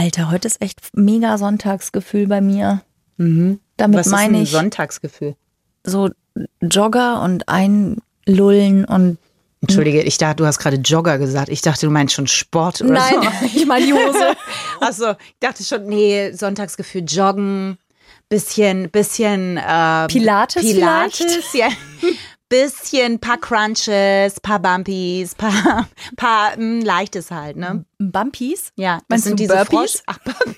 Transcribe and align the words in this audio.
Alter, 0.00 0.30
heute 0.30 0.48
ist 0.48 0.62
echt 0.62 0.80
mega 0.94 1.36
Sonntagsgefühl 1.36 2.26
bei 2.26 2.40
mir. 2.40 2.80
Mhm. 3.18 3.60
Damit 3.76 3.98
Was 3.98 4.06
ist 4.06 4.12
meine 4.12 4.38
ein 4.38 4.42
ich 4.44 4.50
Sonntagsgefühl? 4.50 5.36
so 5.84 6.08
Jogger 6.62 7.20
und 7.22 7.48
einlullen 7.48 8.86
und 8.86 9.18
Entschuldige, 9.62 10.00
ich 10.00 10.16
dachte, 10.16 10.36
du 10.36 10.46
hast 10.46 10.58
gerade 10.58 10.76
Jogger 10.76 11.18
gesagt. 11.18 11.50
Ich 11.50 11.60
dachte, 11.60 11.84
du 11.84 11.92
meinst 11.92 12.14
schon 12.14 12.26
Sport 12.26 12.80
oder 12.80 12.94
Nein, 12.94 13.14
so. 13.40 13.46
ich 13.54 13.66
meine 13.66 13.84
die 13.84 13.92
Hose. 13.92 14.34
Achso, 14.80 15.10
ich 15.10 15.38
dachte 15.38 15.62
schon, 15.64 15.84
nee, 15.84 16.32
Sonntagsgefühl, 16.32 17.04
Joggen, 17.06 17.76
bisschen, 18.30 18.88
bisschen 18.88 19.58
äh, 19.58 20.06
Pilates 20.06 20.62
Pilates, 20.62 21.52
ja. 21.52 21.68
Bisschen, 22.50 23.18
paar 23.20 23.38
Crunches, 23.38 24.40
paar 24.40 24.58
Bumpies, 24.58 25.34
paar, 25.36 25.88
paar 26.16 26.58
mh, 26.58 26.84
leichtes 26.84 27.30
halt, 27.30 27.56
ne? 27.56 27.84
Bumpies? 27.98 28.72
Ja, 28.76 28.96
das 28.96 29.04
Meinst 29.08 29.24
sind 29.24 29.40
diese 29.40 29.54
Burpees? 29.54 29.68
Frosch. 29.70 30.02
Ach, 30.06 30.18
Burpees. 30.18 30.56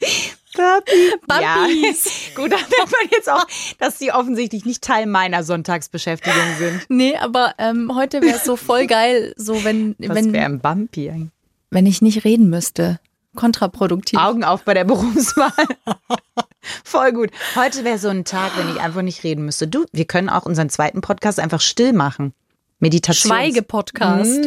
Burpees. 0.56 1.12
Bumpies. 1.26 2.04
Ja. 2.04 2.34
Gut, 2.42 2.52
da 2.52 2.56
merkt 2.56 2.92
man 2.92 3.08
jetzt 3.12 3.28
auch, 3.30 3.46
dass 3.78 3.98
sie 3.98 4.10
offensichtlich 4.12 4.64
nicht 4.64 4.82
Teil 4.82 5.06
meiner 5.06 5.44
Sonntagsbeschäftigung 5.44 6.56
sind. 6.58 6.80
Nee, 6.88 7.16
aber 7.16 7.54
ähm, 7.58 7.92
heute 7.94 8.22
wäre 8.22 8.36
es 8.36 8.44
so 8.44 8.56
voll 8.56 8.86
geil, 8.86 9.34
so 9.36 9.64
wenn, 9.64 9.94
Was 9.98 10.16
wenn, 10.16 10.32
wäre 10.32 10.46
ein 10.46 10.60
Bumpy 10.60 11.10
eigentlich? 11.10 11.30
wenn 11.70 11.86
ich 11.86 12.00
nicht 12.02 12.24
reden 12.24 12.48
müsste. 12.48 13.00
Kontraproduktiv. 13.34 14.18
Augen 14.18 14.44
auf 14.44 14.64
bei 14.64 14.74
der 14.74 14.84
Berufswahl. 14.84 15.50
Voll 16.84 17.12
gut. 17.12 17.30
Heute 17.56 17.84
wäre 17.84 17.98
so 17.98 18.08
ein 18.08 18.24
Tag, 18.24 18.52
wenn 18.56 18.70
ich 18.70 18.80
einfach 18.80 19.02
nicht 19.02 19.22
reden 19.24 19.44
müsste. 19.44 19.68
Du, 19.68 19.84
wir 19.92 20.06
können 20.06 20.28
auch 20.28 20.46
unseren 20.46 20.70
zweiten 20.70 21.00
Podcast 21.00 21.38
einfach 21.38 21.60
still 21.60 21.92
machen. 21.92 22.32
Meditation. 22.78 23.30
Schweige-Podcast. 23.32 24.46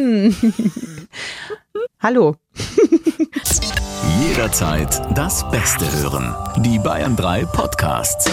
Hallo. 2.00 2.36
Jederzeit 4.20 5.00
das 5.16 5.48
Beste 5.50 5.90
hören. 6.00 6.34
Die 6.62 6.78
Bayern 6.78 7.16
3 7.16 7.44
Podcasts. 7.46 8.30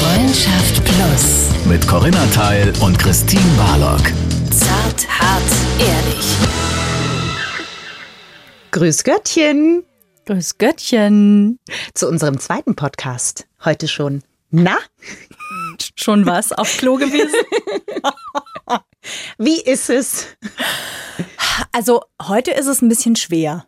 Freundschaft 0.00 0.84
Plus. 0.84 1.66
Mit 1.66 1.86
Corinna 1.86 2.24
Teil 2.34 2.72
und 2.80 2.98
Christine 2.98 3.42
Barlock. 3.56 4.02
Ehrlich. 5.78 6.36
Grüß 8.70 9.04
Göttchen 9.04 9.84
Grüß 10.26 10.58
Göttchen. 10.58 11.58
zu 11.94 12.08
unserem 12.08 12.38
zweiten 12.38 12.74
Podcast. 12.74 13.46
Heute 13.64 13.88
schon. 13.88 14.22
Na, 14.50 14.76
Schon 15.96 16.26
was 16.26 16.52
auf 16.52 16.76
Klo 16.76 16.96
gewesen? 16.96 17.34
wie 19.38 19.60
ist 19.60 19.90
es? 19.90 20.26
Also 21.72 22.02
heute 22.22 22.52
ist 22.52 22.66
es 22.66 22.80
ein 22.82 22.88
bisschen 22.88 23.16
schwer. 23.16 23.66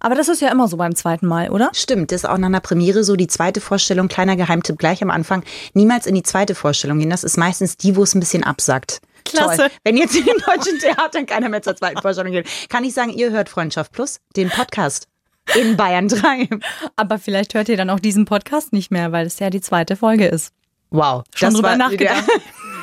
Aber 0.00 0.14
das 0.14 0.28
ist 0.28 0.40
ja 0.40 0.50
immer 0.52 0.68
so 0.68 0.76
beim 0.76 0.94
zweiten 0.94 1.26
Mal, 1.26 1.50
oder? 1.50 1.70
Stimmt, 1.74 2.12
das 2.12 2.22
ist 2.22 2.28
auch 2.28 2.38
nach 2.38 2.46
einer 2.46 2.60
Premiere 2.60 3.02
so 3.02 3.16
die 3.16 3.26
zweite 3.26 3.60
Vorstellung, 3.60 4.06
kleiner 4.06 4.36
Geheimtipp 4.36 4.78
gleich 4.78 5.02
am 5.02 5.10
Anfang. 5.10 5.42
Niemals 5.74 6.06
in 6.06 6.14
die 6.14 6.22
zweite 6.22 6.54
Vorstellung 6.54 7.00
gehen. 7.00 7.10
Das 7.10 7.24
ist 7.24 7.36
meistens 7.36 7.76
die, 7.76 7.96
wo 7.96 8.04
es 8.04 8.14
ein 8.14 8.20
bisschen 8.20 8.44
absackt. 8.44 9.00
Klasse. 9.24 9.56
Toll. 9.56 9.70
Wenn 9.84 9.96
jetzt 9.96 10.16
in 10.16 10.24
den 10.24 10.38
deutschen 10.38 10.78
Theatern 10.78 11.26
keiner 11.26 11.48
mehr 11.48 11.62
zur 11.62 11.76
zweiten 11.76 12.00
Vorstellung 12.00 12.32
geht, 12.32 12.48
kann 12.68 12.84
ich 12.84 12.94
sagen, 12.94 13.10
ihr 13.10 13.30
hört 13.30 13.48
Freundschaft 13.48 13.92
Plus, 13.92 14.20
den 14.36 14.50
Podcast 14.50 15.08
in 15.54 15.76
Bayern 15.76 16.08
3. 16.08 16.48
Aber 16.96 17.18
vielleicht 17.18 17.54
hört 17.54 17.68
ihr 17.68 17.76
dann 17.76 17.90
auch 17.90 18.00
diesen 18.00 18.24
Podcast 18.24 18.72
nicht 18.72 18.90
mehr, 18.90 19.12
weil 19.12 19.26
es 19.26 19.38
ja 19.38 19.50
die 19.50 19.60
zweite 19.60 19.96
Folge 19.96 20.26
ist. 20.26 20.52
Wow. 20.90 21.24
Schon 21.34 21.54
drüber 21.54 21.76
nachgedacht. 21.76 22.24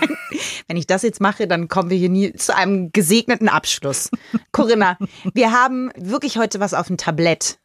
Wenn 0.67 0.77
ich 0.77 0.87
das 0.87 1.01
jetzt 1.01 1.21
mache, 1.21 1.47
dann 1.47 1.67
kommen 1.67 1.89
wir 1.89 1.97
hier 1.97 2.09
nie 2.09 2.33
zu 2.33 2.55
einem 2.55 2.91
gesegneten 2.91 3.49
Abschluss. 3.49 4.09
Corinna, 4.51 4.97
wir 5.33 5.51
haben 5.51 5.91
wirklich 5.95 6.37
heute 6.37 6.59
was 6.59 6.73
auf 6.73 6.87
dem 6.87 6.97
Tablett. 6.97 7.57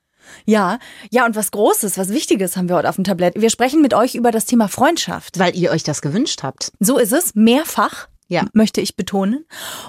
Ja, 0.45 0.79
ja, 1.11 1.27
und 1.27 1.35
was 1.35 1.51
Großes, 1.51 1.99
was 1.99 2.11
Wichtiges 2.11 2.57
haben 2.57 2.69
wir 2.69 2.77
heute 2.77 2.89
auf 2.89 2.95
dem 2.95 3.05
Tablett. 3.05 3.41
Wir 3.41 3.51
sprechen 3.51 3.83
mit 3.83 3.95
euch 3.95 4.15
über 4.15 4.31
das 4.31 4.45
Thema 4.47 4.69
Freundschaft. 4.69 5.39
Weil 5.39 5.57
ihr 5.57 5.71
euch 5.73 5.83
das 5.83 6.03
gewünscht 6.03 6.43
habt. 6.43 6.73
So 6.79 6.99
ist 6.99 7.13
es, 7.13 7.35
mehrfach, 7.35 8.09
Ja. 8.31 8.47
möchte 8.55 8.81
ich 8.81 8.97
betonen. 8.97 9.45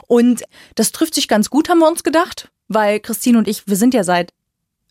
Und 0.07 0.44
das 0.75 0.91
trifft 0.91 1.16
sich 1.16 1.28
ganz 1.28 1.50
gut, 1.50 1.69
haben 1.69 1.79
wir 1.79 1.88
uns 1.88 2.03
gedacht, 2.03 2.52
weil 2.68 3.00
Christine 3.00 3.38
und 3.38 3.47
ich, 3.47 3.68
wir 3.68 3.78
sind 3.78 3.94
ja 3.94 4.03
seit 4.03 4.34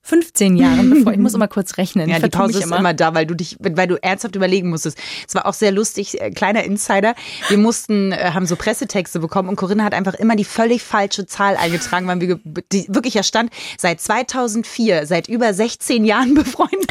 15 0.03 0.57
Jahren, 0.57 0.91
bevor 0.95 1.13
ich 1.13 1.19
muss 1.19 1.35
immer 1.35 1.49
kurz 1.49 1.77
rechnen. 1.77 2.09
Ja, 2.09 2.19
die 2.19 2.31
Pause 2.31 2.59
ist 2.59 2.65
immer. 2.65 2.95
da, 2.95 3.15
weil 3.15 3.27
du 3.27 3.35
dich, 3.35 3.57
weil 3.61 3.87
du 3.87 4.03
ernsthaft 4.03 4.35
überlegen 4.35 4.71
musstest. 4.71 4.99
Es 5.29 5.35
war 5.35 5.47
auch 5.47 5.53
sehr 5.53 5.73
lustig, 5.73 6.21
äh, 6.21 6.31
kleiner 6.31 6.65
Insider. 6.65 7.15
Wir 7.49 7.59
mussten, 7.59 8.13
äh, 8.13 8.31
haben 8.33 8.47
so 8.47 8.57
Pressetexte 8.57 9.21
bekommen 9.21 9.49
und 9.49 9.57
Corinna 9.57 9.85
hat 9.85 9.95
einfach 9.95 10.15
immer 10.15 10.37
die 10.37 10.45
völlig 10.45 10.83
falsche 10.83 11.27
Zahl 11.27 11.57
eingetragen, 11.57 12.07
weil 12.07 12.21
wir 12.21 12.41
die, 12.73 12.87
wirklich 12.89 13.15
ja 13.15 13.23
stand, 13.23 13.51
seit 13.79 14.01
2004, 14.01 15.07
seit 15.07 15.29
über 15.29 15.53
16 15.53 16.05
Jahren 16.05 16.35
befreundet. 16.37 16.91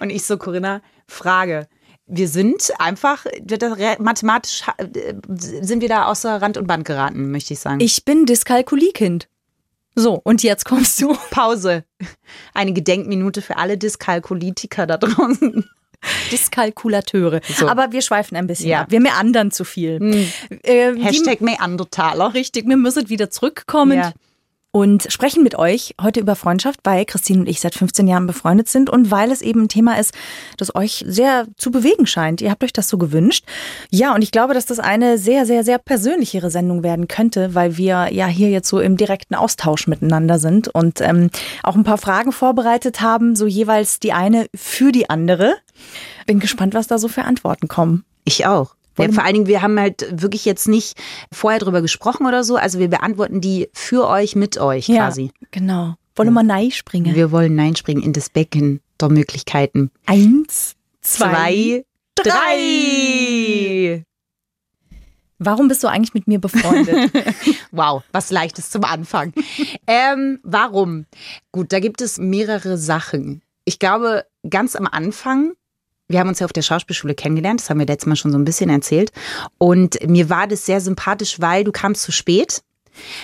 Und 0.00 0.10
ich 0.10 0.24
so, 0.24 0.36
Corinna, 0.36 0.80
Frage. 1.06 1.68
Wir 2.06 2.28
sind 2.28 2.70
einfach, 2.78 3.24
mathematisch 3.98 4.62
äh, 4.76 5.14
sind 5.26 5.80
wir 5.80 5.88
da 5.88 6.06
außer 6.06 6.42
Rand 6.42 6.56
und 6.58 6.66
Band 6.66 6.84
geraten, 6.84 7.30
möchte 7.30 7.54
ich 7.54 7.60
sagen. 7.60 7.80
Ich 7.80 8.04
bin 8.04 8.26
Dyskalkuliekind. 8.26 9.28
So, 9.94 10.20
und 10.22 10.42
jetzt 10.42 10.64
kommst 10.64 11.00
du. 11.00 11.16
Pause. 11.30 11.84
Eine 12.52 12.72
Gedenkminute 12.72 13.40
für 13.42 13.56
alle 13.56 13.78
Dyskalkulitiker 13.78 14.86
da 14.86 14.96
draußen. 14.98 15.64
Dyskalkulateure. 16.30 17.40
So. 17.56 17.68
Aber 17.68 17.92
wir 17.92 18.02
schweifen 18.02 18.36
ein 18.36 18.46
bisschen 18.46 18.68
Ja. 18.68 18.82
ab. 18.82 18.90
Wir 18.90 19.00
meandern 19.00 19.50
zu 19.50 19.64
viel. 19.64 19.98
Äh, 20.62 20.92
die- 20.94 21.02
Hashtag 21.02 21.40
Neandertaler. 21.40 22.34
Richtig, 22.34 22.66
wir 22.68 22.76
müssen 22.76 23.08
wieder 23.08 23.30
zurückkommen. 23.30 23.96
Ja. 23.98 24.12
Und 24.74 25.06
sprechen 25.08 25.44
mit 25.44 25.54
euch 25.54 25.94
heute 26.02 26.18
über 26.18 26.34
Freundschaft, 26.34 26.80
weil 26.82 27.04
Christine 27.04 27.42
und 27.42 27.48
ich 27.48 27.60
seit 27.60 27.76
15 27.76 28.08
Jahren 28.08 28.26
befreundet 28.26 28.68
sind 28.68 28.90
und 28.90 29.12
weil 29.12 29.30
es 29.30 29.40
eben 29.40 29.62
ein 29.62 29.68
Thema 29.68 30.00
ist, 30.00 30.12
das 30.56 30.74
euch 30.74 31.04
sehr 31.06 31.46
zu 31.56 31.70
bewegen 31.70 32.08
scheint. 32.08 32.40
Ihr 32.40 32.50
habt 32.50 32.64
euch 32.64 32.72
das 32.72 32.88
so 32.88 32.98
gewünscht. 32.98 33.44
Ja, 33.92 34.16
und 34.16 34.22
ich 34.22 34.32
glaube, 34.32 34.52
dass 34.52 34.66
das 34.66 34.80
eine 34.80 35.16
sehr, 35.16 35.46
sehr, 35.46 35.62
sehr 35.62 35.78
persönlichere 35.78 36.50
Sendung 36.50 36.82
werden 36.82 37.06
könnte, 37.06 37.54
weil 37.54 37.76
wir 37.76 38.12
ja 38.12 38.26
hier 38.26 38.50
jetzt 38.50 38.68
so 38.68 38.80
im 38.80 38.96
direkten 38.96 39.36
Austausch 39.36 39.86
miteinander 39.86 40.40
sind 40.40 40.66
und 40.66 41.00
ähm, 41.00 41.30
auch 41.62 41.76
ein 41.76 41.84
paar 41.84 41.98
Fragen 41.98 42.32
vorbereitet 42.32 43.00
haben, 43.00 43.36
so 43.36 43.46
jeweils 43.46 44.00
die 44.00 44.12
eine 44.12 44.48
für 44.56 44.90
die 44.90 45.08
andere. 45.08 45.54
Bin 46.26 46.40
gespannt, 46.40 46.74
was 46.74 46.88
da 46.88 46.98
so 46.98 47.06
für 47.06 47.22
Antworten 47.22 47.68
kommen. 47.68 48.04
Ich 48.24 48.44
auch. 48.44 48.74
Ja, 48.98 49.10
vor 49.10 49.24
allen 49.24 49.34
Dingen, 49.34 49.46
wir 49.46 49.62
haben 49.62 49.78
halt 49.78 50.06
wirklich 50.22 50.44
jetzt 50.44 50.68
nicht 50.68 50.96
vorher 51.32 51.58
drüber 51.60 51.82
gesprochen 51.82 52.26
oder 52.26 52.44
so. 52.44 52.56
Also 52.56 52.78
wir 52.78 52.88
beantworten 52.88 53.40
die 53.40 53.68
für 53.72 54.06
euch, 54.08 54.36
mit 54.36 54.58
euch 54.58 54.86
quasi. 54.86 55.30
genau. 55.50 55.94
Wollen 56.16 56.32
wir 56.32 56.42
mal 56.44 56.70
springen? 56.70 57.14
Wir 57.14 57.32
wollen 57.32 57.50
hineinspringen 57.50 58.02
in 58.02 58.12
das 58.12 58.30
Becken 58.30 58.80
der 59.00 59.08
Möglichkeiten. 59.08 59.90
Eins, 60.06 60.76
Zwei, 61.00 61.84
drei. 62.14 64.04
Warum 65.38 65.68
bist 65.68 65.82
du 65.82 65.88
eigentlich 65.88 66.14
mit 66.14 66.26
mir 66.26 66.40
befreundet? 66.40 67.10
Wow, 67.72 68.04
was 68.12 68.30
leichtes 68.30 68.70
zum 68.70 68.84
Anfang. 68.84 69.32
ähm, 69.88 70.38
warum? 70.44 71.06
Gut, 71.50 71.72
da 71.72 71.80
gibt 71.80 72.00
es 72.00 72.18
mehrere 72.18 72.78
Sachen. 72.78 73.42
Ich 73.64 73.80
glaube, 73.80 74.26
ganz 74.48 74.76
am 74.76 74.86
Anfang, 74.86 75.54
wir 76.08 76.20
haben 76.20 76.28
uns 76.28 76.40
ja 76.40 76.44
auf 76.44 76.52
der 76.52 76.62
Schauspielschule 76.62 77.14
kennengelernt, 77.14 77.60
das 77.60 77.70
haben 77.70 77.78
wir 77.78 77.86
letztes 77.86 78.06
Mal 78.06 78.16
schon 78.16 78.32
so 78.32 78.38
ein 78.38 78.44
bisschen 78.44 78.70
erzählt. 78.70 79.10
Und 79.58 79.96
mir 80.06 80.28
war 80.28 80.46
das 80.46 80.66
sehr 80.66 80.80
sympathisch, 80.80 81.40
weil 81.40 81.64
du 81.64 81.72
kamst 81.72 82.02
zu 82.02 82.12
spät. 82.12 82.62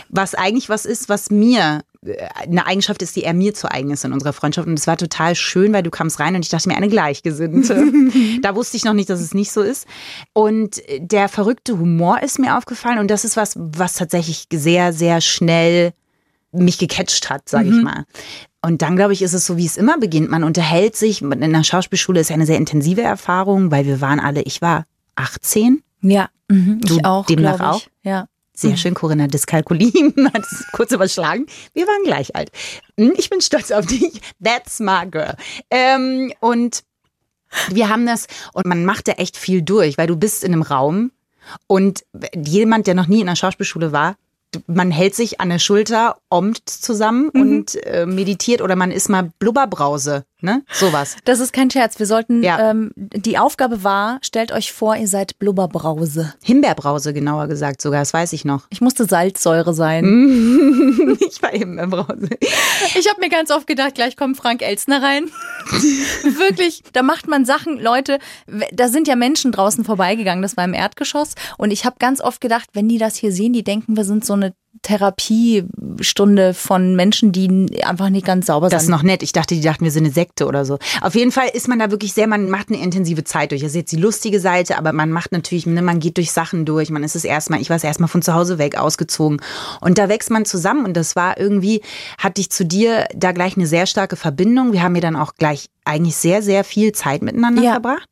Was 0.08 0.34
eigentlich 0.34 0.68
was 0.68 0.84
ist, 0.84 1.08
was 1.08 1.30
mir 1.30 1.82
äh, 2.04 2.16
eine 2.34 2.66
Eigenschaft 2.66 3.02
ist, 3.02 3.14
die 3.14 3.22
er 3.22 3.34
mir 3.34 3.54
zu 3.54 3.70
eigen 3.70 3.90
ist 3.90 4.04
in 4.04 4.12
unserer 4.12 4.32
Freundschaft. 4.32 4.66
Und 4.66 4.78
es 4.78 4.88
war 4.88 4.96
total 4.96 5.36
schön, 5.36 5.72
weil 5.72 5.84
du 5.84 5.90
kamst 5.90 6.18
rein 6.18 6.34
und 6.34 6.44
ich 6.44 6.48
dachte 6.48 6.68
mir, 6.68 6.76
eine 6.76 6.88
Gleichgesinnte. 6.88 7.92
da 8.42 8.56
wusste 8.56 8.76
ich 8.76 8.84
noch 8.84 8.94
nicht, 8.94 9.10
dass 9.10 9.20
es 9.20 9.34
nicht 9.34 9.52
so 9.52 9.62
ist. 9.62 9.86
Und 10.32 10.82
der 10.98 11.28
verrückte 11.28 11.78
Humor 11.78 12.20
ist 12.22 12.40
mir 12.40 12.56
aufgefallen 12.56 12.98
und 12.98 13.10
das 13.10 13.24
ist 13.24 13.36
was, 13.36 13.54
was 13.56 13.94
tatsächlich 13.94 14.46
sehr, 14.52 14.92
sehr 14.92 15.20
schnell 15.20 15.92
mich 16.52 16.78
gecatcht 16.78 17.30
hat, 17.30 17.48
sage 17.48 17.68
ich 17.68 17.80
mal. 17.80 18.06
Und 18.62 18.82
dann, 18.82 18.96
glaube 18.96 19.12
ich, 19.14 19.22
ist 19.22 19.32
es 19.32 19.46
so, 19.46 19.56
wie 19.56 19.64
es 19.66 19.76
immer 19.76 19.98
beginnt. 19.98 20.30
Man 20.30 20.44
unterhält 20.44 20.94
sich. 20.96 21.22
In 21.22 21.40
der 21.40 21.64
Schauspielschule 21.64 22.20
ist 22.20 22.28
ja 22.28 22.34
eine 22.34 22.46
sehr 22.46 22.58
intensive 22.58 23.00
Erfahrung, 23.02 23.70
weil 23.70 23.86
wir 23.86 24.00
waren 24.00 24.20
alle, 24.20 24.42
ich 24.42 24.60
war 24.60 24.84
18. 25.16 25.82
ja, 26.02 26.28
mhm, 26.48 26.80
Du 26.82 26.96
ich 26.96 27.04
auch. 27.04 27.24
demnach 27.26 27.60
auch? 27.60 27.82
Ja. 28.02 28.26
Sehr 28.52 28.76
schön, 28.76 28.92
Corinna 28.92 29.26
Dyskalkulie 29.26 29.90
hat 30.34 30.42
es 30.44 30.66
kurz 30.72 30.92
überschlagen. 30.92 31.46
Wir 31.72 31.86
waren 31.86 32.04
gleich 32.04 32.36
alt. 32.36 32.50
Hm, 32.98 33.14
Ich 33.16 33.30
bin 33.30 33.40
stolz 33.40 33.70
auf 33.70 33.86
dich. 33.86 34.20
That's 34.44 34.80
my 34.80 35.06
girl. 35.10 35.34
Ähm, 35.70 36.30
und 36.40 36.82
wir 37.70 37.88
haben 37.88 38.04
das, 38.04 38.26
und 38.52 38.66
man 38.66 38.84
macht 38.84 39.08
da 39.08 39.12
echt 39.12 39.38
viel 39.38 39.62
durch, 39.62 39.96
weil 39.96 40.08
du 40.08 40.16
bist 40.16 40.44
in 40.44 40.52
einem 40.52 40.60
Raum 40.60 41.10
und 41.68 42.04
jemand, 42.36 42.86
der 42.86 42.94
noch 42.94 43.06
nie 43.06 43.22
in 43.22 43.28
einer 43.28 43.36
Schauspielschule 43.36 43.92
war, 43.92 44.16
man 44.66 44.90
hält 44.90 45.14
sich 45.14 45.40
an 45.40 45.48
der 45.50 45.58
Schulter, 45.58 46.16
ommt 46.28 46.68
zusammen 46.68 47.30
Mhm. 47.32 47.40
und 47.40 47.86
äh, 47.86 48.06
meditiert 48.06 48.62
oder 48.62 48.76
man 48.76 48.90
ist 48.90 49.08
mal 49.08 49.30
Blubberbrause, 49.38 50.24
ne? 50.42 50.62
Sowas. 50.72 51.16
Das 51.24 51.40
ist 51.40 51.52
kein 51.52 51.70
Scherz. 51.70 51.98
Wir 51.98 52.06
sollten, 52.06 52.42
Ja. 52.42 52.70
ähm, 52.70 52.92
die 52.96 53.38
Aufgabe 53.38 53.84
war, 53.84 54.18
stellt 54.22 54.52
euch 54.52 54.72
vor, 54.72 54.96
ihr 54.96 55.08
seid 55.08 55.38
Blubberbrause. 55.38 56.34
Himbeerbrause 56.42 57.12
genauer 57.12 57.46
gesagt 57.48 57.80
sogar, 57.82 58.00
das 58.00 58.12
weiß 58.12 58.32
ich 58.32 58.44
noch. 58.44 58.66
Ich 58.70 58.80
musste 58.80 59.04
Salzsäure 59.04 59.74
sein. 59.74 60.04
ich 61.20 61.42
war 61.42 61.50
Himbeerbrause. 61.50 62.28
Ich 62.40 63.08
habe 63.08 63.20
mir 63.20 63.28
ganz 63.28 63.50
oft 63.50 63.66
gedacht, 63.66 63.94
gleich 63.94 64.16
kommt 64.16 64.36
Frank 64.36 64.62
Elstner 64.62 65.02
rein. 65.02 65.30
Wirklich, 66.22 66.82
da 66.92 67.02
macht 67.02 67.28
man 67.28 67.44
Sachen, 67.44 67.78
Leute, 67.78 68.18
da 68.72 68.88
sind 68.88 69.08
ja 69.08 69.16
Menschen 69.16 69.52
draußen 69.52 69.84
vorbeigegangen, 69.84 70.42
das 70.42 70.56
war 70.56 70.64
im 70.64 70.74
Erdgeschoss. 70.74 71.34
Und 71.58 71.70
ich 71.70 71.84
habe 71.84 71.96
ganz 71.98 72.20
oft 72.20 72.40
gedacht, 72.40 72.70
wenn 72.72 72.88
die 72.88 72.98
das 72.98 73.16
hier 73.16 73.32
sehen, 73.32 73.52
die 73.52 73.62
denken, 73.64 73.96
wir 73.96 74.04
sind 74.04 74.24
so 74.24 74.32
eine 74.34 74.52
Therapiestunde 74.82 76.54
von 76.54 76.96
Menschen, 76.96 77.32
die 77.32 77.82
einfach 77.84 78.08
nicht 78.08 78.26
ganz 78.26 78.46
sauber 78.46 78.68
Das 78.68 78.82
ist 78.82 78.86
sind. 78.86 78.94
noch 78.94 79.02
nett. 79.02 79.22
Ich 79.22 79.32
dachte, 79.32 79.54
die 79.54 79.60
dachten, 79.60 79.84
wir 79.84 79.90
sind 79.90 80.04
eine 80.04 80.12
Sekte 80.12 80.46
oder 80.46 80.64
so. 80.64 80.78
Auf 81.00 81.14
jeden 81.14 81.32
Fall 81.32 81.48
ist 81.52 81.68
man 81.68 81.78
da 81.78 81.90
wirklich 81.90 82.12
sehr, 82.12 82.26
man 82.26 82.48
macht 82.50 82.68
eine 82.68 82.80
intensive 82.82 83.24
Zeit 83.24 83.50
durch. 83.50 83.62
Das 83.62 83.70
ist 83.72 83.76
jetzt 83.76 83.92
die 83.92 83.96
lustige 83.96 84.40
Seite, 84.40 84.78
aber 84.78 84.92
man 84.92 85.10
macht 85.10 85.32
natürlich, 85.32 85.66
ne, 85.66 85.82
man 85.82 86.00
geht 86.00 86.16
durch 86.16 86.32
Sachen 86.32 86.64
durch. 86.64 86.90
Man 86.90 87.02
ist 87.04 87.16
es 87.16 87.24
erstmal, 87.24 87.60
ich 87.60 87.68
war 87.70 87.76
es 87.76 87.84
erstmal 87.84 88.08
von 88.08 88.22
zu 88.22 88.34
Hause 88.34 88.58
weg, 88.58 88.76
ausgezogen. 88.78 89.40
Und 89.80 89.98
da 89.98 90.08
wächst 90.08 90.30
man 90.30 90.44
zusammen 90.44 90.84
und 90.84 90.96
das 90.96 91.16
war 91.16 91.38
irgendwie, 91.38 91.82
hatte 92.18 92.40
ich 92.40 92.50
zu 92.50 92.64
dir 92.64 93.06
da 93.14 93.32
gleich 93.32 93.56
eine 93.56 93.66
sehr 93.66 93.86
starke 93.86 94.16
Verbindung. 94.16 94.72
Wir 94.72 94.82
haben 94.82 94.94
ja 94.94 95.00
dann 95.00 95.16
auch 95.16 95.34
gleich 95.34 95.68
eigentlich 95.84 96.16
sehr, 96.16 96.42
sehr 96.42 96.64
viel 96.64 96.92
Zeit 96.92 97.22
miteinander 97.22 97.62
Ja. 97.62 97.72
verbracht. 97.72 98.08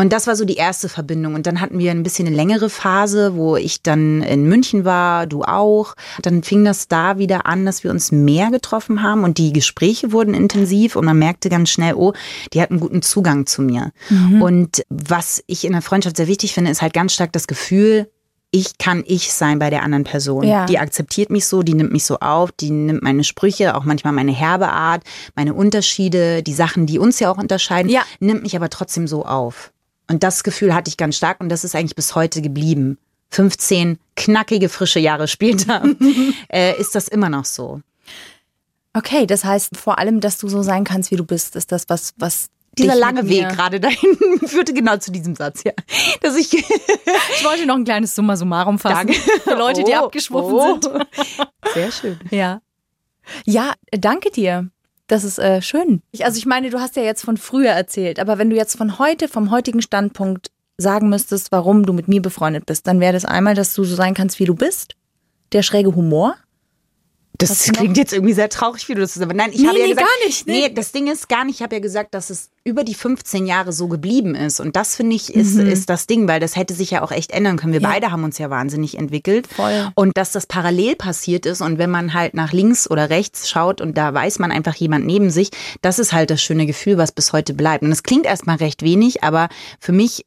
Und 0.00 0.12
das 0.14 0.26
war 0.26 0.34
so 0.34 0.46
die 0.46 0.54
erste 0.54 0.88
Verbindung. 0.88 1.34
Und 1.34 1.46
dann 1.46 1.60
hatten 1.60 1.78
wir 1.78 1.90
ein 1.90 2.02
bisschen 2.02 2.26
eine 2.26 2.34
längere 2.34 2.70
Phase, 2.70 3.36
wo 3.36 3.56
ich 3.56 3.82
dann 3.82 4.22
in 4.22 4.44
München 4.44 4.86
war, 4.86 5.26
du 5.26 5.42
auch. 5.42 5.94
Dann 6.22 6.42
fing 6.42 6.64
das 6.64 6.88
da 6.88 7.18
wieder 7.18 7.44
an, 7.44 7.66
dass 7.66 7.84
wir 7.84 7.90
uns 7.90 8.10
mehr 8.10 8.50
getroffen 8.50 9.02
haben 9.02 9.24
und 9.24 9.36
die 9.36 9.52
Gespräche 9.52 10.12
wurden 10.12 10.32
intensiv 10.32 10.96
und 10.96 11.04
man 11.04 11.18
merkte 11.18 11.50
ganz 11.50 11.68
schnell, 11.68 11.94
oh, 11.94 12.14
die 12.54 12.62
hat 12.62 12.70
einen 12.70 12.80
guten 12.80 13.02
Zugang 13.02 13.46
zu 13.46 13.60
mir. 13.60 13.92
Und 14.40 14.82
was 14.88 15.42
ich 15.46 15.64
in 15.66 15.72
der 15.72 15.82
Freundschaft 15.82 16.16
sehr 16.16 16.28
wichtig 16.28 16.54
finde, 16.54 16.70
ist 16.70 16.80
halt 16.80 16.94
ganz 16.94 17.12
stark 17.12 17.32
das 17.32 17.46
Gefühl, 17.46 18.08
ich 18.52 18.78
kann 18.78 19.04
ich 19.06 19.32
sein 19.32 19.58
bei 19.58 19.70
der 19.70 19.82
anderen 19.82 20.04
Person. 20.04 20.44
Ja. 20.44 20.66
Die 20.66 20.78
akzeptiert 20.78 21.30
mich 21.30 21.46
so, 21.46 21.62
die 21.62 21.74
nimmt 21.74 21.92
mich 21.92 22.04
so 22.04 22.18
auf, 22.18 22.52
die 22.52 22.70
nimmt 22.70 23.02
meine 23.02 23.22
Sprüche, 23.22 23.76
auch 23.76 23.84
manchmal 23.84 24.12
meine 24.12 24.32
herbe 24.32 24.68
Art, 24.68 25.04
meine 25.36 25.54
Unterschiede, 25.54 26.42
die 26.42 26.54
Sachen, 26.54 26.86
die 26.86 26.98
uns 26.98 27.20
ja 27.20 27.30
auch 27.30 27.38
unterscheiden, 27.38 27.90
Ja. 27.90 28.02
nimmt 28.18 28.42
mich 28.42 28.56
aber 28.56 28.70
trotzdem 28.70 29.06
so 29.06 29.24
auf. 29.24 29.72
Und 30.10 30.24
das 30.24 30.42
Gefühl 30.42 30.74
hatte 30.74 30.88
ich 30.88 30.96
ganz 30.96 31.16
stark 31.16 31.40
und 31.40 31.48
das 31.50 31.62
ist 31.62 31.76
eigentlich 31.76 31.94
bis 31.94 32.16
heute 32.16 32.42
geblieben. 32.42 32.98
15 33.30 33.96
knackige, 34.16 34.68
frische 34.68 34.98
Jahre 34.98 35.28
später 35.28 35.84
äh, 36.52 36.76
ist 36.80 36.96
das 36.96 37.06
immer 37.06 37.28
noch 37.28 37.44
so. 37.44 37.80
Okay, 38.92 39.24
das 39.26 39.44
heißt 39.44 39.76
vor 39.76 40.00
allem, 40.00 40.20
dass 40.20 40.38
du 40.38 40.48
so 40.48 40.62
sein 40.62 40.82
kannst, 40.82 41.12
wie 41.12 41.16
du 41.16 41.24
bist, 41.24 41.54
ist 41.54 41.70
das 41.70 41.84
was, 41.88 42.12
was 42.16 42.48
Dieser 42.76 42.96
lange 42.96 43.28
Weg 43.28 43.50
gerade 43.50 43.78
dahin 43.78 44.16
führte 44.46 44.74
genau 44.74 44.96
zu 44.96 45.12
diesem 45.12 45.36
Satz, 45.36 45.62
ja. 45.62 45.72
Dass 46.22 46.36
ich 46.36 46.52
Ich 46.54 47.44
wollte 47.44 47.64
noch 47.66 47.76
ein 47.76 47.84
kleines 47.84 48.12
Summa 48.12 48.36
summarum 48.36 48.80
fassen 48.80 49.06
Danke. 49.06 49.14
für 49.14 49.54
Leute, 49.54 49.84
die 49.84 49.92
Oh, 49.92 50.06
abgeschwuffen 50.06 50.54
oh. 50.54 50.80
sind. 50.80 51.06
Sehr 51.72 51.92
schön. 51.92 52.18
Ja. 52.32 52.60
Ja, 53.44 53.74
danke 53.92 54.32
dir. 54.32 54.70
Das 55.10 55.24
ist 55.24 55.40
äh, 55.40 55.60
schön. 55.60 56.02
Ich, 56.12 56.24
also 56.24 56.38
ich 56.38 56.46
meine, 56.46 56.70
du 56.70 56.78
hast 56.78 56.94
ja 56.94 57.02
jetzt 57.02 57.24
von 57.24 57.36
früher 57.36 57.72
erzählt, 57.72 58.20
aber 58.20 58.38
wenn 58.38 58.48
du 58.48 58.54
jetzt 58.54 58.76
von 58.76 59.00
heute, 59.00 59.26
vom 59.26 59.50
heutigen 59.50 59.82
Standpunkt 59.82 60.52
sagen 60.78 61.08
müsstest, 61.08 61.50
warum 61.50 61.84
du 61.84 61.92
mit 61.92 62.06
mir 62.06 62.22
befreundet 62.22 62.64
bist, 62.64 62.86
dann 62.86 63.00
wäre 63.00 63.14
das 63.14 63.24
einmal, 63.24 63.56
dass 63.56 63.74
du 63.74 63.82
so 63.82 63.96
sein 63.96 64.14
kannst, 64.14 64.38
wie 64.38 64.44
du 64.44 64.54
bist. 64.54 64.94
Der 65.50 65.62
schräge 65.62 65.96
Humor. 65.96 66.36
Das 67.38 67.48
Hast 67.50 67.72
klingt 67.72 67.96
jetzt 67.96 68.12
irgendwie 68.12 68.34
sehr 68.34 68.50
traurig, 68.50 68.86
wie 68.88 68.94
du 68.94 69.00
das 69.00 69.14
sagst. 69.14 69.34
Nein, 69.34 69.50
ich 69.52 69.60
Nee, 69.62 69.68
habe 69.68 69.78
ja 69.78 69.84
nee, 69.86 69.90
gesagt, 69.92 70.06
gar 70.08 70.26
nicht, 70.26 70.46
nee. 70.46 70.60
Nee, 70.68 70.74
das 70.74 70.92
Ding 70.92 71.06
ist 71.06 71.26
gar 71.28 71.46
nicht. 71.46 71.54
Ich 71.56 71.62
habe 71.62 71.74
ja 71.76 71.80
gesagt, 71.80 72.12
dass 72.12 72.28
es 72.28 72.50
über 72.64 72.84
die 72.84 72.92
15 72.92 73.46
Jahre 73.46 73.72
so 73.72 73.88
geblieben 73.88 74.34
ist. 74.34 74.60
Und 74.60 74.76
das 74.76 74.94
finde 74.94 75.16
ich 75.16 75.34
ist, 75.34 75.56
ist 75.56 75.88
das 75.88 76.06
Ding, 76.06 76.28
weil 76.28 76.38
das 76.38 76.54
hätte 76.56 76.74
sich 76.74 76.90
ja 76.90 77.00
auch 77.00 77.12
echt 77.12 77.30
ändern 77.32 77.56
können. 77.56 77.72
Wir 77.72 77.80
Mhm. 77.80 77.84
Ja. 77.84 77.90
beide 77.92 78.10
haben 78.12 78.24
uns 78.24 78.36
ja 78.36 78.50
wahnsinnig 78.50 78.98
entwickelt. 78.98 79.46
Voll. 79.46 79.88
Und 79.94 80.18
dass 80.18 80.32
das 80.32 80.44
parallel 80.44 80.96
passiert 80.96 81.46
ist 81.46 81.62
und 81.62 81.78
wenn 81.78 81.88
man 81.90 82.12
halt 82.12 82.34
nach 82.34 82.52
links 82.52 82.90
oder 82.90 83.08
rechts 83.08 83.48
schaut 83.48 83.80
und 83.80 83.96
da 83.96 84.12
weiß 84.12 84.38
man 84.38 84.52
einfach 84.52 84.74
jemand 84.74 85.06
neben 85.06 85.30
sich, 85.30 85.48
das 85.80 85.98
ist 85.98 86.12
halt 86.12 86.28
das 86.30 86.42
schöne 86.42 86.66
Gefühl, 86.66 86.98
was 86.98 87.10
bis 87.12 87.32
heute 87.32 87.54
bleibt. 87.54 87.82
Und 87.82 87.88
das 87.90 88.02
klingt 88.02 88.26
erstmal 88.26 88.56
recht 88.56 88.82
wenig, 88.82 89.24
aber 89.24 89.48
für 89.78 89.92
mich 89.92 90.26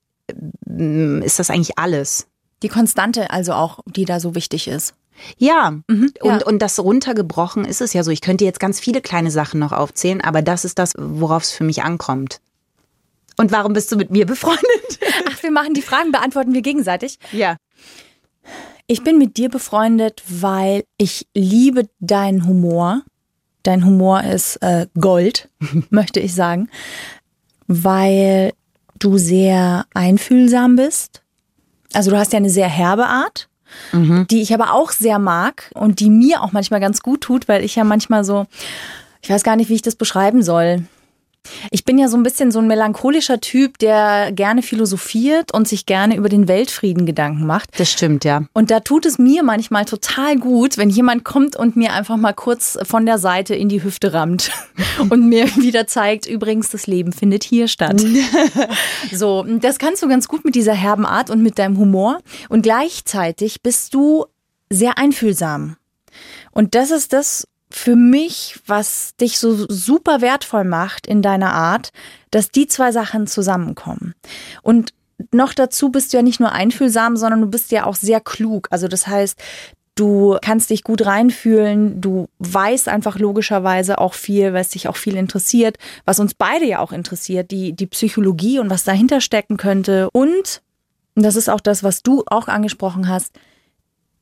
ähm, 0.67 1.21
ist 1.23 1.37
das 1.37 1.51
eigentlich 1.51 1.77
alles. 1.77 2.25
Die 2.63 2.69
Konstante 2.69 3.29
also 3.29 3.53
auch, 3.53 3.79
die 3.85 4.05
da 4.05 4.19
so 4.19 4.33
wichtig 4.35 4.67
ist. 4.67 4.95
Ja. 5.37 5.73
ja. 5.89 6.03
Und, 6.21 6.43
und 6.43 6.59
das 6.61 6.79
runtergebrochen 6.79 7.65
ist 7.65 7.81
es 7.81 7.93
ja 7.93 8.03
so. 8.03 8.11
Ich 8.11 8.21
könnte 8.21 8.45
jetzt 8.45 8.59
ganz 8.59 8.79
viele 8.79 9.01
kleine 9.01 9.31
Sachen 9.31 9.59
noch 9.59 9.71
aufzählen, 9.71 10.21
aber 10.21 10.41
das 10.41 10.65
ist 10.65 10.79
das, 10.79 10.93
worauf 10.97 11.43
es 11.43 11.51
für 11.51 11.63
mich 11.63 11.83
ankommt. 11.83 12.39
Und 13.37 13.51
warum 13.51 13.73
bist 13.73 13.91
du 13.91 13.95
mit 13.95 14.11
mir 14.11 14.25
befreundet? 14.25 14.99
Ach, 15.29 15.41
wir 15.41 15.51
machen 15.51 15.73
die 15.73 15.81
Fragen, 15.81 16.11
beantworten 16.11 16.53
wir 16.53 16.61
gegenseitig. 16.61 17.17
Ja. 17.31 17.57
Ich 18.87 19.03
bin 19.03 19.17
mit 19.17 19.37
dir 19.37 19.49
befreundet, 19.49 20.21
weil 20.27 20.83
ich 20.97 21.27
liebe 21.33 21.87
deinen 21.99 22.45
Humor. 22.47 23.01
Dein 23.63 23.85
Humor 23.85 24.23
ist 24.23 24.57
äh, 24.57 24.87
Gold, 24.99 25.49
möchte 25.89 26.19
ich 26.19 26.35
sagen, 26.35 26.69
weil 27.67 28.53
du 28.99 29.17
sehr 29.17 29.85
einfühlsam 29.93 30.75
bist. 30.75 31.23
Also 31.93 32.11
du 32.11 32.17
hast 32.17 32.33
ja 32.33 32.37
eine 32.37 32.49
sehr 32.49 32.67
herbe 32.67 33.05
Art, 33.05 33.47
die 33.91 34.41
ich 34.41 34.53
aber 34.53 34.73
auch 34.73 34.91
sehr 34.91 35.19
mag 35.19 35.71
und 35.75 35.99
die 35.99 36.09
mir 36.09 36.41
auch 36.41 36.51
manchmal 36.51 36.79
ganz 36.79 37.01
gut 37.01 37.21
tut, 37.21 37.47
weil 37.47 37.63
ich 37.63 37.75
ja 37.75 37.83
manchmal 37.83 38.23
so, 38.23 38.45
ich 39.21 39.29
weiß 39.29 39.43
gar 39.43 39.55
nicht, 39.55 39.69
wie 39.69 39.75
ich 39.75 39.81
das 39.81 39.95
beschreiben 39.95 40.43
soll. 40.43 40.83
Ich 41.71 41.85
bin 41.85 41.97
ja 41.97 42.07
so 42.07 42.17
ein 42.17 42.23
bisschen 42.23 42.51
so 42.51 42.59
ein 42.59 42.67
melancholischer 42.67 43.39
Typ, 43.39 43.77
der 43.79 44.31
gerne 44.31 44.61
philosophiert 44.61 45.53
und 45.53 45.67
sich 45.67 45.85
gerne 45.85 46.15
über 46.15 46.29
den 46.29 46.47
Weltfrieden 46.47 47.05
Gedanken 47.05 47.45
macht. 47.45 47.69
Das 47.77 47.91
stimmt, 47.91 48.23
ja. 48.23 48.43
Und 48.53 48.71
da 48.71 48.79
tut 48.79 49.05
es 49.05 49.17
mir 49.17 49.43
manchmal 49.43 49.85
total 49.85 50.37
gut, 50.37 50.77
wenn 50.77 50.89
jemand 50.89 51.23
kommt 51.23 51.55
und 51.55 51.75
mir 51.75 51.93
einfach 51.93 52.17
mal 52.17 52.33
kurz 52.33 52.77
von 52.83 53.05
der 53.05 53.17
Seite 53.17 53.55
in 53.55 53.69
die 53.69 53.83
Hüfte 53.83 54.13
rammt 54.13 54.51
und 55.09 55.27
mir 55.27 55.45
wieder 55.57 55.87
zeigt, 55.87 56.25
übrigens, 56.25 56.69
das 56.69 56.87
Leben 56.87 57.11
findet 57.11 57.43
hier 57.43 57.67
statt. 57.67 58.01
so, 59.11 59.43
das 59.43 59.79
kannst 59.79 60.01
du 60.01 60.07
ganz 60.07 60.27
gut 60.27 60.45
mit 60.45 60.55
dieser 60.55 60.73
herben 60.73 61.05
Art 61.05 61.29
und 61.29 61.41
mit 61.41 61.59
deinem 61.59 61.77
Humor. 61.77 62.19
Und 62.49 62.61
gleichzeitig 62.61 63.61
bist 63.61 63.93
du 63.93 64.25
sehr 64.69 64.97
einfühlsam. 64.97 65.77
Und 66.51 66.75
das 66.75 66.91
ist 66.91 67.13
das 67.13 67.47
für 67.75 67.95
mich, 67.95 68.59
was 68.67 69.15
dich 69.19 69.39
so 69.39 69.65
super 69.67 70.21
wertvoll 70.21 70.63
macht 70.63 71.07
in 71.07 71.23
deiner 71.23 71.53
Art, 71.53 71.89
dass 72.29 72.49
die 72.49 72.67
zwei 72.67 72.91
Sachen 72.91 73.25
zusammenkommen. 73.25 74.13
Und 74.61 74.93
noch 75.31 75.53
dazu 75.53 75.89
bist 75.89 76.13
du 76.13 76.17
ja 76.17 76.23
nicht 76.23 76.39
nur 76.39 76.51
einfühlsam, 76.51 77.17
sondern 77.17 77.41
du 77.41 77.47
bist 77.47 77.71
ja 77.71 77.85
auch 77.85 77.95
sehr 77.95 78.21
klug. 78.21 78.67
Also 78.69 78.87
das 78.87 79.07
heißt, 79.07 79.39
du 79.95 80.37
kannst 80.41 80.69
dich 80.69 80.83
gut 80.83 81.03
reinfühlen, 81.05 81.99
du 81.99 82.27
weißt 82.37 82.89
einfach 82.89 83.17
logischerweise 83.17 83.97
auch 83.97 84.13
viel, 84.13 84.55
es 84.55 84.69
dich 84.69 84.87
auch 84.87 84.97
viel 84.97 85.15
interessiert, 85.15 85.77
was 86.05 86.19
uns 86.19 86.35
beide 86.35 86.65
ja 86.65 86.77
auch 86.77 86.91
interessiert, 86.91 87.49
die, 87.49 87.73
die 87.73 87.87
Psychologie 87.87 88.59
und 88.59 88.69
was 88.69 88.83
dahinter 88.83 89.19
stecken 89.19 89.57
könnte. 89.57 90.11
Und, 90.11 90.61
und 91.15 91.23
das 91.23 91.35
ist 91.35 91.49
auch 91.49 91.61
das, 91.61 91.83
was 91.83 92.03
du 92.03 92.23
auch 92.27 92.47
angesprochen 92.47 93.07
hast, 93.07 93.33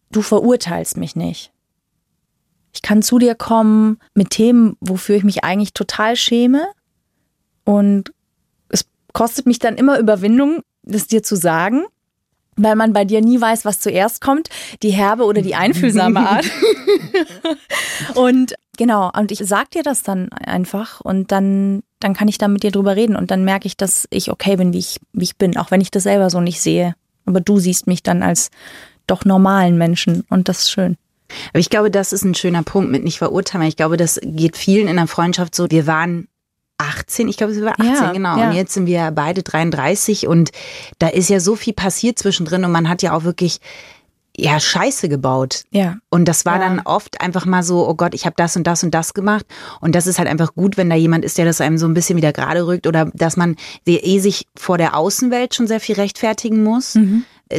du 0.09 0.21
verurteilst 0.21 0.95
mich 0.95 1.17
nicht. 1.17 1.51
Ich 2.73 2.81
kann 2.81 3.01
zu 3.01 3.19
dir 3.19 3.35
kommen 3.35 3.99
mit 4.13 4.29
Themen, 4.31 4.77
wofür 4.79 5.15
ich 5.15 5.23
mich 5.23 5.43
eigentlich 5.43 5.73
total 5.73 6.15
schäme. 6.15 6.67
Und 7.63 8.13
es 8.69 8.85
kostet 9.13 9.45
mich 9.45 9.59
dann 9.59 9.75
immer 9.75 9.99
Überwindung, 9.99 10.61
das 10.83 11.07
dir 11.07 11.23
zu 11.23 11.35
sagen, 11.35 11.83
weil 12.55 12.75
man 12.75 12.93
bei 12.93 13.05
dir 13.05 13.21
nie 13.21 13.39
weiß, 13.39 13.65
was 13.65 13.79
zuerst 13.79 14.21
kommt, 14.21 14.49
die 14.83 14.91
herbe 14.91 15.23
oder 15.25 15.41
die 15.41 15.55
einfühlsame 15.55 16.19
Art. 16.29 16.45
und 18.15 18.55
genau, 18.77 19.11
und 19.17 19.31
ich 19.31 19.39
sag 19.39 19.71
dir 19.71 19.83
das 19.83 20.03
dann 20.03 20.29
einfach 20.29 21.01
und 21.01 21.31
dann, 21.31 21.83
dann 21.99 22.13
kann 22.13 22.27
ich 22.27 22.37
da 22.37 22.47
mit 22.47 22.63
dir 22.63 22.71
drüber 22.71 22.95
reden 22.95 23.15
und 23.15 23.31
dann 23.31 23.45
merke 23.45 23.67
ich, 23.67 23.77
dass 23.77 24.07
ich 24.09 24.31
okay 24.31 24.55
bin, 24.55 24.73
wie 24.73 24.79
ich, 24.79 24.99
wie 25.13 25.23
ich 25.23 25.37
bin, 25.37 25.57
auch 25.57 25.71
wenn 25.71 25.81
ich 25.81 25.91
das 25.91 26.03
selber 26.03 26.29
so 26.29 26.41
nicht 26.41 26.61
sehe. 26.61 26.95
Aber 27.25 27.39
du 27.39 27.59
siehst 27.59 27.87
mich 27.87 28.03
dann 28.03 28.23
als 28.23 28.49
doch 29.07 29.25
normalen 29.25 29.77
Menschen 29.77 30.25
und 30.29 30.49
das 30.49 30.59
ist 30.59 30.71
schön. 30.71 30.97
Aber 31.49 31.59
ich 31.59 31.69
glaube, 31.69 31.91
das 31.91 32.13
ist 32.13 32.23
ein 32.23 32.35
schöner 32.35 32.63
Punkt 32.63 32.91
mit 32.91 33.03
nicht 33.03 33.17
verurteilen. 33.19 33.67
Ich 33.67 33.77
glaube, 33.77 33.97
das 33.97 34.19
geht 34.23 34.57
vielen 34.57 34.87
in 34.87 34.95
der 34.97 35.07
Freundschaft 35.07 35.55
so. 35.55 35.69
Wir 35.69 35.87
waren 35.87 36.27
18, 36.77 37.27
ich 37.27 37.37
glaube, 37.37 37.55
wir 37.55 37.63
waren 37.63 37.75
18, 37.79 37.93
Ja, 37.93 38.11
genau. 38.11 38.37
ja. 38.37 38.49
Und 38.49 38.55
jetzt 38.55 38.73
sind 38.73 38.87
wir 38.87 39.11
beide 39.11 39.43
33 39.43 40.27
und 40.27 40.49
da 40.99 41.07
ist 41.07 41.29
ja 41.29 41.39
so 41.39 41.55
viel 41.55 41.73
passiert 41.73 42.17
zwischendrin 42.17 42.65
und 42.65 42.71
man 42.71 42.89
hat 42.89 43.01
ja 43.03 43.13
auch 43.13 43.23
wirklich 43.23 43.59
ja 44.35 44.59
Scheiße 44.59 45.09
gebaut. 45.09 45.63
Ja. 45.71 45.97
Und 46.09 46.25
das 46.25 46.45
war 46.45 46.55
Ja. 46.55 46.59
dann 46.67 46.79
oft 46.79 47.21
einfach 47.21 47.45
mal 47.45 47.63
so, 47.63 47.87
oh 47.87 47.93
Gott, 47.95 48.13
ich 48.15 48.25
habe 48.25 48.35
das 48.37 48.55
und 48.55 48.65
das 48.65 48.83
und 48.83 48.95
das 48.95 49.13
gemacht. 49.13 49.45
Und 49.81 49.93
das 49.93 50.07
ist 50.07 50.17
halt 50.19 50.29
einfach 50.29 50.55
gut, 50.55 50.77
wenn 50.77 50.89
da 50.89 50.95
jemand 50.95 51.25
ist, 51.25 51.37
der 51.37 51.45
das 51.45 51.61
einem 51.61 51.77
so 51.77 51.85
ein 51.85 51.93
bisschen 51.93 52.17
wieder 52.17 52.31
gerade 52.33 52.65
rückt 52.65 52.87
oder 52.87 53.11
dass 53.13 53.35
man 53.37 53.57
eh 53.85 54.19
sich 54.19 54.47
vor 54.57 54.77
der 54.77 54.95
Außenwelt 54.95 55.53
schon 55.53 55.67
sehr 55.67 55.81
viel 55.81 55.95
rechtfertigen 55.95 56.63
muss. 56.63 56.97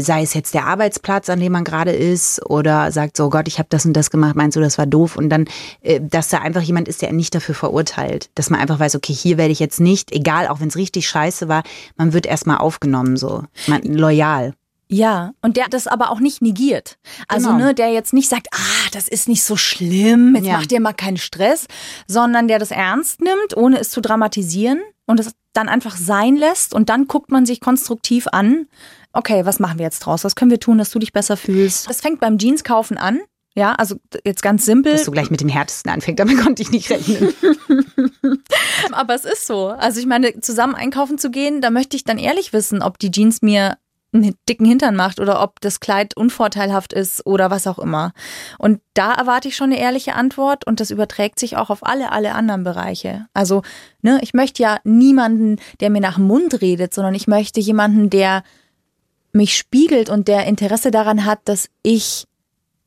Sei 0.00 0.22
es 0.22 0.34
jetzt 0.34 0.54
der 0.54 0.66
Arbeitsplatz, 0.66 1.28
an 1.28 1.40
dem 1.40 1.52
man 1.52 1.64
gerade 1.64 1.92
ist, 1.92 2.44
oder 2.49 2.90
sagt 2.92 3.16
so, 3.16 3.26
oh 3.26 3.30
Gott, 3.30 3.49
ich 3.49 3.58
habe 3.58 3.68
das 3.70 3.84
und 3.84 3.92
das 3.92 4.11
gemacht, 4.11 4.37
meinst 4.37 4.56
du, 4.56 4.61
das 4.61 4.78
war 4.78 4.87
doof? 4.87 5.16
Und 5.16 5.28
dann, 5.30 5.46
äh, 5.82 6.00
dass 6.00 6.28
da 6.28 6.38
einfach 6.38 6.62
jemand 6.62 6.88
ist, 6.88 7.02
der 7.02 7.12
nicht 7.12 7.34
dafür 7.34 7.54
verurteilt. 7.54 8.30
Dass 8.34 8.50
man 8.50 8.61
einfach 8.61 8.78
weiß, 8.80 8.94
okay, 8.96 9.12
hier 9.12 9.37
werde 9.38 9.52
ich 9.52 9.61
jetzt 9.61 9.80
nicht, 9.80 10.12
egal, 10.12 10.49
auch 10.49 10.61
wenn 10.61 10.68
es 10.68 10.76
richtig 10.76 11.08
scheiße 11.08 11.49
war, 11.49 11.62
man 11.96 12.12
wird 12.12 12.26
erstmal 12.26 12.58
aufgenommen, 12.58 13.16
so. 13.16 13.44
Man, 13.66 13.82
loyal. 13.82 14.54
Ja, 14.88 15.32
und 15.40 15.56
der 15.56 15.68
das 15.70 15.87
aber 15.87 16.11
auch 16.11 16.20
nicht 16.20 16.42
negiert. 16.42 16.99
Also, 17.26 17.49
Genau. 17.49 17.64
ne, 17.66 17.75
der 17.75 17.90
jetzt 17.92 18.12
nicht 18.12 18.28
sagt, 18.28 18.49
ah, 18.52 18.88
das 18.92 19.08
ist 19.08 19.26
nicht 19.26 19.42
so 19.42 19.56
schlimm, 19.56 20.34
jetzt 20.37 20.46
Ja. 20.46 20.58
mach 20.58 20.66
dir 20.66 20.80
mal 20.80 20.92
keinen 20.92 21.16
Stress, 21.16 21.66
sondern 22.06 22.46
der 22.46 22.58
das 22.58 22.70
ernst 22.70 23.22
nimmt, 23.22 23.56
ohne 23.56 23.78
es 23.78 23.88
zu 23.88 24.02
dramatisieren 24.02 24.80
und 25.06 25.18
es 25.18 25.32
dann 25.54 25.68
einfach 25.70 25.96
sein 25.96 26.37
lässt 26.37 26.75
und 26.75 26.90
dann 26.90 27.06
guckt 27.06 27.30
man 27.30 27.46
sich 27.46 27.61
konstruktiv 27.61 28.26
an, 28.32 28.66
okay, 29.12 29.45
was 29.45 29.59
machen 29.59 29.78
wir 29.78 29.85
jetzt 29.85 30.00
draus? 30.00 30.25
Was 30.25 30.35
können 30.35 30.50
wir 30.50 30.61
tun, 30.61 30.78
dass 30.78 30.90
du 30.90 30.99
dich 30.99 31.12
besser 31.12 31.37
fühlst? 31.37 31.88
Das 31.88 32.00
fängt 32.00 32.21
beim 32.21 32.38
Jeanskaufen 32.38 32.99
an. 32.99 33.21
Ja, 33.54 33.75
also 33.75 33.97
jetzt 34.25 34.42
ganz 34.42 34.64
simpel. 34.64 34.92
Dass 34.92 35.04
du 35.04 35.11
gleich 35.11 35.31
mit 35.31 35.42
dem 35.42 35.49
Härtesten 35.49 35.90
anfängst, 35.90 36.19
damit 36.19 36.38
konnte 36.38 36.62
ich 36.62 36.71
nicht 36.71 36.90
rechnen. 36.90 37.35
Aber 38.92 39.14
es 39.14 39.26
ist 39.26 39.47
so. 39.47 39.69
Also 39.69 40.00
ich 40.00 40.07
meine, 40.07 40.40
zusammen 40.40 40.75
einkaufen 40.75 41.19
zu 41.19 41.31
gehen, 41.31 41.61
da 41.61 41.71
möchte 41.71 41.97
ich 41.97 42.04
dann 42.04 42.16
ehrlich 42.16 42.54
wissen, 42.54 42.83
ob 42.83 42.99
die 42.99 43.11
Jeans 43.11 43.42
mir 43.42 43.76
einen 44.14 44.35
dicken 44.49 44.66
Hintern 44.66 44.95
macht 44.95 45.21
oder 45.21 45.42
ob 45.42 45.61
das 45.61 45.81
Kleid 45.81 46.16
unvorteilhaft 46.16 46.92
ist 46.92 47.26
oder 47.26 47.50
was 47.50 47.66
auch 47.66 47.78
immer. 47.78 48.12
Und 48.59 48.81
da 48.95 49.12
erwarte 49.12 49.49
ich 49.49 49.57
schon 49.57 49.73
eine 49.73 49.81
ehrliche 49.81 50.14
Antwort 50.14 50.66
und 50.66 50.81
das 50.81 50.90
überträgt 50.90 51.38
sich 51.38 51.57
auch 51.57 51.71
auf 51.71 51.85
alle, 51.85 52.12
alle 52.12 52.35
anderen 52.35 52.64
Bereiche. 52.64 53.26
Also, 53.33 53.62
ne, 54.02 54.19
ich 54.23 54.35
möchte 54.35 54.62
ja 54.62 54.78
niemanden, 54.85 55.57
der 55.81 55.90
mir 55.90 56.00
nach 56.00 56.16
dem 56.16 56.26
Mund 56.26 56.61
redet, 56.61 56.92
sondern 56.92 57.14
ich 57.14 57.26
möchte 57.26 57.61
jemanden, 57.61 58.11
der 58.11 58.42
mich 59.33 59.57
spiegelt 59.57 60.11
und 60.11 60.29
der 60.29 60.47
Interesse 60.47 60.91
daran 60.91 61.25
hat, 61.25 61.41
dass 61.45 61.69
ich 61.83 62.27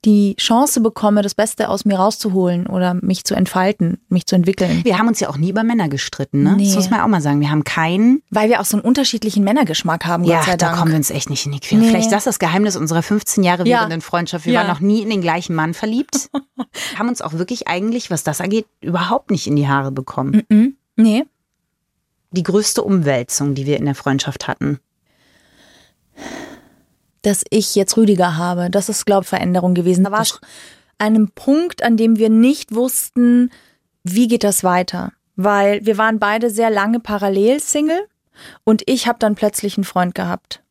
die 0.04 0.36
Chance 0.36 0.82
bekomme, 0.82 1.24
das 1.24 1.34
Beste 1.34 1.68
aus 1.68 1.84
mir 1.84 1.96
rauszuholen 1.96 2.68
oder 2.68 2.94
mich 2.94 3.24
zu 3.24 3.34
entfalten, 3.34 3.98
mich 4.08 4.28
zu 4.28 4.36
entwickeln. 4.36 4.82
Wir 4.84 5.00
haben 5.00 5.08
uns 5.08 5.20
ja 5.20 5.30
auch 5.30 5.38
nie 5.38 5.50
über 5.50 5.64
Männer 5.64 5.90
gestritten, 5.90 6.44
ne? 6.44 6.54
Nee. 6.58 6.66
Das 6.68 6.76
muss 6.76 6.92
man 6.92 7.00
auch 7.00 7.08
mal 7.08 7.22
sagen. 7.22 7.40
Wir 7.40 7.50
haben 7.50 7.64
keinen. 7.64 8.22
Weil 8.30 8.50
wir 8.50 8.62
auch 8.62 8.66
so 8.66 8.78
einen 8.78 8.86
unterschichten 8.86 9.44
Männergeschmack 9.44 10.06
haben, 10.06 10.24
Ja, 10.24 10.38
Gott 10.38 10.46
sei 10.46 10.58
da 10.58 10.68
Dank. 10.68 10.78
kommen 10.78 10.92
wir 10.92 10.98
uns 10.98 11.10
echt 11.10 11.32
nicht 11.32 11.48
in 11.48 11.54
die 11.54 11.60
Quere. 11.60 11.82
Nee. 11.82 11.88
Vielleicht 11.88 12.06
ist 12.06 12.14
das 12.14 12.26
das 12.26 12.38
Geheimnis 12.38 12.76
unserer 12.76 13.02
15 13.02 13.44
Jahre 13.44 13.68
Ja. 13.68 13.80
währenden 13.80 14.02
Freundschaft. 14.02 14.46
Wir 14.46 14.54
Ja. 14.54 14.60
waren 14.60 14.68
noch 14.68 14.80
nie 14.80 15.02
in 15.02 15.10
den 15.10 15.22
gleichen 15.22 15.56
Mann 15.56 15.74
verliebt. 15.74 16.30
haben 17.00 17.10
uns 17.10 17.24
auch 17.24 17.34
wirklich 17.34 17.68
eigentlich, 17.68 18.12
was 18.12 18.24
das 18.24 18.42
angeht, 18.42 18.68
überhaupt 18.82 19.32
nicht 19.32 19.48
in 19.48 19.56
die 19.56 19.68
Haare 19.68 19.92
bekommen. 19.92 20.44
Mhm. 20.50 20.76
Nee. 20.98 21.24
Die 22.30 22.44
größte 22.44 22.84
Umwälzung, 22.84 23.56
die 23.56 23.66
wir 23.66 23.78
in 23.78 23.86
der 23.86 23.96
Freundschaft 23.96 24.48
hatten. 24.48 24.80
Dass 27.26 27.44
ich 27.50 27.74
jetzt 27.74 27.98
Rüdiger 27.98 28.38
habe, 28.38 28.70
das 28.70 28.88
ist, 28.88 29.06
glaube 29.06 29.24
ich, 29.24 29.30
Veränderung 29.30 29.74
gewesen. 29.74 30.04
Da 30.04 30.12
war 30.12 30.22
es 30.22 30.40
einem 31.00 31.30
Punkt, 31.32 31.82
an 31.82 31.98
dem 31.98 32.18
wir 32.20 32.30
nicht 32.30 32.76
wussten, 32.76 33.52
wie 34.04 34.28
geht 34.28 34.44
das 34.44 34.64
weiter. 34.64 35.12
Weil 35.36 35.84
wir 35.86 35.98
waren 35.98 36.20
beide 36.20 36.52
sehr 36.52 36.70
lange 36.70 37.00
parallel 37.00 37.60
Single 37.60 38.08
und 38.64 38.84
ich 38.86 39.08
habe 39.08 39.18
dann 39.18 39.34
plötzlich 39.34 39.76
einen 39.76 39.86
Freund 39.86 40.14
gehabt. 40.14 40.62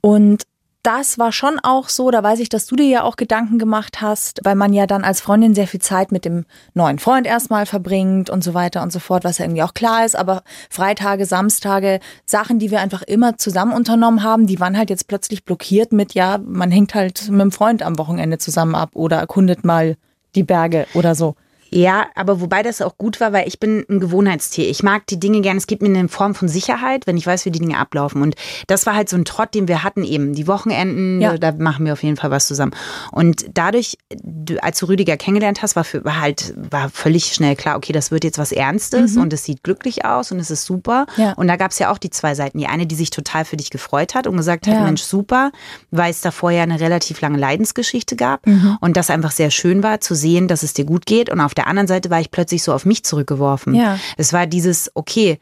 Und 0.00 0.44
das 0.82 1.18
war 1.18 1.32
schon 1.32 1.58
auch 1.62 1.88
so, 1.88 2.10
da 2.10 2.22
weiß 2.22 2.38
ich, 2.40 2.48
dass 2.48 2.66
du 2.66 2.76
dir 2.76 2.86
ja 2.86 3.02
auch 3.02 3.16
Gedanken 3.16 3.58
gemacht 3.58 4.00
hast, 4.00 4.40
weil 4.44 4.54
man 4.54 4.72
ja 4.72 4.86
dann 4.86 5.04
als 5.04 5.20
Freundin 5.20 5.54
sehr 5.54 5.66
viel 5.66 5.80
Zeit 5.80 6.12
mit 6.12 6.24
dem 6.24 6.44
neuen 6.72 6.98
Freund 6.98 7.26
erstmal 7.26 7.66
verbringt 7.66 8.30
und 8.30 8.44
so 8.44 8.54
weiter 8.54 8.82
und 8.82 8.92
so 8.92 9.00
fort, 9.00 9.24
was 9.24 9.38
ja 9.38 9.44
irgendwie 9.44 9.62
auch 9.62 9.74
klar 9.74 10.06
ist. 10.06 10.16
Aber 10.16 10.42
Freitage, 10.70 11.26
Samstage, 11.26 12.00
Sachen, 12.24 12.58
die 12.58 12.70
wir 12.70 12.80
einfach 12.80 13.02
immer 13.02 13.36
zusammen 13.36 13.72
unternommen 13.72 14.22
haben, 14.22 14.46
die 14.46 14.60
waren 14.60 14.78
halt 14.78 14.90
jetzt 14.90 15.08
plötzlich 15.08 15.44
blockiert 15.44 15.92
mit, 15.92 16.14
ja, 16.14 16.38
man 16.38 16.70
hängt 16.70 16.94
halt 16.94 17.28
mit 17.28 17.40
dem 17.40 17.52
Freund 17.52 17.82
am 17.82 17.98
Wochenende 17.98 18.38
zusammen 18.38 18.74
ab 18.74 18.90
oder 18.94 19.18
erkundet 19.18 19.64
mal 19.64 19.96
die 20.34 20.44
Berge 20.44 20.86
oder 20.94 21.14
so. 21.14 21.34
Ja, 21.70 22.06
aber 22.14 22.40
wobei 22.40 22.62
das 22.62 22.80
auch 22.82 22.96
gut 22.96 23.20
war, 23.20 23.32
weil 23.32 23.46
ich 23.46 23.60
bin 23.60 23.84
ein 23.88 24.00
Gewohnheitstier. 24.00 24.68
Ich 24.68 24.82
mag 24.82 25.06
die 25.06 25.20
Dinge 25.20 25.40
gerne. 25.40 25.58
Es 25.58 25.66
gibt 25.66 25.82
mir 25.82 25.88
eine 25.88 26.08
Form 26.08 26.34
von 26.34 26.48
Sicherheit, 26.48 27.06
wenn 27.06 27.16
ich 27.16 27.26
weiß, 27.26 27.44
wie 27.44 27.50
die 27.50 27.58
Dinge 27.58 27.78
ablaufen. 27.78 28.22
Und 28.22 28.34
das 28.66 28.86
war 28.86 28.94
halt 28.94 29.08
so 29.08 29.16
ein 29.16 29.24
Trott, 29.24 29.54
den 29.54 29.68
wir 29.68 29.82
hatten 29.84 30.04
eben. 30.04 30.32
Die 30.34 30.46
Wochenenden, 30.46 31.20
Ja. 31.20 31.36
da 31.38 31.52
machen 31.52 31.84
wir 31.84 31.92
auf 31.92 32.02
jeden 32.02 32.16
Fall 32.16 32.30
was 32.30 32.46
zusammen. 32.46 32.72
Und 33.12 33.46
dadurch, 33.54 33.98
du- 34.22 34.62
als 34.62 34.78
du 34.78 34.86
Rüdiger 34.86 35.16
kennengelernt 35.16 35.62
hast, 35.62 35.76
war, 35.76 35.84
für, 35.84 36.04
war 36.04 36.20
halt 36.20 36.54
war 36.70 36.88
völlig 36.90 37.32
schnell 37.34 37.56
klar, 37.56 37.76
okay, 37.76 37.92
das 37.92 38.10
wird 38.10 38.24
jetzt 38.24 38.38
was 38.38 38.52
Ernstes 38.52 39.16
und 39.16 39.32
es 39.32 39.44
sieht 39.44 39.62
glücklich 39.62 40.04
aus 40.04 40.32
und 40.32 40.38
es 40.38 40.50
ist 40.50 40.64
super. 40.64 41.06
Mhm. 41.16 41.22
Ja. 41.22 41.32
Und 41.32 41.48
da 41.48 41.56
gab 41.56 41.70
es 41.72 41.78
ja 41.78 41.90
auch 41.92 41.98
die 41.98 42.10
zwei 42.10 42.34
Seiten. 42.34 42.58
Die 42.58 42.66
eine, 42.66 42.86
die 42.86 42.94
sich 42.94 43.10
total 43.10 43.44
für 43.44 43.56
dich 43.56 43.70
gefreut 43.70 44.14
hat 44.14 44.26
und 44.26 44.36
gesagt 44.36 44.66
hat, 44.66 44.74
Ja. 44.74 44.84
Mensch, 44.84 45.02
super, 45.02 45.50
weil 45.90 46.10
es 46.10 46.20
da 46.20 46.30
vorher 46.30 46.62
eine 46.62 46.80
relativ 46.80 47.20
lange 47.20 47.38
Leidensgeschichte 47.38 48.16
gab 48.16 48.46
Mhm. 48.46 48.78
und 48.80 48.96
das 48.96 49.10
einfach 49.10 49.30
sehr 49.32 49.50
schön 49.50 49.82
war 49.82 50.00
zu 50.00 50.14
sehen, 50.14 50.48
dass 50.48 50.62
es 50.62 50.72
dir 50.74 50.84
gut 50.84 51.04
geht. 51.06 51.28
Und 51.30 51.40
auf 51.40 51.54
der 51.58 51.66
anderen 51.66 51.86
Seite 51.88 52.08
war 52.10 52.20
ich 52.20 52.30
plötzlich 52.30 52.62
so 52.62 52.72
auf 52.72 52.86
mich 52.86 53.04
zurückgeworfen. 53.04 53.74
Ja. 53.74 53.98
Es 54.16 54.32
war 54.32 54.46
dieses, 54.46 54.90
okay, 54.94 55.38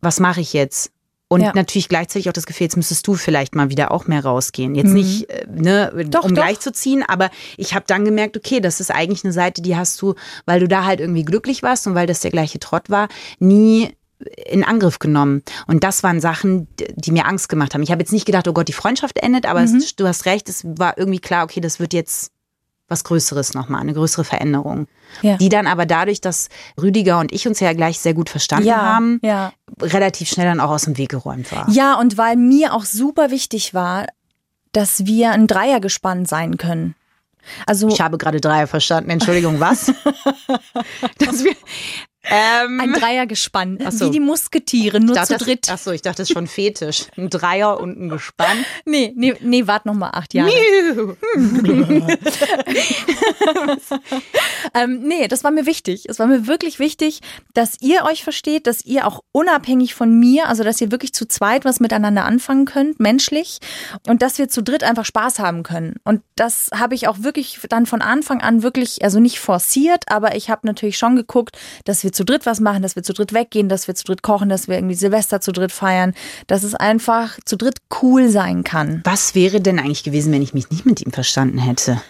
was 0.00 0.20
mache 0.20 0.40
ich 0.40 0.52
jetzt? 0.52 0.92
Und 1.32 1.42
Ja. 1.42 1.52
natürlich 1.54 1.88
gleichzeitig 1.88 2.28
auch 2.28 2.32
das 2.32 2.44
Gefühl, 2.46 2.64
jetzt 2.64 2.76
müsstest 2.76 3.06
du 3.06 3.14
vielleicht 3.14 3.54
mal 3.54 3.70
wieder 3.70 3.92
auch 3.92 4.06
mehr 4.08 4.24
rausgehen. 4.24 4.74
Jetzt 4.74 4.90
nicht, 4.92 5.30
äh, 5.30 5.46
ne, 5.48 5.92
Mhm. 5.94 6.10
Doch, 6.10 6.24
um 6.24 6.34
doch. 6.34 6.42
gleich 6.42 6.58
zu 6.58 6.72
ziehen, 6.72 7.04
aber 7.06 7.30
ich 7.56 7.74
habe 7.74 7.84
dann 7.86 8.04
gemerkt, 8.04 8.36
okay, 8.36 8.60
das 8.60 8.80
ist 8.80 8.90
eigentlich 8.90 9.22
eine 9.24 9.32
Seite, 9.32 9.62
die 9.62 9.76
hast 9.76 10.00
du, 10.02 10.14
weil 10.44 10.58
du 10.60 10.66
da 10.68 10.84
halt 10.84 10.98
irgendwie 11.00 11.24
glücklich 11.24 11.62
warst 11.62 11.86
und 11.86 11.94
weil 11.94 12.06
das 12.08 12.18
der 12.20 12.32
gleiche 12.32 12.58
Trott 12.58 12.90
war, 12.90 13.08
nie 13.38 13.90
in 14.46 14.64
Angriff 14.64 14.98
genommen. 14.98 15.42
Und 15.68 15.84
das 15.84 16.02
waren 16.02 16.20
Sachen, 16.20 16.66
die 16.96 17.12
mir 17.12 17.26
Angst 17.26 17.48
gemacht 17.48 17.72
haben. 17.74 17.82
Ich 17.82 17.90
habe 17.92 18.02
jetzt 18.02 18.12
nicht 18.12 18.26
gedacht, 18.26 18.48
oh 18.48 18.52
Gott, 18.52 18.68
die 18.68 18.72
Freundschaft 18.74 19.16
endet, 19.18 19.46
aber 19.46 19.60
Mhm. 19.64 19.76
es, 19.76 19.96
du 19.96 20.06
hast 20.08 20.26
recht, 20.26 20.48
es 20.48 20.62
war 20.64 20.98
irgendwie 20.98 21.20
klar, 21.20 21.44
okay, 21.44 21.60
das 21.60 21.78
wird 21.80 21.92
jetzt 21.94 22.32
was 22.90 23.04
Größeres 23.04 23.54
nochmal, 23.54 23.80
eine 23.80 23.94
größere 23.94 24.24
Veränderung. 24.24 24.86
Ja. 25.22 25.36
Die 25.36 25.48
dann 25.48 25.66
aber 25.66 25.86
dadurch, 25.86 26.20
dass 26.20 26.48
Rüdiger 26.80 27.18
und 27.18 27.32
ich 27.32 27.46
uns 27.48 27.60
ja 27.60 27.72
gleich 27.72 27.98
sehr 28.00 28.14
gut 28.14 28.28
verstanden 28.28 28.68
Ja, 28.68 28.76
haben, 28.76 29.20
ja. 29.22 29.52
relativ 29.80 30.28
schnell 30.28 30.46
dann 30.46 30.60
auch 30.60 30.70
aus 30.70 30.82
dem 30.82 30.98
Weg 30.98 31.10
geräumt 31.10 31.50
war. 31.52 31.68
Ja, 31.70 31.98
und 31.98 32.18
weil 32.18 32.36
mir 32.36 32.74
auch 32.74 32.84
super 32.84 33.30
wichtig 33.30 33.74
war, 33.74 34.06
dass 34.72 35.06
wir 35.06 35.32
ein 35.32 35.46
Dreiergespann 35.46 36.26
sein 36.26 36.56
können. 36.56 36.94
Also 37.66 37.88
Ich 37.88 38.00
habe 38.00 38.18
gerade 38.18 38.40
Dreier 38.40 38.66
verstanden. 38.66 39.10
Entschuldigung, 39.10 39.60
was? 39.60 39.86
dass 41.18 41.42
wir, 41.42 41.54
ähm, 42.24 42.80
ein 42.80 42.92
Dreiergespann, 42.92 43.78
so. 43.90 44.06
wie 44.06 44.10
die 44.10 44.20
Musketiere, 44.20 45.00
nur 45.00 45.14
dachte, 45.14 45.38
zu 45.38 45.44
dritt. 45.44 45.68
Das, 45.68 45.74
achso, 45.74 45.90
ich 45.92 46.02
dachte, 46.02 46.18
das 46.18 46.28
ist 46.28 46.34
schon 46.34 46.46
Fetisch. 46.46 47.06
Ein 47.16 47.30
Dreier 47.30 47.80
und 47.80 47.98
ein 47.98 48.08
Gespann. 48.08 48.64
Nee, 48.84 49.12
nee, 49.14 49.34
nee, 49.40 49.66
wart 49.66 49.86
noch 49.86 49.94
mal 49.94 50.10
acht 50.10 50.34
Jahre. 50.34 50.50
Ähm, 54.74 55.00
nee, 55.02 55.26
das 55.28 55.42
war 55.44 55.50
mir 55.50 55.66
wichtig. 55.66 56.08
Es 56.08 56.18
war 56.18 56.26
mir 56.26 56.46
wirklich 56.46 56.78
wichtig, 56.78 57.20
dass 57.54 57.76
ihr 57.80 58.04
euch 58.04 58.22
versteht, 58.22 58.66
dass 58.66 58.84
ihr 58.84 59.06
auch 59.06 59.22
unabhängig 59.32 59.94
von 59.94 60.18
mir, 60.18 60.48
also 60.48 60.62
dass 60.62 60.80
ihr 60.80 60.90
wirklich 60.90 61.12
zu 61.12 61.26
zweit 61.26 61.64
was 61.64 61.80
miteinander 61.80 62.24
anfangen 62.24 62.66
könnt, 62.66 63.00
menschlich, 63.00 63.58
und 64.06 64.22
dass 64.22 64.38
wir 64.38 64.48
zu 64.48 64.62
dritt 64.62 64.84
einfach 64.84 65.04
Spaß 65.04 65.38
haben 65.38 65.62
können. 65.62 65.96
Und 66.04 66.22
das 66.36 66.70
habe 66.74 66.94
ich 66.94 67.08
auch 67.08 67.22
wirklich 67.22 67.58
dann 67.68 67.86
von 67.86 68.02
Anfang 68.02 68.40
an 68.40 68.62
wirklich, 68.62 69.02
also 69.02 69.18
nicht 69.20 69.40
forciert, 69.40 70.04
aber 70.08 70.36
ich 70.36 70.50
habe 70.50 70.66
natürlich 70.66 70.98
schon 70.98 71.16
geguckt, 71.16 71.58
dass 71.84 72.04
wir 72.04 72.09
zu 72.12 72.24
dritt 72.24 72.46
was 72.46 72.60
machen, 72.60 72.82
dass 72.82 72.96
wir 72.96 73.02
zu 73.02 73.12
dritt 73.12 73.32
weggehen, 73.32 73.68
dass 73.68 73.86
wir 73.86 73.94
zu 73.94 74.04
dritt 74.04 74.22
kochen, 74.22 74.48
dass 74.48 74.68
wir 74.68 74.76
irgendwie 74.76 74.94
Silvester 74.94 75.40
zu 75.40 75.52
dritt 75.52 75.72
feiern, 75.72 76.14
dass 76.46 76.62
es 76.62 76.74
einfach 76.74 77.38
zu 77.44 77.56
dritt 77.56 77.78
cool 78.02 78.28
sein 78.28 78.64
kann. 78.64 79.00
Was 79.04 79.34
wäre 79.34 79.60
denn 79.60 79.78
eigentlich 79.78 80.02
gewesen, 80.02 80.32
wenn 80.32 80.42
ich 80.42 80.54
mich 80.54 80.70
nicht 80.70 80.86
mit 80.86 81.00
ihm 81.00 81.12
verstanden 81.12 81.58
hätte? 81.58 82.00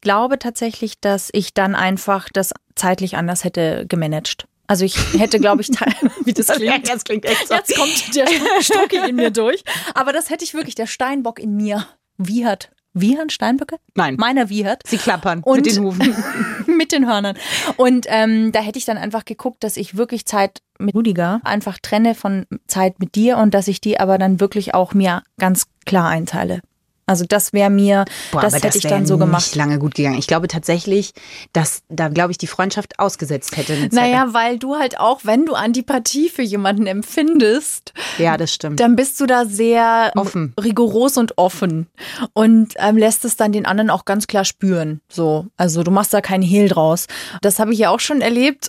glaube 0.00 0.38
tatsächlich, 0.38 1.00
dass 1.00 1.28
ich 1.32 1.54
dann 1.54 1.74
einfach 1.74 2.28
das 2.32 2.54
zeitlich 2.74 3.16
anders 3.16 3.44
hätte 3.44 3.84
gemanagt. 3.86 4.46
Also 4.66 4.84
ich 4.84 4.96
hätte, 5.14 5.40
glaube 5.40 5.62
ich, 5.62 5.68
wie 6.24 6.32
das 6.32 6.46
klingt. 6.56 6.88
Das 6.88 7.04
klingt 7.04 7.24
echt 7.24 7.48
so. 7.48 7.54
Jetzt 7.54 7.74
kommt 7.74 8.14
der 8.14 8.26
Stucki 8.62 9.08
in 9.08 9.16
mir 9.16 9.30
durch. 9.30 9.62
Aber 9.94 10.12
das 10.12 10.30
hätte 10.30 10.44
ich 10.44 10.54
wirklich, 10.54 10.74
der 10.74 10.86
Steinbock 10.86 11.38
in 11.38 11.56
mir 11.56 11.86
wiehert. 12.16 12.70
Wiehern 13.00 13.30
Steinböcke? 13.30 13.76
Nein. 13.94 14.16
Meiner 14.18 14.48
wiehert. 14.48 14.82
Sie 14.86 14.98
klappern 14.98 15.40
Und- 15.42 15.56
mit 15.64 15.66
den 15.76 15.82
Hufen. 15.84 16.14
mit 16.66 16.92
den 16.92 17.06
Hörnern. 17.08 17.36
Und 17.76 18.06
ähm, 18.08 18.52
da 18.52 18.60
hätte 18.60 18.78
ich 18.78 18.84
dann 18.84 18.98
einfach 18.98 19.24
geguckt, 19.24 19.64
dass 19.64 19.76
ich 19.76 19.96
wirklich 19.96 20.26
Zeit 20.26 20.62
mit 20.78 20.94
Rudiger 20.94 21.40
einfach 21.44 21.78
trenne 21.80 22.14
von 22.14 22.46
Zeit 22.66 23.00
mit 23.00 23.14
dir 23.14 23.38
und 23.38 23.54
dass 23.54 23.68
ich 23.68 23.80
die 23.80 23.98
aber 23.98 24.18
dann 24.18 24.40
wirklich 24.40 24.74
auch 24.74 24.94
mir 24.94 25.22
ganz 25.38 25.66
klar 25.86 26.08
einteile. 26.08 26.60
Also 27.08 27.24
das 27.28 27.52
wäre 27.52 27.70
mir, 27.70 28.04
Boah, 28.30 28.42
das 28.42 28.54
hätte 28.54 28.78
ich 28.78 28.84
wär 28.84 28.90
dann 28.90 29.06
so 29.06 29.14
nicht 29.14 29.24
gemacht. 29.24 29.54
lange 29.56 29.78
gut 29.78 29.94
gegangen. 29.96 30.18
Ich 30.18 30.26
glaube 30.28 30.46
tatsächlich, 30.46 31.12
dass 31.52 31.82
da, 31.88 32.08
glaube 32.08 32.30
ich, 32.32 32.38
die 32.38 32.46
Freundschaft 32.46 32.98
ausgesetzt 33.00 33.56
hätte. 33.56 33.88
Naja, 33.92 34.28
weil 34.32 34.58
du 34.58 34.76
halt 34.76 35.00
auch, 35.00 35.20
wenn 35.24 35.46
du 35.46 35.54
Antipathie 35.54 36.28
für 36.28 36.42
jemanden 36.42 36.86
empfindest, 36.86 37.92
Ja, 38.18 38.36
das 38.36 38.52
stimmt. 38.54 38.78
dann 38.80 38.94
bist 38.94 39.18
du 39.20 39.26
da 39.26 39.44
sehr 39.46 40.12
Offen. 40.14 40.54
rigoros 40.62 41.16
und 41.16 41.36
offen 41.38 41.86
und 42.34 42.74
ähm, 42.76 42.96
lässt 42.96 43.24
es 43.24 43.36
dann 43.36 43.52
den 43.52 43.66
anderen 43.66 43.90
auch 43.90 44.04
ganz 44.04 44.26
klar 44.26 44.44
spüren. 44.44 45.00
So, 45.08 45.46
also 45.56 45.82
du 45.82 45.90
machst 45.90 46.12
da 46.14 46.20
keinen 46.20 46.42
Hehl 46.42 46.68
draus. 46.68 47.06
Das 47.42 47.58
habe 47.58 47.72
ich 47.72 47.78
ja 47.78 47.90
auch 47.90 48.00
schon 48.00 48.20
erlebt 48.20 48.68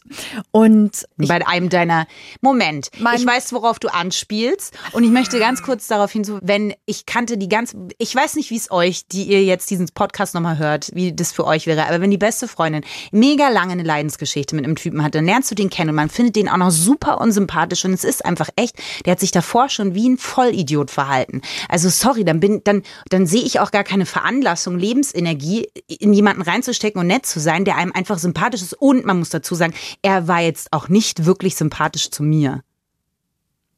und 0.52 1.06
ich, 1.18 1.28
bei 1.28 1.46
einem 1.46 1.70
deiner 1.70 2.08
Moment. 2.42 2.90
Ich 3.16 3.26
weiß, 3.26 3.54
worauf 3.54 3.80
du 3.80 3.90
anspielst 3.90 4.74
und 4.94 5.04
ich 5.04 5.10
möchte 5.12 5.40
ganz 5.40 5.62
kurz 5.62 5.88
darauf 5.88 6.12
hinzu, 6.12 6.40
wenn 6.42 6.74
ich 6.86 7.06
kannte 7.06 7.38
die 7.38 7.50
ganz, 7.50 7.76
ich 7.98 8.16
weiß 8.16 8.29
nicht, 8.36 8.50
wie 8.50 8.58
es 8.58 8.72
euch, 8.72 9.08
die 9.08 9.24
ihr 9.24 9.44
jetzt 9.44 9.70
diesen 9.70 9.88
Podcast 9.88 10.34
nochmal 10.34 10.58
hört, 10.58 10.92
wie 10.94 11.14
das 11.14 11.32
für 11.32 11.46
euch 11.46 11.68
wäre, 11.68 11.88
aber 11.88 12.02
wenn 12.02 12.12
die 12.12 12.18
beste 12.18 12.48
Freundin 12.48 12.84
mega 13.12 13.50
lange 13.50 13.74
eine 13.74 13.84
Leidensgeschichte 13.84 14.56
mit 14.56 14.66
einem 14.66 14.76
Typen 14.76 15.04
hat, 15.04 15.16
dann 15.16 15.26
lernst 15.26 15.52
du 15.52 15.56
den 15.56 15.70
kennen 15.70 15.90
und 15.90 15.96
man 15.96 16.10
findet 16.10 16.36
den 16.36 16.50
auch 16.50 16.58
noch 16.58 16.72
super 16.72 17.22
unsympathisch 17.22 17.86
und 17.86 17.94
es 17.94 18.04
ist 18.04 18.26
einfach 18.26 18.50
echt, 18.56 18.76
der 19.06 19.12
hat 19.12 19.20
sich 19.20 19.32
davor 19.32 19.70
schon 19.70 19.96
wie 19.96 20.10
ein 20.10 20.18
Vollidiot 20.18 20.92
verhalten. 20.92 21.42
Also 21.68 21.90
sorry, 21.90 22.24
dann 22.24 22.40
bin, 22.40 22.62
dann, 22.64 22.84
dann 23.10 23.26
sehe 23.26 23.44
ich 23.44 23.60
auch 23.60 23.72
gar 23.72 23.84
keine 23.84 24.06
Veranlassung, 24.06 24.78
Lebensenergie 24.78 25.68
in 25.88 26.14
jemanden 26.14 26.42
reinzustecken 26.42 27.00
und 27.00 27.08
nett 27.08 27.26
zu 27.26 27.40
sein, 27.40 27.66
der 27.66 27.78
einem 27.78 27.92
einfach 27.94 28.20
sympathisch 28.20 28.62
ist 28.62 28.74
und 28.74 29.06
man 29.06 29.20
muss 29.20 29.30
dazu 29.30 29.56
sagen, 29.56 29.74
er 30.02 30.28
war 30.28 30.42
jetzt 30.42 30.72
auch 30.72 30.90
nicht 30.90 31.26
wirklich 31.26 31.56
sympathisch 31.56 32.12
zu 32.12 32.24
mir. 32.24 32.64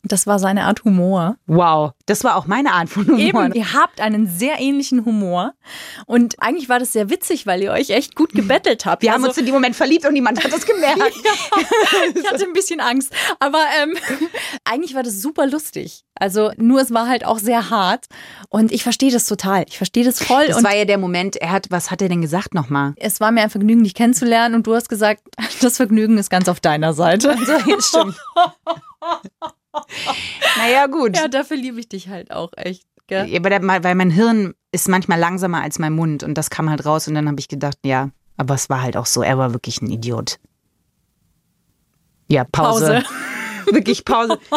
Das 0.03 0.27
war 0.27 0.39
seine 0.39 0.65
Art 0.65 0.83
Humor. 0.83 1.35
Wow, 1.47 1.91
das 2.05 2.23
war 2.23 2.35
auch 2.35 2.47
meine 2.47 2.73
Art 2.73 2.89
von 2.89 3.05
Humor. 3.07 3.19
Eben, 3.19 3.53
ihr 3.53 3.73
habt 3.73 4.01
einen 4.01 4.27
sehr 4.27 4.59
ähnlichen 4.59 5.05
Humor 5.05 5.53
und 6.05 6.35
eigentlich 6.41 6.69
war 6.69 6.79
das 6.79 6.91
sehr 6.93 7.09
witzig, 7.09 7.45
weil 7.45 7.61
ihr 7.61 7.71
euch 7.71 7.89
echt 7.91 8.15
gut 8.15 8.33
gebettelt 8.33 8.85
habt. 8.85 9.01
Wir 9.03 9.11
Also- 9.13 9.23
haben 9.23 9.29
uns 9.29 9.37
in 9.37 9.45
dem 9.45 9.53
Moment 9.53 9.75
verliebt 9.75 10.05
und 10.05 10.13
niemand 10.13 10.43
hat 10.43 10.51
das 10.51 10.65
gemerkt. 10.65 11.01
ich 12.15 12.31
hatte 12.31 12.43
ein 12.45 12.53
bisschen 12.53 12.79
Angst. 12.79 13.13
Aber 13.39 13.63
ähm, 13.81 13.95
eigentlich 14.65 14.95
war 14.95 15.03
das 15.03 15.21
super 15.21 15.47
lustig. 15.47 16.03
Also 16.15 16.51
nur 16.57 16.81
es 16.81 16.91
war 16.93 17.07
halt 17.07 17.25
auch 17.25 17.39
sehr 17.39 17.69
hart. 17.69 18.05
Und 18.49 18.71
ich 18.71 18.83
verstehe 18.83 19.11
das 19.11 19.25
total. 19.25 19.65
Ich 19.67 19.77
verstehe 19.77 20.03
das 20.03 20.21
voll. 20.21 20.47
Das 20.47 20.57
und 20.57 20.63
war 20.63 20.75
ja 20.75 20.85
der 20.85 20.97
Moment, 20.97 21.35
er 21.37 21.51
hat, 21.51 21.67
was 21.71 21.89
hat 21.89 22.01
er 22.01 22.09
denn 22.09 22.21
gesagt 22.21 22.53
nochmal? 22.53 22.93
es 22.97 23.19
war 23.19 23.31
mir 23.31 23.41
ein 23.41 23.49
Vergnügen, 23.49 23.83
dich 23.83 23.95
kennenzulernen. 23.95 24.55
Und 24.55 24.67
du 24.67 24.75
hast 24.75 24.89
gesagt, 24.89 25.21
das 25.61 25.77
Vergnügen 25.77 26.17
ist 26.17 26.29
ganz 26.29 26.47
auf 26.49 26.59
deiner 26.59 26.93
Seite. 26.93 27.35
So, 27.45 27.51
ja, 27.69 27.81
stimmt. 27.81 28.15
Naja, 30.57 30.87
gut. 30.87 31.15
Ja, 31.15 31.27
dafür 31.27 31.57
liebe 31.57 31.79
ich 31.79 31.89
dich 31.89 32.09
halt 32.09 32.31
auch 32.31 32.51
echt. 32.57 32.85
Gell? 33.07 33.27
Ja, 33.27 33.43
weil, 33.43 33.49
der, 33.49 33.83
weil 33.83 33.95
mein 33.95 34.09
Hirn 34.09 34.53
ist 34.71 34.87
manchmal 34.87 35.19
langsamer 35.19 35.61
als 35.61 35.79
mein 35.79 35.93
Mund 35.93 36.23
und 36.23 36.35
das 36.35 36.49
kam 36.49 36.69
halt 36.69 36.85
raus 36.85 37.07
und 37.07 37.15
dann 37.15 37.27
habe 37.27 37.39
ich 37.39 37.47
gedacht, 37.47 37.77
ja, 37.83 38.09
aber 38.37 38.55
es 38.55 38.69
war 38.69 38.81
halt 38.81 38.95
auch 38.95 39.05
so, 39.05 39.21
er 39.21 39.37
war 39.37 39.53
wirklich 39.53 39.81
ein 39.81 39.89
Idiot. 39.89 40.39
Ja, 42.27 42.45
Pause. 42.45 43.03
wirklich 43.65 44.05
Pause. 44.05 44.39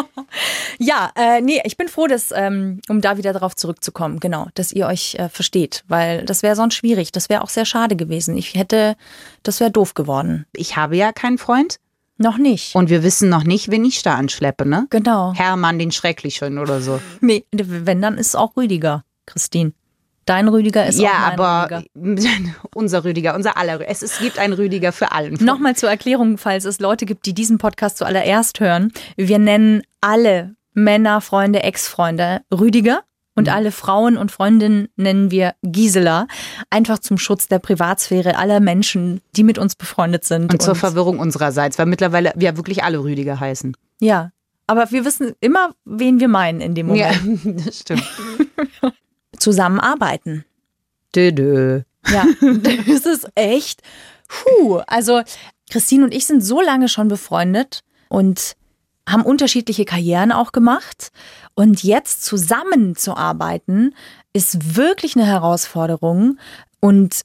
Ja, 0.77 1.11
äh, 1.15 1.39
nee, 1.39 1.61
ich 1.63 1.77
bin 1.77 1.87
froh, 1.87 2.05
dass, 2.05 2.33
ähm, 2.35 2.81
um 2.89 2.99
da 2.99 3.17
wieder 3.17 3.31
darauf 3.31 3.55
zurückzukommen, 3.55 4.19
genau, 4.19 4.47
dass 4.55 4.73
ihr 4.73 4.87
euch 4.87 5.15
äh, 5.15 5.29
versteht, 5.29 5.85
weil 5.87 6.25
das 6.25 6.43
wäre 6.43 6.57
sonst 6.57 6.75
schwierig. 6.75 7.13
Das 7.13 7.29
wäre 7.29 7.41
auch 7.41 7.49
sehr 7.49 7.63
schade 7.63 7.95
gewesen. 7.95 8.35
Ich 8.35 8.55
hätte, 8.55 8.97
das 9.43 9.61
wäre 9.61 9.71
doof 9.71 9.93
geworden. 9.93 10.45
Ich 10.53 10.75
habe 10.75 10.97
ja 10.97 11.13
keinen 11.13 11.37
Freund 11.37 11.77
Noch 12.17 12.37
nicht. 12.37 12.75
und 12.75 12.89
wir 12.89 13.03
wissen 13.03 13.29
noch 13.29 13.43
nicht, 13.43 13.71
wen 13.71 13.83
ich 13.83 14.01
da 14.01 14.15
anschleppe, 14.15 14.65
ne? 14.65 14.87
genau. 14.89 15.33
Hermann 15.33 15.79
den 15.79 15.91
Schrecklichen 15.91 16.59
oder 16.59 16.79
so. 16.81 17.01
Nee, 17.19 17.45
wenn, 17.51 18.01
dann 18.01 18.17
ist 18.17 18.27
es 18.27 18.35
auch 18.35 18.55
Rüdiger, 18.55 19.03
Christine. 19.25 19.73
Dein 20.25 20.47
Rüdiger 20.47 20.85
ist 20.87 20.99
ja, 20.99 21.09
auch 21.09 21.19
mein 21.19 21.39
aber 21.39 21.83
Rüdiger. 21.95 22.55
unser 22.73 23.03
Rüdiger, 23.03 23.35
unser 23.35 23.57
aller. 23.57 23.87
Es, 23.87 24.01
es 24.01 24.17
gibt 24.17 24.39
einen 24.39 24.53
Rüdiger 24.53 24.91
für 24.91 25.11
allen. 25.11 25.37
Nochmal 25.39 25.75
zur 25.75 25.89
Erklärung, 25.89 26.37
falls 26.37 26.65
es 26.65 26.79
Leute 26.79 27.05
gibt, 27.05 27.27
die 27.27 27.33
diesen 27.33 27.59
Podcast 27.59 27.97
zuallererst 27.97 28.59
hören. 28.59 28.91
Wir 29.17 29.37
nennen 29.37 29.83
alle 30.01 30.55
Männer, 30.73 31.21
Freunde, 31.21 31.61
Ex-Freunde 31.63 32.41
Rüdiger 32.51 33.03
und 33.35 33.49
alle 33.49 33.71
Frauen 33.71 34.17
und 34.17 34.31
Freundinnen 34.31 34.87
nennen 34.95 35.29
wir 35.29 35.53
Gisela. 35.61 36.27
Einfach 36.69 36.99
zum 36.99 37.17
Schutz 37.17 37.47
der 37.47 37.59
Privatsphäre 37.59 38.37
aller 38.37 38.59
Menschen, 38.59 39.21
die 39.35 39.43
mit 39.43 39.57
uns 39.57 39.75
befreundet 39.75 40.23
sind. 40.25 40.51
Und 40.53 40.61
zur 40.61 40.75
Verwirrung 40.75 41.19
unsererseits, 41.19 41.77
weil 41.77 41.85
mittlerweile 41.85 42.33
wir 42.35 42.57
wirklich 42.57 42.83
alle 42.83 42.99
Rüdiger 43.03 43.39
heißen. 43.39 43.75
ja, 43.99 44.31
aber 44.67 44.89
wir 44.91 45.05
wissen 45.05 45.33
immer, 45.41 45.75
wen 45.85 46.19
wir 46.19 46.27
meinen 46.27 46.59
in 46.59 46.73
dem 46.73 46.87
Moment. 46.87 47.45
Ja, 47.45 47.51
das 47.65 47.81
stimmt. 47.81 48.03
Zusammenarbeiten. 49.37 50.45
Dö, 51.15 51.31
dö. 51.31 51.81
Ja, 52.07 52.25
das 52.87 53.05
ist 53.05 53.29
echt. 53.35 53.81
Puh, 54.27 54.77
also 54.87 55.21
Christine 55.69 56.05
und 56.05 56.13
ich 56.13 56.25
sind 56.25 56.43
so 56.43 56.61
lange 56.61 56.89
schon 56.89 57.07
befreundet 57.07 57.83
und 58.09 58.55
haben 59.07 59.23
unterschiedliche 59.23 59.85
Karrieren 59.85 60.31
auch 60.31 60.51
gemacht. 60.51 61.11
Und 61.53 61.83
jetzt 61.83 62.23
zusammenzuarbeiten, 62.23 63.95
ist 64.33 64.75
wirklich 64.75 65.15
eine 65.15 65.25
Herausforderung. 65.25 66.37
Und 66.81 67.21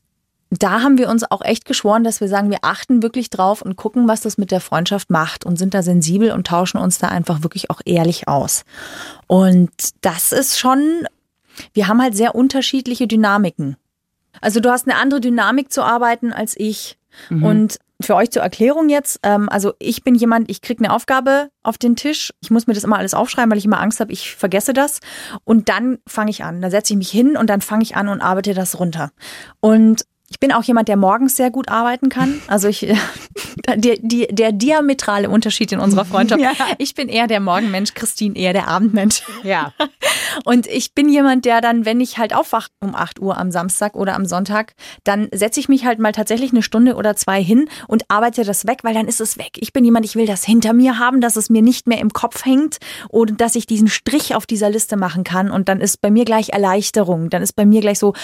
da 0.51 0.83
haben 0.83 0.99
wir 0.99 1.09
uns 1.09 1.29
auch 1.31 1.43
echt 1.43 1.65
geschworen, 1.65 2.05
dass 2.05 2.21
wir 2.21 2.29
sagen, 2.29 2.51
wir 2.51 2.59
achten 2.63 3.03
wirklich 3.03 3.31
drauf 3.31 3.63
und 3.63 3.77
gucken, 3.77 4.09
was 4.09 4.21
das 4.21 4.37
mit 4.37 4.51
der 4.51 4.61
Freundschaft 4.61 5.11
macht 5.11 5.45
und 5.47 5.57
sind 5.57 5.75
da 5.75 5.83
sensibel 5.83 6.33
und 6.33 6.47
tauschen 6.47 6.79
uns 6.79 6.99
da 6.99 7.09
einfach 7.09 7.43
wirklich 7.43 7.71
auch 7.71 7.81
ehrlich 7.85 8.29
aus. 8.29 8.65
Und 9.27 9.71
das 10.01 10.33
ist 10.33 10.59
schon, 10.59 11.07
wir 11.73 11.89
haben 11.89 12.03
halt 12.03 12.17
sehr 12.17 12.35
unterschiedliche 12.35 13.07
Dynamiken. 13.07 13.77
Also 14.41 14.61
du 14.61 14.71
hast 14.71 14.89
eine 14.89 14.99
andere 14.99 15.21
Dynamik 15.21 15.73
zu 15.73 15.83
arbeiten 15.83 16.33
als 16.33 16.55
ich. 16.57 16.97
Und 17.31 17.79
für 18.01 18.15
euch 18.15 18.31
zur 18.31 18.43
Erklärung 18.43 18.89
jetzt, 18.89 19.21
ähm, 19.23 19.49
also 19.49 19.73
ich 19.79 20.03
bin 20.03 20.15
jemand, 20.15 20.51
ich 20.51 20.63
kriege 20.63 20.85
eine 20.85 20.93
Aufgabe 20.95 21.51
auf 21.63 21.79
den 21.79 21.97
Tisch. 21.97 22.33
Ich 22.41 22.51
muss 22.51 22.67
mir 22.67 22.75
das 22.75 22.85
immer 22.85 22.99
alles 22.99 23.15
aufschreiben, 23.15 23.51
weil 23.51 23.59
ich 23.59 23.65
immer 23.65 23.81
Angst 23.81 24.01
habe, 24.01 24.13
ich 24.13 24.35
vergesse 24.35 24.73
das. 24.73 25.01
Und 25.45 25.69
dann 25.69 25.99
fange 26.07 26.31
ich 26.31 26.45
an. 26.45 26.61
Da 26.63 26.71
setze 26.71 26.93
ich 26.93 26.99
mich 26.99 27.11
hin 27.11 27.37
und 27.37 27.51
dann 27.51 27.61
fange 27.61 27.83
ich 27.83 27.97
an 27.97 28.09
und 28.09 28.21
arbeite 28.21 28.55
das 28.55 28.79
runter. 28.79 29.11
Und 29.61 30.05
ich 30.31 30.39
bin 30.39 30.53
auch 30.53 30.63
jemand, 30.63 30.87
der 30.87 30.97
morgens 30.97 31.37
sehr 31.37 31.51
gut 31.51 31.69
arbeiten 31.69 32.09
kann. 32.09 32.41
Also 32.47 32.69
ich, 32.69 32.81
der, 33.77 33.97
die, 34.01 34.29
der 34.31 34.53
diametrale 34.53 35.29
Unterschied 35.29 35.73
in 35.73 35.81
unserer 35.81 36.05
Freundschaft. 36.05 36.31
Ja. 36.41 36.53
Ich 36.79 36.95
bin 36.95 37.09
eher 37.09 37.27
der 37.27 37.41
Morgenmensch, 37.41 37.93
Christine 37.95 38.37
eher 38.37 38.53
der 38.53 38.69
Abendmensch. 38.69 39.23
Ja. 39.43 39.73
Und 40.45 40.67
ich 40.69 40.95
bin 40.95 41.09
jemand, 41.09 41.45
der 41.45 41.61
dann, 41.61 41.85
wenn 41.85 42.01
ich 42.01 42.19
halt 42.19 42.35
aufwache 42.35 42.69
um 42.81 42.95
8 42.95 43.21
Uhr 43.21 43.37
am 43.37 43.51
Samstag 43.51 43.97
oder 43.97 44.15
am 44.15 44.25
Sonntag, 44.25 44.75
dann 45.03 45.29
setze 45.33 45.59
ich 45.59 45.69
mich 45.69 45.85
halt 45.85 45.99
mal 45.99 46.13
tatsächlich 46.13 46.53
eine 46.53 46.63
Stunde 46.63 46.95
oder 46.95 47.17
zwei 47.17 47.43
hin 47.43 47.69
und 47.89 48.05
arbeite 48.09 48.45
das 48.45 48.67
weg, 48.67 48.79
weil 48.85 48.95
dann 48.95 49.09
ist 49.09 49.21
es 49.21 49.39
weg. 49.39 49.53
Ich 49.57 49.73
bin 49.73 49.85
jemand, 49.85 50.07
ich 50.07 50.15
will 50.15 50.27
das 50.27 50.45
hinter 50.45 50.73
mir 50.73 50.99
haben, 50.99 51.21
dass 51.21 51.37
es 51.37 51.51
mir 51.51 51.63
nicht 51.63 51.89
mehr 51.89 51.99
im 51.99 52.13
Kopf 52.13 52.45
hängt 52.45 52.79
oder 53.09 53.35
dass 53.35 53.57
ich 53.57 53.67
diesen 53.67 53.89
Strich 53.89 54.35
auf 54.35 54.47
dieser 54.47 54.71
Liste 54.71 54.97
machen 54.97 55.25
kann 55.25 55.51
und 55.51 55.69
dann 55.69 55.81
ist 55.81 56.01
bei 56.01 56.11
mir 56.11 56.25
gleich 56.25 56.51
Erleichterung. 56.51 57.29
Dann 57.31 57.43
ist 57.43 57.55
bei 57.55 57.67
mir 57.67 57.81
gleich 57.81 57.99
so 57.99 58.15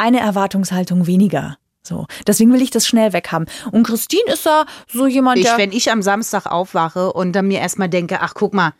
eine 0.00 0.20
Erwartungshaltung 0.20 1.06
weniger. 1.06 1.56
So. 1.82 2.06
Deswegen 2.26 2.52
will 2.52 2.62
ich 2.62 2.70
das 2.70 2.86
schnell 2.86 3.12
weghaben. 3.12 3.46
Und 3.72 3.86
Christine 3.86 4.32
ist 4.32 4.44
da 4.46 4.66
so 4.92 5.06
jemand, 5.06 5.38
Ich, 5.38 5.44
der. 5.44 5.58
wenn 5.58 5.72
ich 5.72 5.90
am 5.90 6.02
Samstag 6.02 6.46
aufwache 6.46 7.12
und 7.12 7.32
dann 7.32 7.48
mir 7.48 7.60
erstmal 7.60 7.88
denke, 7.88 8.20
ach 8.20 8.34
guck 8.34 8.52
mal, 8.54 8.72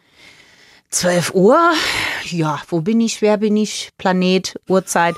12 0.91 1.35
Uhr, 1.35 1.59
ja, 2.25 2.61
wo 2.69 2.81
bin 2.81 3.01
ich, 3.01 3.23
wer 3.23 3.37
bin 3.37 3.57
ich, 3.57 3.91
Planet, 3.99 4.59
Uhrzeit. 4.69 5.15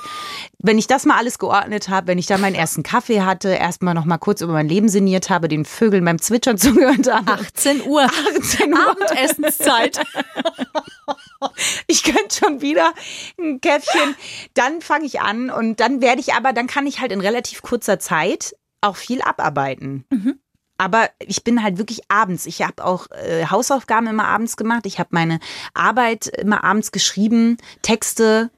Wenn 0.59 0.77
ich 0.77 0.87
das 0.87 1.05
mal 1.05 1.17
alles 1.17 1.39
geordnet 1.39 1.89
habe, 1.89 2.07
wenn 2.07 2.17
ich 2.17 2.27
dann 2.27 2.41
meinen 2.41 2.55
ersten 2.55 2.83
Kaffee 2.83 3.21
hatte, 3.21 3.49
erstmal 3.49 3.93
noch 3.93 4.05
mal 4.05 4.17
kurz 4.17 4.41
über 4.41 4.53
mein 4.53 4.69
Leben 4.69 4.89
sinniert 4.89 5.29
habe, 5.29 5.47
den 5.47 5.65
Vögeln 5.65 6.05
beim 6.05 6.19
Zwitschern 6.19 6.57
zugehört 6.59 7.11
habe. 7.11 7.33
18 7.33 7.83
Uhr. 7.85 8.03
18 8.03 8.73
Uhr. 8.73 8.89
Abendessenszeit. 8.89 9.99
ich 11.87 12.03
könnte 12.03 12.35
schon 12.35 12.61
wieder 12.61 12.93
ein 13.39 13.61
Käffchen. 13.61 14.15
Dann 14.53 14.81
fange 14.81 15.05
ich 15.05 15.21
an 15.21 15.49
und 15.49 15.79
dann 15.79 16.01
werde 16.01 16.21
ich 16.21 16.33
aber, 16.33 16.53
dann 16.53 16.67
kann 16.67 16.87
ich 16.87 16.99
halt 16.99 17.11
in 17.11 17.21
relativ 17.21 17.61
kurzer 17.61 17.99
Zeit 17.99 18.55
auch 18.81 18.95
viel 18.95 19.21
abarbeiten. 19.21 20.05
Aber 20.77 21.09
ich 21.19 21.43
bin 21.43 21.61
halt 21.63 21.77
wirklich 21.77 22.01
abends. 22.09 22.45
Ich 22.45 22.61
habe 22.61 22.83
auch 22.83 23.07
äh, 23.11 23.45
Hausaufgaben 23.45 24.07
immer 24.07 24.25
abends 24.27 24.57
gemacht. 24.57 24.85
Ich 24.85 24.99
habe 24.99 25.09
meine 25.11 25.39
Arbeit 25.73 26.27
immer 26.27 26.63
abends 26.63 26.91
geschrieben, 26.91 27.57
Texte 27.83 28.49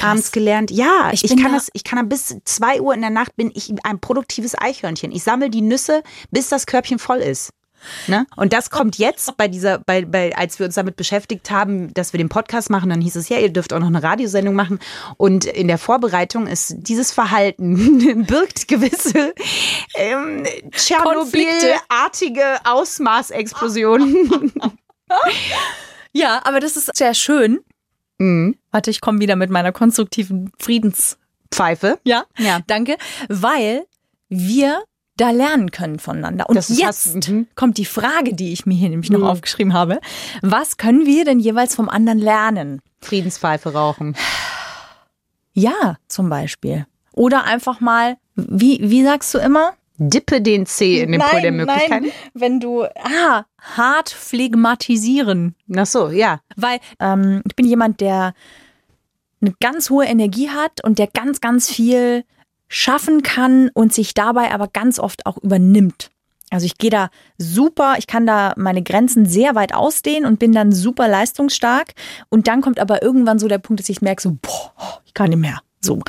abends 0.00 0.32
gelernt. 0.32 0.70
Ja, 0.70 1.10
Ich 1.12 1.24
ich, 1.24 1.30
kann 1.36 1.52
da- 1.52 1.58
das. 1.58 1.70
Ich 1.72 1.84
kann 1.84 1.98
da 1.98 2.04
bis 2.04 2.36
zwei 2.44 2.80
Uhr 2.80 2.94
in 2.94 3.00
der 3.00 3.10
Nacht 3.10 3.36
bin 3.36 3.50
ich 3.54 3.72
ein 3.84 4.00
produktives 4.00 4.56
Eichhörnchen. 4.58 5.12
Ich 5.12 5.22
sammle 5.24 5.50
die 5.50 5.62
Nüsse, 5.62 6.02
bis 6.30 6.48
das 6.48 6.66
Körbchen 6.66 6.98
voll 6.98 7.18
ist. 7.18 7.50
Ne? 8.06 8.26
Und 8.36 8.52
das 8.52 8.70
kommt 8.70 8.98
jetzt 8.98 9.36
bei 9.36 9.48
dieser, 9.48 9.78
bei, 9.78 10.04
bei, 10.04 10.34
als 10.36 10.58
wir 10.58 10.66
uns 10.66 10.74
damit 10.74 10.96
beschäftigt 10.96 11.50
haben, 11.50 11.92
dass 11.94 12.12
wir 12.12 12.18
den 12.18 12.28
Podcast 12.28 12.70
machen, 12.70 12.90
dann 12.90 13.00
hieß 13.00 13.16
es 13.16 13.28
ja, 13.28 13.38
ihr 13.38 13.52
dürft 13.52 13.72
auch 13.72 13.78
noch 13.80 13.86
eine 13.86 14.02
Radiosendung 14.02 14.54
machen. 14.54 14.78
Und 15.16 15.44
in 15.44 15.68
der 15.68 15.78
Vorbereitung 15.78 16.46
ist 16.46 16.74
dieses 16.78 17.12
Verhalten 17.12 18.24
birgt 18.26 18.68
gewisse 18.68 19.34
ähm, 19.96 20.44
Tschernobyl-artige 20.72 22.58
Ausmaßexplosionen. 22.64 24.52
Ja, 26.12 26.40
aber 26.44 26.60
das 26.60 26.76
ist 26.76 26.90
sehr 26.96 27.14
schön. 27.14 27.60
Mhm. 28.18 28.56
Warte, 28.70 28.90
ich 28.90 29.00
komme 29.00 29.20
wieder 29.20 29.36
mit 29.36 29.50
meiner 29.50 29.72
konstruktiven 29.72 30.52
Friedens. 30.58 31.18
Pfeife. 31.50 31.98
Ja, 32.04 32.24
Ja. 32.38 32.60
danke. 32.66 32.96
Weil 33.28 33.86
wir 34.28 34.82
da 35.16 35.30
lernen 35.30 35.70
können 35.70 35.98
voneinander. 35.98 36.48
Und 36.48 36.56
jetzt 36.56 36.80
fast- 36.80 37.28
mhm. 37.28 37.46
kommt 37.54 37.78
die 37.78 37.84
Frage, 37.84 38.34
die 38.34 38.52
ich 38.52 38.66
mir 38.66 38.74
hier 38.74 38.88
nämlich 38.88 39.10
noch 39.10 39.20
Mhm. 39.20 39.26
aufgeschrieben 39.26 39.72
habe. 39.72 40.00
Was 40.42 40.76
können 40.76 41.06
wir 41.06 41.24
denn 41.24 41.38
jeweils 41.40 41.74
vom 41.74 41.88
anderen 41.88 42.18
lernen? 42.18 42.80
Friedenspfeife 43.00 43.72
rauchen. 43.72 44.16
Ja, 45.52 45.96
zum 46.08 46.28
Beispiel. 46.28 46.86
Oder 47.12 47.44
einfach 47.44 47.80
mal, 47.80 48.16
wie, 48.34 48.78
wie 48.82 49.04
sagst 49.04 49.32
du 49.34 49.38
immer? 49.38 49.74
Dippe 49.96 50.40
den 50.40 50.66
Zeh 50.66 51.00
in 51.00 51.12
den 51.12 51.20
Pool 51.20 51.40
der 51.40 51.52
Möglichkeiten. 51.52 52.06
Nein, 52.06 52.12
wenn 52.34 52.58
du, 52.58 52.82
ah, 52.82 53.44
hart 53.60 54.10
phlegmatisieren. 54.10 55.54
Ach 55.76 55.86
so, 55.86 56.08
ja. 56.08 56.40
Weil 56.56 56.80
ähm, 56.98 57.42
ich 57.46 57.54
bin 57.54 57.66
jemand, 57.66 58.00
der 58.00 58.34
eine 59.40 59.54
ganz 59.60 59.90
hohe 59.90 60.06
Energie 60.06 60.50
hat 60.50 60.82
und 60.82 60.98
der 60.98 61.06
ganz, 61.06 61.40
ganz 61.40 61.70
viel 61.70 62.24
schaffen 62.74 63.22
kann 63.22 63.70
und 63.72 63.94
sich 63.94 64.14
dabei 64.14 64.50
aber 64.50 64.66
ganz 64.66 64.98
oft 64.98 65.26
auch 65.26 65.38
übernimmt. 65.38 66.10
Also 66.50 66.66
ich 66.66 66.76
gehe 66.76 66.90
da 66.90 67.08
super, 67.38 67.94
ich 67.98 68.08
kann 68.08 68.26
da 68.26 68.52
meine 68.56 68.82
Grenzen 68.82 69.26
sehr 69.26 69.54
weit 69.54 69.72
ausdehnen 69.72 70.26
und 70.26 70.40
bin 70.40 70.50
dann 70.50 70.72
super 70.72 71.06
leistungsstark. 71.06 71.92
Und 72.30 72.48
dann 72.48 72.62
kommt 72.62 72.80
aber 72.80 73.00
irgendwann 73.00 73.38
so 73.38 73.46
der 73.46 73.58
Punkt, 73.58 73.80
dass 73.80 73.88
ich 73.88 74.02
merke, 74.02 74.22
so, 74.22 74.36
boah, 74.42 75.00
ich 75.04 75.14
kann 75.14 75.30
nicht 75.30 75.38
mehr. 75.38 75.60
So. 75.80 76.00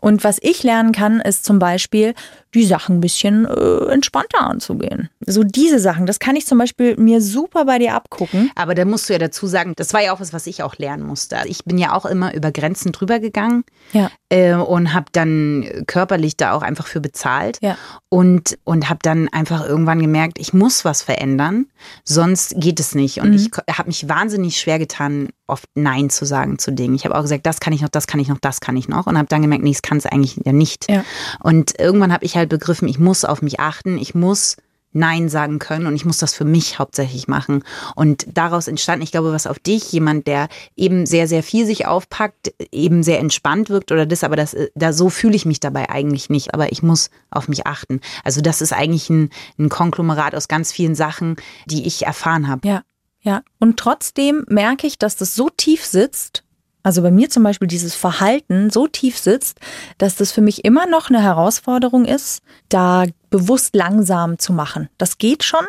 Und 0.00 0.24
was 0.24 0.38
ich 0.40 0.62
lernen 0.62 0.92
kann, 0.92 1.20
ist 1.20 1.44
zum 1.44 1.58
Beispiel, 1.58 2.14
die 2.54 2.64
Sachen 2.64 2.96
ein 2.96 3.00
bisschen 3.02 3.44
äh, 3.44 3.92
entspannter 3.92 4.40
anzugehen. 4.40 5.10
So 5.26 5.44
diese 5.44 5.78
Sachen, 5.78 6.06
das 6.06 6.18
kann 6.18 6.34
ich 6.34 6.46
zum 6.46 6.56
Beispiel 6.56 6.96
mir 6.96 7.20
super 7.20 7.66
bei 7.66 7.78
dir 7.78 7.94
abgucken. 7.94 8.50
Aber 8.54 8.74
da 8.74 8.86
musst 8.86 9.08
du 9.08 9.12
ja 9.12 9.18
dazu 9.18 9.46
sagen, 9.46 9.74
das 9.76 9.92
war 9.92 10.02
ja 10.02 10.12
auch 10.14 10.20
was, 10.20 10.32
was 10.32 10.46
ich 10.46 10.62
auch 10.62 10.76
lernen 10.78 11.04
musste. 11.06 11.36
Ich 11.44 11.64
bin 11.66 11.76
ja 11.76 11.92
auch 11.94 12.06
immer 12.06 12.32
über 12.34 12.50
Grenzen 12.50 12.92
drüber 12.92 13.18
gegangen 13.20 13.64
Ja. 13.92 14.10
äh, 14.30 14.54
und 14.54 14.94
habe 14.94 15.06
dann 15.12 15.84
körperlich 15.86 16.38
da 16.38 16.52
auch 16.52 16.62
einfach 16.62 16.86
für 16.86 17.00
bezahlt 17.02 17.58
Ja. 17.60 17.76
und, 18.08 18.58
und 18.64 18.88
habe 18.88 19.00
dann 19.02 19.28
einfach 19.28 19.66
irgendwann 19.68 20.00
gemerkt, 20.00 20.38
ich 20.38 20.54
muss 20.54 20.86
was 20.86 21.02
verändern, 21.02 21.66
sonst 22.04 22.54
geht 22.56 22.80
es 22.80 22.94
nicht. 22.94 23.20
Und 23.20 23.34
ich 23.34 23.50
habe 23.70 23.88
mich 23.88 24.08
wahnsinnig 24.08 24.58
schwer 24.58 24.78
getan, 24.78 25.28
oft 25.46 25.68
Nein 25.74 26.08
zu 26.10 26.24
sagen 26.24 26.58
zu 26.58 26.72
Dingen. 26.72 26.94
Ich 26.94 27.04
habe 27.04 27.14
auch 27.16 27.22
gesagt, 27.22 27.46
das 27.46 27.60
kann 27.60 27.72
ich 27.72 27.80
noch, 27.82 27.88
das 27.88 28.06
kann 28.06 28.20
ich 28.20 28.28
noch, 28.28 28.38
das 28.38 28.60
kann 28.60 28.76
ich 28.76 28.88
noch 28.88 29.06
und 29.06 29.16
habe 29.18 29.28
dann 29.28 29.42
gemerkt, 29.42 29.64
nee, 29.64 29.72
das 29.72 29.82
kann 29.88 29.98
es 29.98 30.06
eigentlich 30.06 30.40
ja 30.44 30.52
nicht. 30.52 30.90
Ja. 30.90 31.04
Und 31.40 31.78
irgendwann 31.78 32.12
habe 32.12 32.24
ich 32.24 32.36
halt 32.36 32.48
begriffen, 32.48 32.88
ich 32.88 32.98
muss 32.98 33.24
auf 33.24 33.42
mich 33.42 33.58
achten, 33.58 33.98
ich 33.98 34.14
muss 34.14 34.56
Nein 34.92 35.28
sagen 35.28 35.58
können 35.58 35.86
und 35.86 35.94
ich 35.94 36.04
muss 36.04 36.18
das 36.18 36.34
für 36.34 36.44
mich 36.44 36.78
hauptsächlich 36.78 37.28
machen. 37.28 37.62
Und 37.94 38.26
daraus 38.34 38.68
entstand, 38.68 39.02
ich 39.02 39.10
glaube, 39.10 39.32
was 39.32 39.46
auf 39.46 39.58
dich, 39.58 39.92
jemand, 39.92 40.26
der 40.26 40.48
eben 40.76 41.04
sehr, 41.04 41.28
sehr 41.28 41.42
viel 41.42 41.66
sich 41.66 41.86
aufpackt, 41.86 42.54
eben 42.72 43.02
sehr 43.02 43.18
entspannt 43.18 43.68
wirkt 43.68 43.92
oder 43.92 44.06
das, 44.06 44.24
aber 44.24 44.36
das, 44.36 44.56
da 44.74 44.92
so 44.92 45.10
fühle 45.10 45.36
ich 45.36 45.44
mich 45.44 45.60
dabei 45.60 45.90
eigentlich 45.90 46.30
nicht, 46.30 46.54
aber 46.54 46.72
ich 46.72 46.82
muss 46.82 47.10
auf 47.30 47.48
mich 47.48 47.66
achten. 47.66 48.00
Also 48.24 48.40
das 48.40 48.62
ist 48.62 48.72
eigentlich 48.72 49.10
ein, 49.10 49.30
ein 49.58 49.68
Konglomerat 49.68 50.34
aus 50.34 50.48
ganz 50.48 50.72
vielen 50.72 50.94
Sachen, 50.94 51.36
die 51.66 51.86
ich 51.86 52.06
erfahren 52.06 52.48
habe. 52.48 52.66
Ja, 52.66 52.82
ja. 53.20 53.42
Und 53.58 53.78
trotzdem 53.78 54.44
merke 54.48 54.86
ich, 54.86 54.98
dass 54.98 55.16
das 55.16 55.34
so 55.34 55.50
tief 55.50 55.84
sitzt, 55.84 56.44
also 56.82 57.02
bei 57.02 57.10
mir 57.10 57.28
zum 57.28 57.42
Beispiel 57.42 57.68
dieses 57.68 57.94
Verhalten 57.94 58.70
so 58.70 58.86
tief 58.86 59.18
sitzt, 59.18 59.58
dass 59.98 60.16
das 60.16 60.32
für 60.32 60.40
mich 60.40 60.64
immer 60.64 60.86
noch 60.86 61.10
eine 61.10 61.22
Herausforderung 61.22 62.04
ist, 62.04 62.42
da 62.68 63.04
bewusst 63.30 63.74
langsam 63.74 64.38
zu 64.38 64.52
machen. 64.52 64.88
Das 64.96 65.18
geht 65.18 65.44
schon, 65.44 65.64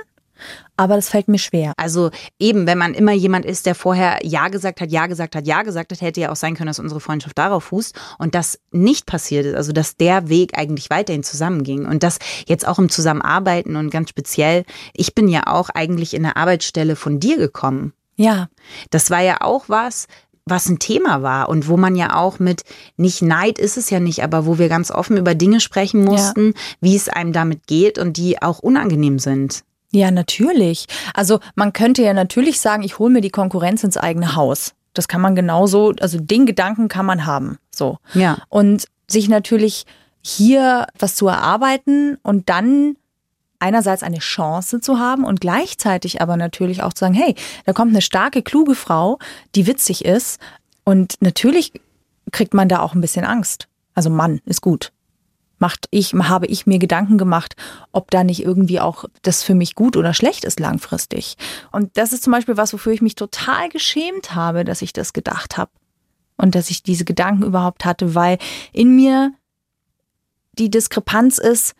aber 0.77 0.95
das 0.95 1.09
fällt 1.09 1.27
mir 1.27 1.39
schwer. 1.39 1.73
Also 1.77 2.11
eben, 2.39 2.65
wenn 2.65 2.77
man 2.77 2.93
immer 2.93 3.11
jemand 3.11 3.45
ist, 3.45 3.65
der 3.65 3.75
vorher 3.75 4.19
Ja 4.23 4.47
gesagt 4.47 4.81
hat, 4.81 4.91
Ja 4.91 5.07
gesagt 5.07 5.35
hat, 5.35 5.45
Ja 5.45 5.63
gesagt 5.63 5.91
hat, 5.91 6.01
hätte 6.01 6.21
ja 6.21 6.31
auch 6.31 6.35
sein 6.37 6.55
können, 6.55 6.67
dass 6.67 6.79
unsere 6.79 7.01
Freundschaft 7.01 7.37
darauf 7.37 7.65
fußt 7.65 7.99
und 8.17 8.35
das 8.35 8.59
nicht 8.71 9.05
passiert 9.05 9.45
ist. 9.45 9.55
Also 9.55 9.73
dass 9.73 9.97
der 9.97 10.29
Weg 10.29 10.57
eigentlich 10.57 10.89
weiterhin 10.89 11.23
zusammenging 11.23 11.85
und 11.85 12.03
das 12.03 12.19
jetzt 12.47 12.67
auch 12.67 12.79
im 12.79 12.89
Zusammenarbeiten 12.89 13.75
und 13.75 13.89
ganz 13.89 14.09
speziell, 14.09 14.63
ich 14.93 15.13
bin 15.13 15.27
ja 15.27 15.47
auch 15.47 15.69
eigentlich 15.69 16.13
in 16.13 16.23
der 16.23 16.37
Arbeitsstelle 16.37 16.95
von 16.95 17.19
dir 17.19 17.37
gekommen. 17.37 17.93
Ja, 18.15 18.49
Das 18.89 19.09
war 19.11 19.21
ja 19.21 19.37
auch 19.39 19.69
was, 19.69 20.07
was 20.49 20.69
ein 20.69 20.79
Thema 20.79 21.21
war 21.21 21.49
und 21.49 21.67
wo 21.67 21.77
man 21.77 21.95
ja 21.95 22.15
auch 22.15 22.39
mit, 22.39 22.63
nicht 22.97 23.21
Neid 23.21 23.59
ist 23.59 23.77
es 23.77 23.89
ja 23.89 23.99
nicht, 23.99 24.23
aber 24.23 24.45
wo 24.45 24.57
wir 24.57 24.69
ganz 24.69 24.91
offen 24.91 25.17
über 25.17 25.35
Dinge 25.35 25.59
sprechen 25.59 26.03
mussten, 26.03 26.53
wie 26.81 26.95
es 26.95 27.09
einem 27.09 27.33
damit 27.33 27.67
geht 27.67 27.97
und 27.97 28.17
die 28.17 28.41
auch 28.41 28.59
unangenehm 28.59 29.19
sind. 29.19 29.63
ja, 29.91 30.11
natürlich. 30.11 30.85
Also 31.13 31.39
man 31.55 31.73
könnte 31.73 32.03
ja 32.03 32.13
natürlich 32.13 32.59
sagen, 32.59 32.83
ich 32.83 32.99
hole 32.99 33.11
mir 33.11 33.21
die 33.21 33.31
Konkurrenz 33.31 33.83
ins 33.83 33.97
eigene 33.97 34.35
Haus. 34.35 34.73
Das 34.93 35.07
kann 35.07 35.21
man 35.21 35.35
genauso, 35.35 35.93
also 35.99 36.19
den 36.19 36.45
Gedanken 36.45 36.87
kann 36.87 37.05
man 37.05 37.25
haben. 37.25 37.57
So. 37.73 37.97
Ja. 38.13 38.37
Und 38.49 38.85
sich 39.07 39.29
natürlich 39.29 39.85
hier 40.21 40.87
was 40.97 41.15
zu 41.15 41.27
erarbeiten 41.27 42.17
und 42.23 42.49
dann 42.49 42.97
einerseits 43.59 44.03
eine 44.03 44.19
Chance 44.19 44.81
zu 44.81 44.99
haben 44.99 45.23
und 45.25 45.41
gleichzeitig 45.41 46.21
aber 46.21 46.37
natürlich 46.37 46.81
auch 46.81 46.93
zu 46.93 47.01
sagen, 47.01 47.13
hey, 47.13 47.35
da 47.65 47.73
kommt 47.73 47.91
eine 47.91 48.01
starke, 48.01 48.41
kluge 48.41 48.75
Frau, 48.75 49.19
die 49.55 49.67
witzig 49.67 50.05
ist 50.05 50.39
und 50.83 51.15
natürlich 51.21 51.73
kriegt 52.31 52.53
man 52.53 52.69
da 52.69 52.79
auch 52.79 52.93
ein 52.93 53.01
bisschen 53.01 53.25
Angst. 53.25 53.67
Also 53.93 54.09
Mann 54.09 54.41
ist 54.45 54.61
gut. 54.61 54.91
Macht 55.57 55.87
ich, 55.91 56.13
habe 56.13 56.45
ich 56.45 56.67
mir 56.67 56.79
Gedanken 56.79 57.17
gemacht, 57.17 57.57
ob 57.91 58.11
da 58.11 58.23
nicht 58.23 58.41
irgendwie 58.41 58.79
auch 58.79 59.03
das 59.23 59.43
für 59.43 59.55
mich 59.55 59.75
gut 59.75 59.97
oder 59.97 60.13
schlecht 60.13 60.45
ist 60.45 60.59
langfristig. 60.59 61.35
Und 61.73 61.97
das 61.97 62.13
ist 62.13 62.23
zum 62.23 62.31
Beispiel 62.31 62.55
was, 62.55 62.71
wofür 62.71 62.93
ich 62.93 63.01
mich 63.01 63.15
total 63.15 63.67
geschämt 63.67 64.35
habe, 64.35 64.63
dass 64.63 64.81
ich 64.81 64.93
das 64.93 65.11
gedacht 65.11 65.57
habe 65.57 65.71
und 66.37 66.55
dass 66.55 66.69
ich 66.69 66.81
diese 66.81 67.03
Gedanken 67.03 67.43
überhaupt 67.43 67.83
hatte, 67.83 68.15
weil 68.15 68.37
in 68.71 68.95
mir 68.95 69.33
die 70.53 70.69
Diskrepanz 70.69 71.37
ist, 71.39 71.75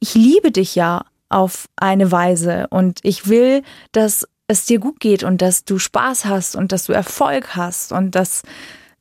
ich 0.00 0.14
liebe 0.14 0.50
dich 0.52 0.74
ja 0.74 1.04
auf 1.28 1.66
eine 1.76 2.12
Weise 2.12 2.66
und 2.70 3.00
ich 3.02 3.26
will, 3.28 3.62
dass 3.92 4.26
es 4.48 4.64
dir 4.66 4.78
gut 4.78 5.00
geht 5.00 5.24
und 5.24 5.42
dass 5.42 5.64
du 5.64 5.78
Spaß 5.78 6.26
hast 6.26 6.54
und 6.54 6.70
dass 6.72 6.84
du 6.84 6.92
Erfolg 6.92 7.56
hast 7.56 7.92
und 7.92 8.14
dass, 8.14 8.42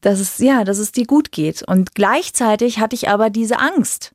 dass 0.02 0.20
es, 0.20 0.40
ja, 0.40 0.64
dass 0.64 0.80
es 0.80 0.92
dir 0.92 1.06
gut 1.06 1.32
geht. 1.32 1.62
Und 1.62 1.94
gleichzeitig 1.94 2.80
hatte 2.80 2.96
ich 2.96 3.10
aber 3.10 3.30
diese 3.30 3.60
Angst. 3.60 4.12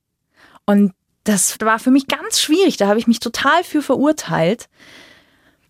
Und 0.67 0.93
das 1.25 1.57
war 1.61 1.79
für 1.79 1.91
mich 1.93 2.09
ganz 2.09 2.41
schwierig. 2.41 2.77
Da 2.79 2.89
habe 2.89 2.99
ich 2.99 3.07
mich 3.07 3.21
total 3.21 3.63
für 3.63 3.83
verurteilt 3.83 4.69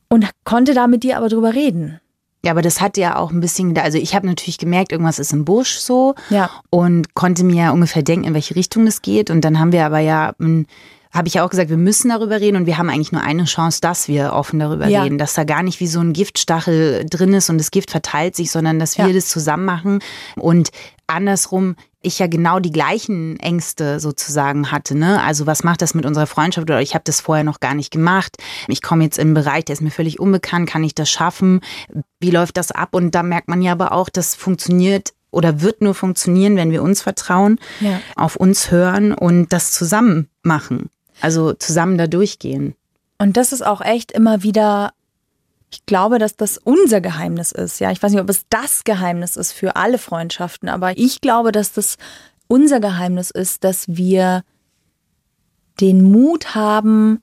und 0.09 0.29
konnte 0.45 0.73
da 0.75 0.87
mit 0.87 1.03
dir 1.03 1.19
aber 1.19 1.29
drüber 1.29 1.55
reden. 1.55 2.01
Ja, 2.43 2.53
aber 2.53 2.63
das 2.63 2.81
hat 2.81 2.97
ja 2.97 3.17
auch 3.17 3.31
ein 3.31 3.41
bisschen, 3.41 3.77
also 3.77 3.99
ich 3.99 4.15
habe 4.15 4.27
natürlich 4.27 4.57
gemerkt, 4.57 4.93
irgendwas 4.93 5.19
ist 5.19 5.33
im 5.35 5.45
Busch 5.45 5.77
so 5.79 6.15
Ja. 6.31 6.49
und 6.71 7.15
konnte 7.15 7.45
mir 7.45 7.65
ja 7.65 7.71
ungefähr 7.71 8.03
denken, 8.03 8.25
in 8.29 8.33
welche 8.35 8.57
Richtung 8.57 8.87
das 8.87 9.03
geht. 9.03 9.29
Und 9.29 9.43
dann 9.43 9.59
haben 9.59 9.73
wir 9.73 9.85
aber 9.85 9.99
ja, 9.99 10.33
habe 11.13 11.29
ich 11.29 11.35
ja 11.35 11.45
auch 11.45 11.51
gesagt, 11.51 11.71
wir 11.71 11.77
müssen 11.77 12.09
darüber 12.11 12.41
reden 12.41 12.57
und 12.57 12.67
wir 12.67 12.79
haben 12.79 12.89
eigentlich 12.89 13.13
nur 13.13 13.23
eine 13.23 13.45
Chance, 13.45 13.81
dass 13.81 14.07
wir 14.09 14.33
offen 14.33 14.59
darüber 14.61 14.87
Ja. 14.87 15.03
reden, 15.03 15.19
dass 15.19 15.35
da 15.35 15.45
gar 15.45 15.63
nicht 15.63 15.81
wie 15.81 15.87
so 15.89 16.01
ein 16.01 16.13
Giftstachel 16.13 17.05
drin 17.09 17.33
ist 17.35 17.51
und 17.51 17.59
das 17.59 17.71
Gift 17.71 17.91
verteilt 17.91 18.37
sich, 18.37 18.51
sondern 18.51 18.79
dass 18.79 18.97
wir 18.99 19.07
Ja. 19.09 19.13
das 19.13 19.29
zusammen 19.29 19.65
machen 19.65 19.99
und 20.37 20.71
andersrum 21.09 21.75
ich 22.03 22.19
ja 22.19 22.29
genau 22.29 22.61
die 22.61 22.71
gleichen 22.73 23.39
Ängste 23.41 24.01
sozusagen 24.01 24.71
hatte. 24.71 24.97
Ne? 24.97 25.21
Also 25.23 25.47
was 25.47 25.65
macht 25.65 25.83
das 25.83 25.93
mit 25.95 26.07
unserer 26.07 26.27
Freundschaft? 26.27 26.71
Oder 26.71 26.81
ich 26.81 26.95
habe 26.95 27.03
das 27.05 27.21
vorher 27.21 27.45
noch 27.45 27.61
gar 27.61 27.75
nicht 27.75 27.91
gemacht. 27.91 28.37
Ich 28.69 28.81
komme 28.81 29.05
jetzt 29.05 29.19
in 29.19 29.29
einen 29.29 29.35
Bereich, 29.35 29.67
der 29.67 29.75
ist 29.75 29.83
mir 29.83 29.91
völlig 29.91 30.19
unbekannt. 30.19 30.69
Kann 30.71 30.83
ich 30.85 30.95
das 30.95 31.11
schaffen? 31.11 31.61
Wie 32.21 32.31
läuft 32.31 32.57
das 32.57 32.71
ab? 32.71 32.95
Und 32.95 33.15
da 33.15 33.23
merkt 33.23 33.49
man 33.49 33.61
ja 33.61 33.73
aber 33.73 33.93
auch, 33.93 34.09
das 34.09 34.35
funktioniert 34.35 35.11
oder 35.31 35.61
wird 35.61 35.83
nur 35.83 35.95
funktionieren, 35.95 36.57
wenn 36.57 36.71
wir 36.71 36.83
uns 36.83 37.03
vertrauen, 37.03 37.59
Ja. 37.81 38.01
auf 38.17 38.37
uns 38.37 38.71
hören 38.71 39.13
und 39.13 39.53
das 39.53 39.73
zusammen 39.73 40.29
machen. 40.43 40.89
Also 41.21 41.53
zusammen 41.53 41.99
da 41.99 42.07
durchgehen. 42.07 42.75
Und 43.19 43.37
das 43.37 43.53
ist 43.53 43.63
auch 43.63 43.81
echt 43.81 44.13
immer 44.13 44.43
wieder, 44.43 44.93
ich 45.71 45.85
glaube, 45.87 46.19
dass 46.19 46.37
das 46.37 46.59
unser 46.59 47.01
Geheimnis 47.01 47.53
ist. 47.53 47.79
Ja, 47.79 47.91
ich 47.91 48.03
weiß 48.03 48.13
nicht, 48.13 48.21
ob 48.21 48.31
es 48.31 48.47
das 48.49 48.85
Geheimnis 48.85 49.37
ist 49.37 49.53
für 49.53 49.77
alle 49.77 49.99
Freundschaften, 49.99 50.69
aber 50.69 50.97
ich 50.97 51.21
glaube, 51.21 51.53
dass 51.53 51.73
das 51.73 51.97
unser 52.49 52.81
Geheimnis 52.81 53.31
ist, 53.31 53.63
dass 53.65 53.87
wir 53.89 54.43
den 55.81 56.03
Mut 56.11 56.55
haben, 56.55 57.23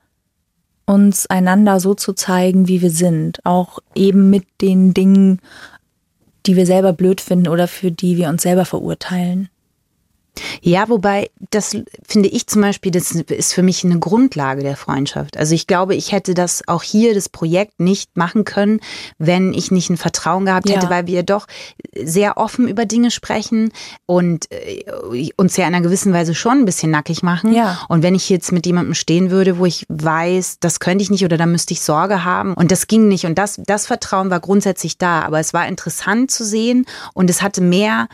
uns 0.86 1.28
einander 1.28 1.80
so 1.80 1.94
zu 1.94 2.14
zeigen, 2.14 2.68
wie 2.68 2.82
wir 2.82 2.92
sind. 2.92 3.46
Auch 3.46 3.80
eben 3.94 4.30
mit 4.30 4.46
den 4.62 4.94
Dingen, 4.94 5.42
die 6.46 6.56
wir 6.56 6.66
selber 6.66 6.94
blöd 6.94 7.20
finden 7.22 7.50
oder 7.50 7.68
für 7.68 7.92
die 7.92 8.18
wir 8.18 8.30
uns 8.30 8.44
selber 8.44 8.66
verurteilen. 8.66 9.50
Ja, 10.62 10.90
wobei, 10.90 11.30
das 11.52 11.76
finde 12.08 12.30
ich 12.30 12.48
zum 12.48 12.62
Beispiel, 12.62 12.92
das 12.92 13.12
ist 13.12 13.54
für 13.54 13.64
mich 13.64 13.84
eine 13.84 14.00
Grundlage 14.00 14.64
der 14.64 14.76
Freundschaft. 14.78 15.38
Also 15.38 15.56
ich 15.56 15.68
glaube, 15.68 15.96
ich 15.96 16.12
hätte 16.12 16.34
das 16.34 16.68
auch 16.68 16.84
hier, 16.84 17.14
das 17.14 17.30
Projekt 17.30 17.80
nicht 17.80 18.16
machen 18.18 18.44
können, 18.44 18.80
wenn 19.18 19.54
ich 19.54 19.72
nicht 19.72 19.90
ein 19.90 19.98
Vertrauen 19.98 20.46
gehabt 20.46 20.70
hätte, 20.70 20.86
Ja. 20.86 20.90
weil 20.90 21.08
wir 21.08 21.24
doch 21.24 21.48
sehr 22.02 22.38
offen 22.38 22.68
über 22.68 22.86
Dinge 22.86 23.12
sprechen 23.12 23.72
und 24.06 24.52
äh, 24.52 24.84
uns 25.36 25.58
ja 25.58 25.68
in 25.68 25.74
einer 25.76 25.84
gewissen 25.84 26.14
Weise 26.14 26.36
schon 26.36 26.60
ein 26.60 26.66
bisschen 26.66 26.92
nackig 26.92 27.24
machen. 27.24 27.54
Ja. 27.54 27.80
Und 27.88 28.04
wenn 28.04 28.16
ich 28.16 28.30
jetzt 28.30 28.52
mit 28.52 28.66
jemandem 28.66 28.94
stehen 28.94 29.32
würde, 29.32 29.58
wo 29.58 29.66
ich 29.66 29.86
weiß, 29.90 30.58
das 30.60 30.80
könnte 30.80 31.02
ich 31.04 31.10
nicht 31.10 31.26
oder 31.26 31.38
da 31.38 31.46
müsste 31.46 31.74
ich 31.74 31.82
Sorge 31.82 32.24
haben 32.24 32.54
und 32.54 32.72
das 32.72 32.88
ging 32.88 33.08
nicht 33.08 33.26
und 33.26 33.38
das, 33.38 33.60
das 33.66 33.88
Vertrauen 33.88 34.30
war 34.30 34.40
grundsätzlich 34.40 34.98
da, 34.98 35.22
aber 35.22 35.40
es 35.40 35.54
war 35.54 35.68
interessant 35.68 36.32
zu 36.32 36.44
sehen 36.46 36.86
und 37.14 37.30
es 37.30 37.42
hatte 37.42 37.62
mehr 37.62 38.08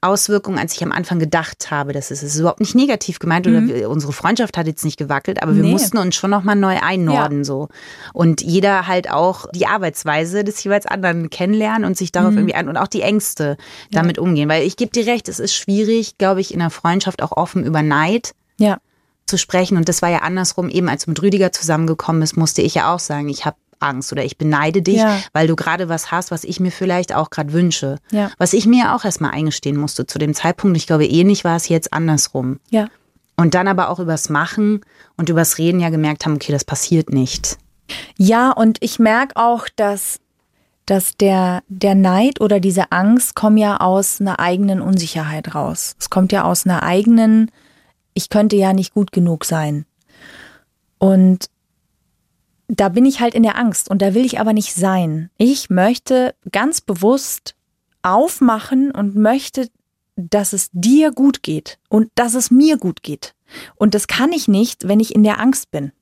Auswirkungen, 0.00 0.58
als 0.58 0.74
ich 0.74 0.82
am 0.84 0.92
Anfang 0.92 1.18
gedacht 1.18 1.70
habe. 1.70 1.92
Das 1.92 2.10
ist, 2.10 2.22
es 2.22 2.34
ist 2.34 2.40
überhaupt 2.40 2.60
nicht 2.60 2.74
negativ 2.74 3.18
gemeint 3.18 3.46
oder 3.46 3.66
wir- 3.66 3.90
unsere 3.90 4.12
Freundschaft 4.12 4.56
hat 4.56 4.66
jetzt 4.66 4.84
nicht 4.84 4.96
gewackelt, 4.96 5.42
aber 5.42 5.52
wir 5.54 5.62
Mhm. 5.62 5.68
Nee. 5.68 5.72
mussten 5.72 5.98
uns 5.98 6.14
schon 6.14 6.30
nochmal 6.30 6.56
neu 6.56 6.76
einnorden 6.80 7.42
so. 7.44 7.68
Und 8.12 8.40
jeder 8.40 8.86
halt 8.86 9.10
auch 9.10 9.46
die 9.52 9.66
Arbeitsweise 9.66 10.44
des 10.44 10.62
jeweils 10.62 10.86
anderen 10.86 11.30
kennenlernen 11.30 11.84
und 11.84 11.96
sich 11.96 12.10
Mhm. 12.10 12.12
darauf 12.12 12.34
irgendwie 12.34 12.54
an 12.54 12.68
und 12.68 12.76
auch 12.76 12.86
die 12.88 13.02
Ängste 13.02 13.56
damit 13.90 14.18
umgehen. 14.18 14.48
Weil 14.48 14.64
ich 14.64 14.76
gebe 14.76 14.92
dir 14.92 15.06
recht, 15.06 15.28
es 15.28 15.38
ist 15.40 15.54
schwierig, 15.54 16.16
glaube 16.18 16.40
ich, 16.40 16.52
in 16.54 16.60
der 16.60 16.70
Freundschaft 16.70 17.22
auch 17.22 17.32
offen 17.32 17.64
über 17.64 17.82
Neid 17.82 18.32
Ja. 18.58 18.78
zu 19.26 19.36
sprechen. 19.36 19.76
Und 19.76 19.88
das 19.88 20.00
war 20.00 20.10
ja 20.10 20.18
andersrum, 20.18 20.68
eben 20.68 20.88
als 20.88 21.04
du 21.04 21.10
mit 21.10 21.20
Rüdiger 21.22 21.52
zusammengekommen 21.52 22.20
bist, 22.20 22.36
musste 22.36 22.62
ich 22.62 22.74
ja 22.74 22.94
auch 22.94 23.00
sagen, 23.00 23.28
ich 23.28 23.44
habe 23.44 23.56
Angst 23.80 24.12
oder 24.12 24.24
ich 24.24 24.36
beneide 24.38 24.82
dich, 24.82 24.96
Ja. 24.96 25.18
weil 25.32 25.46
du 25.46 25.56
gerade 25.56 25.88
was 25.88 26.10
hast, 26.10 26.30
was 26.30 26.44
ich 26.44 26.60
mir 26.60 26.70
vielleicht 26.72 27.14
auch 27.14 27.30
gerade 27.30 27.52
wünsche. 27.52 27.98
Ja. 28.10 28.30
Was 28.38 28.52
ich 28.52 28.66
mir 28.66 28.94
auch 28.94 29.04
erstmal 29.04 29.30
eingestehen 29.32 29.76
musste 29.76 30.06
zu 30.06 30.18
dem 30.18 30.34
Zeitpunkt. 30.34 30.76
Ich 30.76 30.86
glaube, 30.86 31.06
ähnlich 31.06 31.44
war 31.44 31.56
es 31.56 31.68
jetzt 31.68 31.92
andersrum. 31.92 32.60
Ja. 32.70 32.88
Und 33.36 33.54
dann 33.54 33.68
aber 33.68 33.88
auch 33.90 34.00
übers 34.00 34.28
Machen 34.30 34.80
und 35.16 35.28
übers 35.28 35.58
Reden 35.58 35.80
ja 35.80 35.90
gemerkt 35.90 36.24
haben, 36.26 36.34
okay, 36.34 36.52
das 36.52 36.64
passiert 36.64 37.10
nicht. 37.12 37.56
Ja, 38.16 38.50
und 38.50 38.78
ich 38.80 38.98
merke 38.98 39.36
auch, 39.36 39.68
dass, 39.76 40.18
dass 40.86 41.16
der, 41.16 41.62
der 41.68 41.94
Neid 41.94 42.40
oder 42.40 42.58
diese 42.60 42.90
Angst 42.90 43.34
kommen 43.36 43.56
ja 43.56 43.78
aus 43.78 44.20
einer 44.20 44.40
eigenen 44.40 44.80
Unsicherheit 44.80 45.54
raus. 45.54 45.94
Es 46.00 46.10
kommt 46.10 46.32
ja 46.32 46.42
aus 46.44 46.66
einer 46.66 46.82
eigenen, 46.82 47.50
ich 48.12 48.28
könnte 48.28 48.56
ja 48.56 48.72
nicht 48.72 48.92
gut 48.92 49.12
genug 49.12 49.44
sein. 49.44 49.86
Und 50.98 51.46
da 52.68 52.90
bin 52.90 53.06
ich 53.06 53.20
halt 53.20 53.34
in 53.34 53.42
der 53.42 53.56
Angst 53.56 53.90
und 53.90 54.02
da 54.02 54.14
will 54.14 54.24
ich 54.24 54.38
aber 54.38 54.52
nicht 54.52 54.74
sein. 54.74 55.30
Ich 55.38 55.70
möchte 55.70 56.34
ganz 56.52 56.80
bewusst 56.80 57.54
aufmachen 58.02 58.90
und 58.90 59.16
möchte, 59.16 59.68
dass 60.16 60.52
es 60.52 60.68
dir 60.72 61.10
gut 61.12 61.42
geht 61.42 61.78
und 61.88 62.10
dass 62.14 62.34
es 62.34 62.50
mir 62.50 62.76
gut 62.76 63.02
geht. 63.02 63.34
Und 63.76 63.94
das 63.94 64.06
kann 64.06 64.32
ich 64.32 64.48
nicht, 64.48 64.86
wenn 64.86 65.00
ich 65.00 65.14
in 65.14 65.22
der 65.22 65.40
Angst 65.40 65.70
bin. 65.70 65.92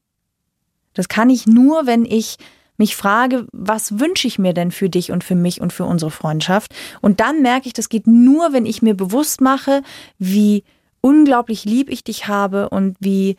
Das 0.95 1.09
kann 1.09 1.31
ich 1.31 1.47
nur, 1.47 1.87
wenn 1.87 2.05
ich 2.05 2.37
mich 2.79 2.97
frage, 2.97 3.47
was 3.53 4.01
wünsche 4.01 4.27
ich 4.27 4.39
mir 4.39 4.53
denn 4.53 4.71
für 4.71 4.89
dich 4.89 5.13
und 5.13 5.23
für 5.23 5.35
mich 5.35 5.61
und 5.61 5.73
für 5.73 5.85
unsere 5.85 6.11
Freundschaft? 6.11 6.75
Und 7.01 7.21
dann 7.21 7.43
merke 7.43 7.69
ich, 7.69 7.73
das 7.73 7.89
geht 7.89 8.07
nur, 8.07 8.53
wenn 8.53 8.67
ich 8.67 8.83
mir 8.83 8.95
bewusst 8.95 9.41
mache, 9.41 9.83
wie 10.19 10.65
unglaublich 11.01 11.65
lieb 11.65 11.89
ich 11.91 12.03
dich 12.03 12.27
habe 12.29 12.69
und 12.71 12.97
wie, 12.99 13.37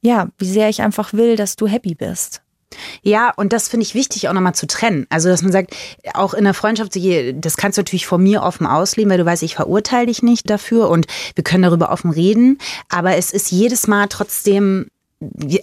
ja, 0.00 0.28
wie 0.38 0.46
sehr 0.46 0.68
ich 0.68 0.82
einfach 0.82 1.12
will, 1.12 1.36
dass 1.36 1.56
du 1.56 1.66
happy 1.66 1.94
bist. 1.94 2.43
Ja, 3.02 3.32
und 3.36 3.52
das 3.52 3.68
finde 3.68 3.84
ich 3.84 3.94
wichtig 3.94 4.28
auch 4.28 4.32
nochmal 4.32 4.54
zu 4.54 4.66
trennen. 4.66 5.06
Also, 5.10 5.28
dass 5.28 5.42
man 5.42 5.52
sagt, 5.52 5.74
auch 6.14 6.34
in 6.34 6.44
der 6.44 6.54
Freundschaft, 6.54 6.92
das 7.34 7.56
kannst 7.56 7.78
du 7.78 7.80
natürlich 7.80 8.06
vor 8.06 8.18
mir 8.18 8.42
offen 8.42 8.66
ausleben, 8.66 9.10
weil 9.10 9.18
du 9.18 9.26
weißt, 9.26 9.42
ich 9.42 9.54
verurteile 9.54 10.06
dich 10.06 10.22
nicht 10.22 10.50
dafür 10.50 10.88
und 10.90 11.06
wir 11.34 11.44
können 11.44 11.62
darüber 11.62 11.90
offen 11.90 12.10
reden. 12.10 12.58
Aber 12.88 13.16
es 13.16 13.32
ist 13.32 13.50
jedes 13.50 13.86
Mal 13.86 14.08
trotzdem, 14.08 14.88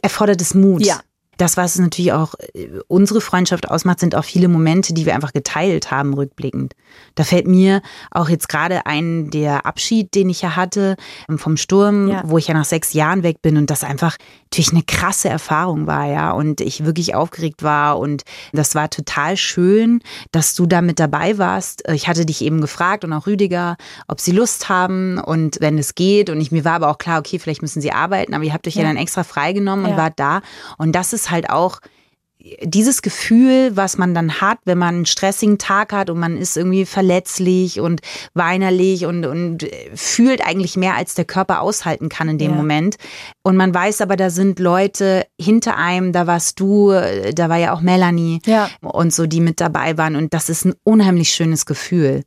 erfordert 0.02 0.42
es 0.42 0.54
Mut. 0.54 0.86
Ja. 0.86 1.02
Das, 1.38 1.58
was 1.58 1.76
es 1.76 1.80
natürlich 1.82 2.12
auch 2.14 2.36
äh, 2.54 2.68
unsere 2.88 3.22
Freundschaft 3.22 3.70
ausmacht, 3.70 4.00
sind 4.00 4.16
auch 4.16 4.26
viele 4.26 4.48
Momente, 4.48 4.94
die 4.94 5.06
wir 5.06 5.16
einfach 5.16 5.34
geteilt 5.34 5.90
haben, 5.90 6.14
rückblickend. 6.14 6.74
Da 7.16 7.24
fällt 7.24 7.48
mir 7.48 7.82
auch 8.12 8.30
jetzt 8.30 8.50
gerade 8.50 8.86
ein, 8.86 9.30
der 9.32 9.66
Abschied, 9.66 10.14
den 10.14 10.30
ich 10.30 10.42
ja 10.42 10.56
hatte 10.56 10.98
ähm, 11.30 11.40
vom 11.40 11.58
Sturm, 11.58 12.10
Ja. 12.10 12.24
wo 12.26 12.38
ich 12.38 12.48
ja 12.48 12.54
nach 12.54 12.66
sechs 12.66 12.94
Jahren 12.94 13.24
weg 13.24 13.42
bin 13.42 13.58
und 13.58 13.70
das 13.70 13.84
einfach 13.84 14.18
natürlich 14.46 14.72
eine 14.74 14.84
krasse 14.84 15.30
Erfahrung 15.30 15.88
war, 15.88 16.06
ja, 16.12 16.32
und 16.32 16.60
ich 16.60 16.84
wirklich 16.86 17.16
aufgeregt 17.16 17.64
war 17.64 17.98
und 17.98 18.24
das 18.52 18.76
war 18.76 18.90
total 18.90 19.38
schön, 19.38 20.02
dass 20.34 20.54
du 20.54 20.66
da 20.66 20.82
mit 20.82 21.00
dabei 21.00 21.38
warst. 21.38 21.88
Äh, 21.88 21.96
Ich 21.96 22.08
hatte 22.10 22.26
dich 22.26 22.42
eben 22.44 22.60
gefragt 22.62 23.04
und 23.06 23.14
auch 23.14 23.26
Rüdiger, 23.26 23.78
ob 24.08 24.20
sie 24.20 24.32
Lust 24.34 24.68
haben 24.70 25.18
und 25.18 25.58
wenn 25.62 25.78
es 25.78 25.96
geht 25.96 26.30
und 26.30 26.42
ich, 26.42 26.52
mir 26.52 26.66
war 26.66 26.74
aber 26.74 26.90
auch 26.90 26.98
klar, 26.98 27.20
okay, 27.20 27.40
vielleicht 27.40 27.62
müssen 27.62 27.82
sie 27.82 27.94
arbeiten, 27.94 28.34
aber 28.34 28.44
ihr 28.44 28.54
habt 28.54 28.68
euch 28.68 28.76
ja, 28.76 28.82
Ja. 28.84 28.90
dann 28.90 28.98
extra 28.98 29.24
freigenommen 29.24 29.86
und 29.86 29.92
Ja. 29.92 29.98
wart 29.98 30.14
da 30.20 30.42
und 30.78 30.92
das 30.94 31.14
ist 31.14 31.31
halt 31.32 31.50
auch 31.50 31.80
dieses 32.64 33.04
Gefühl, 33.04 33.78
was 33.78 34.00
man 34.00 34.16
dann 34.16 34.42
hat, 34.42 34.58
wenn 34.66 34.80
man 34.80 34.96
einen 34.96 35.06
stressigen 35.06 35.60
Tag 35.60 35.94
hat 35.94 36.10
und 36.10 36.20
man 36.20 36.38
ist 36.38 36.58
irgendwie 36.58 36.86
verletzlich 36.86 37.80
und 37.80 38.02
weinerlich 38.34 39.06
und, 39.06 39.26
und 39.28 39.68
fühlt 39.94 40.44
eigentlich 40.44 40.76
mehr, 40.76 40.96
als 40.96 41.14
der 41.14 41.26
Körper 41.26 41.62
aushalten 41.62 42.10
kann 42.10 42.30
in 42.30 42.38
dem 42.40 42.52
Ja. 42.52 42.58
Moment. 42.58 42.96
Und 43.44 43.58
man 43.58 43.72
weiß 43.72 44.02
aber, 44.02 44.16
da 44.16 44.32
sind 44.32 44.58
Leute 44.58 45.28
hinter 45.40 45.78
einem, 45.78 46.14
da 46.14 46.26
warst 46.26 46.60
du, 46.60 46.90
da 46.92 47.48
war 47.50 47.58
ja 47.58 47.74
auch 47.76 47.82
Melanie 47.82 48.42
Ja. 48.48 48.72
und 48.82 49.14
so, 49.14 49.28
die 49.28 49.40
mit 49.40 49.62
dabei 49.62 50.00
waren. 50.00 50.16
Und 50.16 50.34
das 50.34 50.50
ist 50.50 50.66
ein 50.66 50.74
unheimlich 50.84 51.30
schönes 51.30 51.68
Gefühl. 51.68 52.24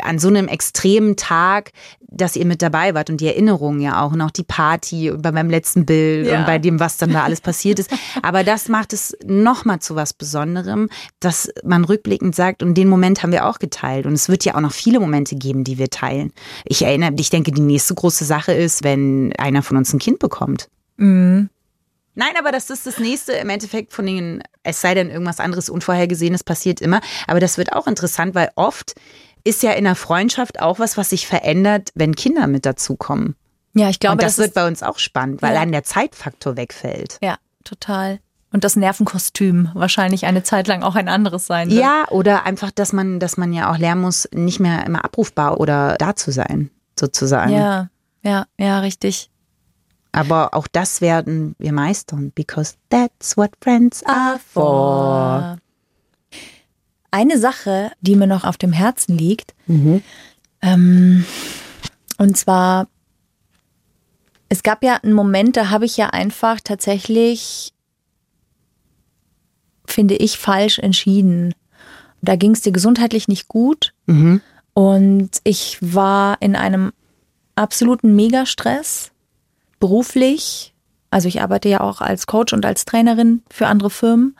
An 0.00 0.18
so 0.18 0.26
einem 0.28 0.48
extremen 0.48 1.16
Tag, 1.16 1.70
dass 2.00 2.34
ihr 2.34 2.44
mit 2.46 2.62
dabei 2.62 2.94
wart 2.94 3.10
und 3.10 3.20
die 3.20 3.28
Erinnerungen 3.28 3.80
ja 3.80 4.02
auch 4.02 4.12
und 4.12 4.20
auch 4.20 4.32
die 4.32 4.42
Party 4.42 5.12
bei 5.16 5.30
meinem 5.30 5.50
letzten 5.50 5.86
Bild 5.86 6.26
Ja. 6.26 6.40
und 6.40 6.46
bei 6.46 6.58
dem, 6.58 6.80
was 6.80 6.96
dann 6.96 7.12
da 7.12 7.22
alles 7.22 7.40
passiert 7.40 7.78
ist. 7.78 7.90
Aber 8.22 8.42
das 8.42 8.68
macht 8.68 8.92
es 8.92 9.16
nochmal 9.24 9.78
zu 9.78 9.94
was 9.94 10.12
Besonderem, 10.14 10.88
dass 11.20 11.48
man 11.62 11.84
rückblickend 11.84 12.34
sagt, 12.34 12.62
und 12.64 12.74
den 12.74 12.88
Moment 12.88 13.22
haben 13.22 13.30
wir 13.32 13.46
auch 13.46 13.60
geteilt. 13.60 14.06
Und 14.06 14.14
es 14.14 14.28
wird 14.28 14.44
ja 14.44 14.56
auch 14.56 14.60
noch 14.60 14.72
viele 14.72 14.98
Momente 14.98 15.36
geben, 15.36 15.62
die 15.62 15.78
wir 15.78 15.90
teilen. 15.90 16.32
Ich 16.64 16.82
erinnere, 16.82 17.12
ich 17.18 17.30
denke, 17.30 17.52
die 17.52 17.60
nächste 17.60 17.94
große 17.94 18.24
Sache 18.24 18.52
ist, 18.52 18.82
wenn 18.82 19.32
einer 19.38 19.62
von 19.62 19.76
uns 19.76 19.92
ein 19.92 20.00
Kind 20.00 20.18
bekommt. 20.18 20.68
Mhm. 20.96 21.50
Nein, 22.16 22.34
aber 22.36 22.50
das 22.50 22.68
ist 22.68 22.84
das 22.84 22.98
nächste 22.98 23.34
im 23.34 23.48
Endeffekt 23.48 23.92
von 23.92 24.04
den, 24.04 24.42
es 24.64 24.80
sei 24.80 24.94
denn 24.94 25.08
irgendwas 25.08 25.38
anderes 25.38 25.70
Unvorhergesehenes 25.70 26.42
passiert 26.42 26.80
immer. 26.80 27.00
Aber 27.28 27.38
das 27.38 27.58
wird 27.58 27.72
auch 27.74 27.86
interessant, 27.86 28.34
weil 28.34 28.50
oft 28.56 28.94
ist 29.48 29.62
ja 29.62 29.72
in 29.72 29.84
der 29.84 29.94
Freundschaft 29.94 30.60
auch 30.60 30.78
was, 30.78 30.96
was 30.96 31.10
sich 31.10 31.26
verändert, 31.26 31.90
wenn 31.94 32.14
Kinder 32.14 32.46
mit 32.46 32.66
dazukommen. 32.66 33.34
Ja, 33.74 33.88
ich 33.88 34.00
glaube, 34.00 34.12
Und 34.14 34.22
das, 34.22 34.36
das 34.36 34.44
wird 34.46 34.54
bei 34.54 34.66
uns 34.66 34.82
auch 34.82 34.98
spannend, 34.98 35.40
weil 35.42 35.52
Ja. 35.52 35.56
allein 35.60 35.72
der 35.72 35.84
Zeitfaktor 35.84 36.56
wegfällt. 36.56 37.18
ja, 37.22 37.36
total. 37.64 38.20
Und 38.50 38.64
das 38.64 38.76
Nervenkostüm 38.76 39.70
wahrscheinlich 39.74 40.24
eine 40.24 40.42
Zeit 40.42 40.68
lang 40.68 40.82
auch 40.82 40.94
ein 40.94 41.08
anderes 41.08 41.46
sein 41.46 41.68
wird. 41.70 41.80
Ja, 41.82 42.06
oder 42.10 42.46
einfach, 42.46 42.70
dass 42.70 42.94
man, 42.94 43.20
dass 43.20 43.36
man 43.36 43.52
ja 43.52 43.70
auch 43.70 43.76
lernen 43.76 44.00
muss, 44.00 44.26
nicht 44.32 44.58
mehr 44.58 44.86
immer 44.86 45.04
abrufbar 45.04 45.60
oder 45.60 45.96
da 45.98 46.16
zu 46.16 46.30
sein, 46.32 46.70
sozusagen. 46.98 47.52
Ja, 47.52 47.90
ja, 48.22 48.46
ja, 48.58 48.80
richtig. 48.80 49.30
Aber 50.12 50.54
auch 50.54 50.66
das 50.66 51.02
werden 51.02 51.54
wir 51.58 51.72
meistern, 51.74 52.32
because 52.34 52.74
that's 52.88 53.36
what 53.36 53.50
friends 53.60 54.02
are 54.06 54.38
for. 54.52 55.58
Eine 57.10 57.38
Sache, 57.38 57.90
die 58.00 58.16
mir 58.16 58.26
noch 58.26 58.44
auf 58.44 58.56
dem 58.58 58.72
Herzen 58.72 59.16
liegt, 59.16 59.54
ähm, 60.60 61.24
und 62.18 62.36
zwar, 62.36 62.88
es 64.48 64.62
gab 64.62 64.82
ja 64.82 64.96
einen 64.96 65.12
Moment, 65.14 65.56
da 65.56 65.70
habe 65.70 65.84
ich 65.84 65.96
ja 65.96 66.08
einfach 66.10 66.60
tatsächlich, 66.62 67.72
finde 69.86 70.16
ich, 70.16 70.38
falsch 70.38 70.78
entschieden. 70.78 71.54
Da 72.20 72.36
ging 72.36 72.52
es 72.52 72.62
dir 72.62 72.72
gesundheitlich 72.72 73.28
nicht 73.28 73.48
gut 73.48 73.94
Mhm. 74.06 74.40
und 74.74 75.30
ich 75.44 75.78
war 75.80 76.36
in 76.40 76.56
einem 76.56 76.92
absoluten 77.54 78.14
Megastress, 78.16 79.10
beruflich. 79.80 80.74
Also 81.10 81.28
ich 81.28 81.40
arbeite 81.40 81.68
ja 81.68 81.80
auch 81.80 82.00
als 82.00 82.26
Coach 82.26 82.52
und 82.52 82.66
als 82.66 82.84
Trainerin 82.84 83.42
für 83.50 83.66
andere 83.66 83.90
Firmen 83.90 84.36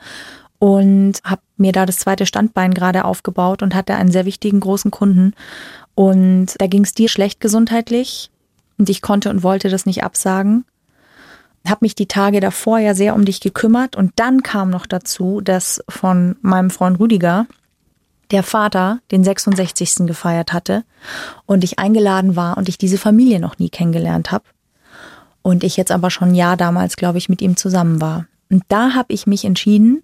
und 0.59 1.21
habe 1.23 1.41
mir 1.57 1.71
da 1.71 1.85
das 1.85 1.97
zweite 1.97 2.25
Standbein 2.25 2.73
gerade 2.73 3.05
aufgebaut 3.05 3.63
und 3.63 3.73
hatte 3.73 3.95
einen 3.95 4.11
sehr 4.11 4.25
wichtigen 4.25 4.59
großen 4.59 4.91
Kunden. 4.91 5.33
Und 5.95 6.55
da 6.59 6.67
ging 6.67 6.83
es 6.83 6.93
dir 6.93 7.09
schlecht 7.09 7.39
gesundheitlich 7.39 8.29
und 8.77 8.89
ich 8.89 9.01
konnte 9.01 9.29
und 9.29 9.41
wollte 9.41 9.69
das 9.69 9.85
nicht 9.85 10.03
absagen. 10.03 10.65
Habe 11.67 11.79
mich 11.81 11.95
die 11.95 12.07
Tage 12.07 12.39
davor 12.39 12.79
ja 12.79 12.93
sehr 12.93 13.15
um 13.15 13.25
dich 13.25 13.41
gekümmert 13.41 13.95
und 13.95 14.13
dann 14.17 14.43
kam 14.43 14.69
noch 14.69 14.85
dazu, 14.85 15.41
dass 15.41 15.83
von 15.89 16.35
meinem 16.41 16.69
Freund 16.69 16.99
Rüdiger 16.99 17.47
der 18.31 18.43
Vater 18.43 18.99
den 19.11 19.23
66. 19.23 20.07
gefeiert 20.07 20.53
hatte 20.53 20.83
und 21.45 21.63
ich 21.63 21.79
eingeladen 21.79 22.35
war 22.35 22.57
und 22.57 22.69
ich 22.69 22.77
diese 22.77 22.97
Familie 22.97 23.39
noch 23.39 23.59
nie 23.59 23.69
kennengelernt 23.69 24.31
habe. 24.31 24.45
Und 25.41 25.63
ich 25.63 25.77
jetzt 25.77 25.91
aber 25.91 26.11
schon 26.11 26.29
ein 26.29 26.35
Jahr 26.35 26.57
damals, 26.57 26.95
glaube 26.95 27.17
ich, 27.17 27.29
mit 27.29 27.41
ihm 27.41 27.57
zusammen 27.57 28.01
war. 28.01 28.27
Und 28.49 28.63
da 28.67 28.93
habe 28.93 29.13
ich 29.13 29.25
mich 29.25 29.45
entschieden, 29.45 30.03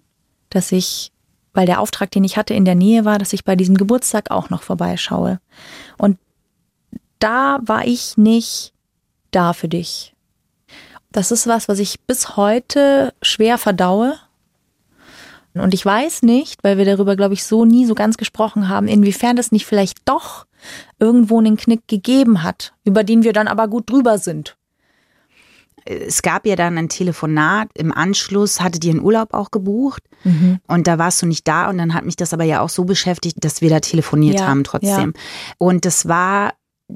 dass 0.50 0.72
ich, 0.72 1.12
weil 1.52 1.66
der 1.66 1.80
Auftrag, 1.80 2.10
den 2.10 2.24
ich 2.24 2.36
hatte, 2.36 2.54
in 2.54 2.64
der 2.64 2.74
Nähe 2.74 3.04
war, 3.04 3.18
dass 3.18 3.32
ich 3.32 3.44
bei 3.44 3.56
diesem 3.56 3.76
Geburtstag 3.76 4.30
auch 4.30 4.50
noch 4.50 4.62
vorbeischaue. 4.62 5.40
Und 5.98 6.18
da 7.18 7.58
war 7.62 7.86
ich 7.86 8.16
nicht 8.16 8.72
da 9.30 9.52
für 9.52 9.68
dich. 9.68 10.14
Das 11.12 11.30
ist 11.30 11.46
was, 11.46 11.68
was 11.68 11.78
ich 11.78 12.00
bis 12.00 12.36
heute 12.36 13.14
schwer 13.22 13.58
verdaue. 13.58 14.18
Und 15.54 15.72
ich 15.72 15.84
weiß 15.84 16.22
nicht, 16.22 16.62
weil 16.62 16.76
wir 16.76 16.84
darüber, 16.84 17.16
glaube 17.16 17.32
ich, 17.32 17.44
so 17.44 17.64
nie 17.64 17.86
so 17.86 17.94
ganz 17.94 18.18
gesprochen 18.18 18.68
haben, 18.68 18.88
inwiefern 18.88 19.36
das 19.36 19.52
nicht 19.52 19.64
vielleicht 19.64 20.06
doch 20.06 20.46
irgendwo 20.98 21.38
einen 21.38 21.56
Knick 21.56 21.88
gegeben 21.88 22.42
hat, 22.42 22.74
über 22.84 23.04
den 23.04 23.22
wir 23.22 23.32
dann 23.32 23.48
aber 23.48 23.68
gut 23.68 23.90
drüber 23.90 24.18
sind. 24.18 24.56
Es 25.88 26.22
gab 26.22 26.46
ja 26.46 26.56
dann 26.56 26.76
ein 26.78 26.88
Telefonat 26.88 27.68
im 27.74 27.92
Anschluss, 27.92 28.60
hattet 28.60 28.84
ihr 28.84 28.90
einen 28.90 29.02
Urlaub 29.02 29.32
auch 29.34 29.50
gebucht 29.50 30.02
und 30.66 30.86
da 30.88 30.98
warst 30.98 31.22
du 31.22 31.26
nicht 31.26 31.46
da 31.46 31.68
und 31.70 31.78
dann 31.78 31.94
hat 31.94 32.04
mich 32.04 32.16
das 32.16 32.32
aber 32.34 32.42
ja 32.44 32.60
auch 32.60 32.68
so 32.68 32.84
beschäftigt, 32.84 33.36
dass 33.44 33.60
wir 33.60 33.70
da 33.70 33.78
telefoniert 33.80 34.40
Ja, 34.40 34.48
haben 34.48 34.64
trotzdem. 34.64 35.14
Und 35.58 35.84
das 35.84 36.08
war 36.08 36.54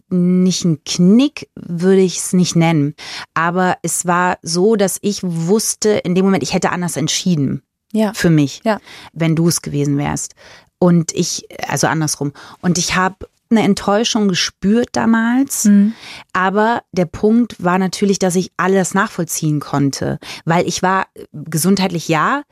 nicht 0.09 0.65
ein 0.65 0.83
Knick, 0.85 1.49
würde 1.57 2.01
ich 2.01 2.19
es 2.19 2.33
nicht 2.33 2.57
nennen. 2.57 2.95
Aber 3.35 3.77
es 3.83 4.07
war 4.07 4.39
so, 4.43 4.77
dass 4.77 4.99
ich 5.03 5.21
wusste, 5.23 5.91
in 5.91 6.15
dem 6.15 6.25
Moment, 6.25 6.43
ich 6.43 6.53
hätte 6.55 6.71
anders 6.71 6.97
entschieden 6.97 7.63
Ja. 7.93 8.13
für 8.15 8.31
mich, 8.31 8.61
Ja. 8.65 8.79
wenn 9.13 9.35
du 9.37 9.49
es 9.49 9.63
gewesen 9.63 9.99
wärst. 9.99 10.35
Und 10.79 11.13
ich, 11.13 11.47
also 11.69 11.87
andersrum. 11.89 12.33
Und 12.63 12.79
ich 12.79 12.95
habe 12.97 13.29
eine 13.51 13.63
Enttäuschung 13.63 14.29
gespürt 14.29 14.91
damals. 14.93 15.65
Mhm. 15.65 15.95
Aber 16.33 16.83
der 16.93 17.07
Punkt 17.07 17.63
war 17.63 17.79
natürlich, 17.79 18.19
dass 18.19 18.37
ich 18.37 18.53
alles 18.57 18.95
nachvollziehen 18.95 19.61
konnte. 19.61 20.19
Weil 20.45 20.67
ich 20.67 20.83
war 20.83 21.07
gesundheitlich 21.33 22.09
ja, 22.09 22.43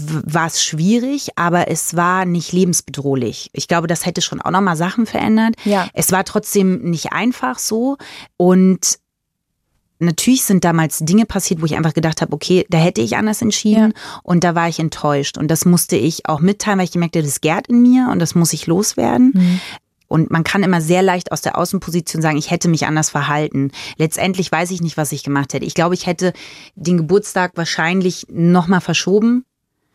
war 0.00 0.46
es 0.46 0.62
schwierig, 0.62 1.30
aber 1.36 1.68
es 1.68 1.96
war 1.96 2.24
nicht 2.24 2.52
lebensbedrohlich. 2.52 3.50
Ich 3.52 3.68
glaube, 3.68 3.88
das 3.88 4.06
hätte 4.06 4.22
schon 4.22 4.40
auch 4.40 4.50
nochmal 4.50 4.76
Sachen 4.76 5.06
verändert. 5.06 5.56
Ja. 5.64 5.88
Es 5.92 6.12
war 6.12 6.24
trotzdem 6.24 6.82
nicht 6.82 7.12
einfach 7.12 7.58
so. 7.58 7.96
Und 8.36 9.00
natürlich 9.98 10.44
sind 10.44 10.64
damals 10.64 10.98
Dinge 10.98 11.26
passiert, 11.26 11.60
wo 11.60 11.66
ich 11.66 11.76
einfach 11.76 11.94
gedacht 11.94 12.22
habe, 12.22 12.32
okay, 12.32 12.64
da 12.70 12.78
hätte 12.78 13.00
ich 13.00 13.16
anders 13.16 13.42
entschieden 13.42 13.92
und 14.22 14.44
da 14.44 14.54
war 14.54 14.68
ich 14.68 14.78
enttäuscht. 14.78 15.36
Und 15.36 15.48
das 15.48 15.64
musste 15.64 15.96
ich 15.96 16.26
auch 16.26 16.40
mitteilen, 16.40 16.78
weil 16.78 16.84
ich 16.84 16.92
gemerkt 16.92 17.16
habe, 17.16 17.26
das 17.26 17.40
gärt 17.40 17.66
in 17.66 17.82
mir 17.82 18.08
und 18.10 18.20
das 18.20 18.34
muss 18.34 18.52
ich 18.52 18.66
loswerden. 18.66 19.60
Und 20.08 20.30
man 20.30 20.42
kann 20.42 20.62
immer 20.62 20.80
sehr 20.80 21.02
leicht 21.02 21.32
aus 21.32 21.42
der 21.42 21.58
Außenposition 21.58 22.22
sagen, 22.22 22.38
ich 22.38 22.50
hätte 22.50 22.68
mich 22.68 22.86
anders 22.86 23.10
verhalten. 23.10 23.70
Letztendlich 23.96 24.50
weiß 24.50 24.70
ich 24.70 24.80
nicht, 24.80 24.96
was 24.96 25.12
ich 25.12 25.22
gemacht 25.22 25.52
hätte. 25.52 25.66
Ich 25.66 25.74
glaube, 25.74 25.94
ich 25.94 26.06
hätte 26.06 26.32
den 26.74 26.96
Geburtstag 26.96 27.52
wahrscheinlich 27.56 28.26
nochmal 28.30 28.80
verschoben. 28.80 29.44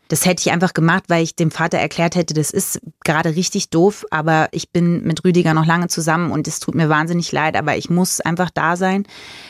Das 0.08 0.26
hätte 0.26 0.42
ich 0.42 0.52
einfach 0.52 0.74
gemacht, 0.74 1.04
weil 1.08 1.22
ich 1.22 1.34
dem 1.34 1.50
Vater 1.50 1.78
erklärt 1.78 2.14
hätte, 2.14 2.34
das 2.34 2.50
ist 2.50 2.80
gerade 3.04 3.36
richtig 3.36 3.70
doof, 3.70 4.04
aber 4.10 4.48
ich 4.52 4.70
bin 4.70 5.02
mit 5.04 5.24
Rüdiger 5.24 5.54
noch 5.54 5.66
lange 5.66 5.88
zusammen 5.88 6.30
und 6.30 6.46
es 6.46 6.60
tut 6.60 6.74
mir 6.74 6.88
wahnsinnig 6.88 7.32
leid, 7.32 7.56
aber 7.56 7.76
ich 7.76 7.88
muss 7.90 8.20
einfach 8.20 8.50
da 8.50 8.76
sein, 8.76 9.06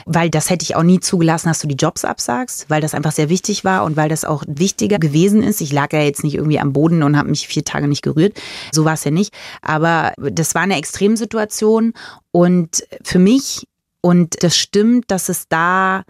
weil 0.07 0.31
das 0.31 0.51
hätte 0.51 0.62
ich 0.62 0.77
auch 0.77 0.83
nie 0.83 1.01
zugelassen, 1.01 1.49
dass 1.49 1.61
du 1.61 1.67
die 1.67 1.75
Jobs 1.75 2.05
absagst, 2.05 2.67
weil 2.69 2.81
das 2.81 2.95
einfach 2.95 3.12
sehr 3.12 3.29
wichtig 3.29 3.64
war 3.64 3.85
und 3.85 3.97
weil 3.97 4.09
das 4.09 4.25
auch 4.25 4.45
wichtiger 4.47 4.99
gewesen 4.99 5.43
ist. 5.43 5.61
Ich 5.61 5.73
lag 5.73 5.93
ja 5.93 6.01
jetzt 6.01 6.23
nicht 6.23 6.35
irgendwie 6.35 6.61
am 6.61 6.73
Boden 6.73 7.03
und 7.03 7.17
habe 7.17 7.31
mich 7.31 7.49
vier 7.49 7.64
Tage 7.64 7.88
nicht 7.88 8.03
gerührt, 8.03 8.40
so 8.71 8.85
war 8.85 8.95
es 8.95 9.05
ja 9.05 9.11
nicht, 9.11 9.35
aber 9.61 10.12
das 10.19 10.55
war 10.55 10.62
eine 10.62 10.77
Extremsituation 10.77 11.95
und 12.31 12.85
für 13.03 13.19
mich 13.19 13.67
und 14.01 14.43
das 14.43 14.57
stimmt, 14.57 15.11
dass 15.11 15.29
es 15.31 15.49
da 15.49 16.05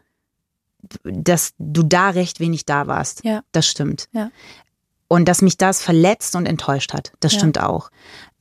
dass 1.02 1.52
du 1.58 1.82
da 1.82 2.10
recht 2.10 2.40
wenig 2.40 2.64
da 2.66 2.86
warst. 2.86 3.24
Ja. 3.24 3.42
Das 3.52 3.66
stimmt. 3.66 4.06
Ja. 4.12 4.30
Und 5.08 5.26
dass 5.28 5.42
mich 5.42 5.56
das 5.58 5.82
verletzt 5.82 6.34
und 6.36 6.46
enttäuscht 6.46 6.92
hat. 6.92 7.12
Das 7.20 7.32
Ja. 7.32 7.38
stimmt 7.38 7.60
auch. 7.60 7.90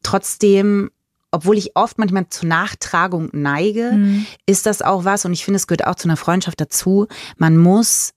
Trotzdem, 0.01 0.91
obwohl 1.31 1.57
ich 1.57 1.75
oft 1.75 1.97
manchmal 1.97 2.27
zur 2.29 2.47
Nachtragung 2.47 3.29
neige, 3.33 3.91
Mhm. 3.93 4.25
ist 4.45 4.65
das 4.65 4.81
auch 4.81 5.03
was, 5.05 5.25
und 5.25 5.33
ich 5.33 5.45
finde, 5.45 5.57
es 5.57 5.67
gehört 5.67 5.85
auch 5.85 5.95
zu 5.95 6.07
einer 6.07 6.17
Freundschaft 6.17 6.59
dazu, 6.61 7.07
man 7.37 7.57
muss 7.57 8.12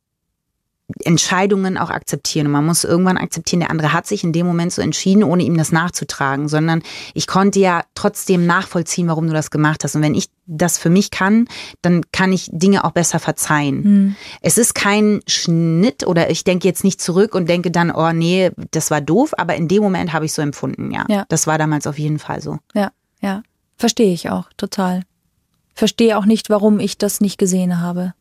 Entscheidungen 1.03 1.79
auch 1.79 1.91
akzeptieren. 1.91 2.47
Und 2.47 2.53
man 2.53 2.67
muss 2.67 2.85
irgendwann 2.85 3.19
akzeptieren, 3.19 3.61
der 3.61 3.71
andere 3.71 3.93
hat 3.93 4.07
sich 4.07 4.23
in 4.23 4.33
dem 4.33 4.47
Moment 4.47 4.73
so 4.73 4.83
entschieden, 4.83 5.25
ohne 5.25 5.43
ihm 5.43 5.57
das 5.57 5.73
nachzutragen, 5.73 6.49
sondern 6.49 6.83
ich 7.13 7.27
konnte 7.27 7.59
ja 7.59 7.83
trotzdem 7.95 8.47
nachvollziehen, 8.47 9.09
warum 9.09 9.27
du 9.27 9.33
das 9.33 9.51
gemacht 9.51 9.83
hast. 9.83 9.97
Und 9.97 10.03
wenn 10.03 10.15
ich 10.15 10.29
das 10.47 10.79
für 10.79 10.91
mich 10.91 11.11
kann, 11.11 11.49
dann 11.83 12.03
kann 12.13 12.33
ich 12.33 12.49
Dinge 12.53 12.85
auch 12.85 12.93
besser 12.93 13.19
verzeihen. 13.19 13.83
Mhm. 13.83 14.17
Es 14.43 14.59
ist 14.59 14.75
kein 14.75 15.21
Schnitt 15.27 16.07
oder 16.07 16.31
ich 16.31 16.45
denke 16.45 16.69
jetzt 16.69 16.85
nicht 16.85 17.01
zurück 17.01 17.35
und 17.35 17.49
denke 17.49 17.73
dann, 17.73 17.91
oh 17.91 18.13
nee, 18.13 18.53
das 18.71 18.93
war 18.93 19.01
doof, 19.01 19.35
aber 19.37 19.57
in 19.57 19.67
dem 19.67 19.83
Moment 19.83 20.13
habe 20.13 20.25
ich 20.25 20.33
so 20.33 20.41
empfunden, 20.41 20.93
ja. 20.93 21.05
Ja. 21.09 21.25
Das 21.29 21.49
war 21.49 21.59
damals 21.59 21.89
auf 21.89 21.99
jeden 21.99 22.21
Fall 22.21 22.41
so. 22.41 22.59
Ja, 22.75 22.93
ja. 23.21 23.43
Verstehe 23.77 24.13
ich 24.13 24.31
auch 24.31 24.49
total. 24.57 25.03
Verstehe 25.75 26.17
auch 26.17 26.25
nicht, 26.25 26.49
warum 26.49 26.79
ich 26.79 26.97
das 26.97 27.21
nicht 27.21 27.39
gesehen 27.39 27.81
habe. 27.81 28.15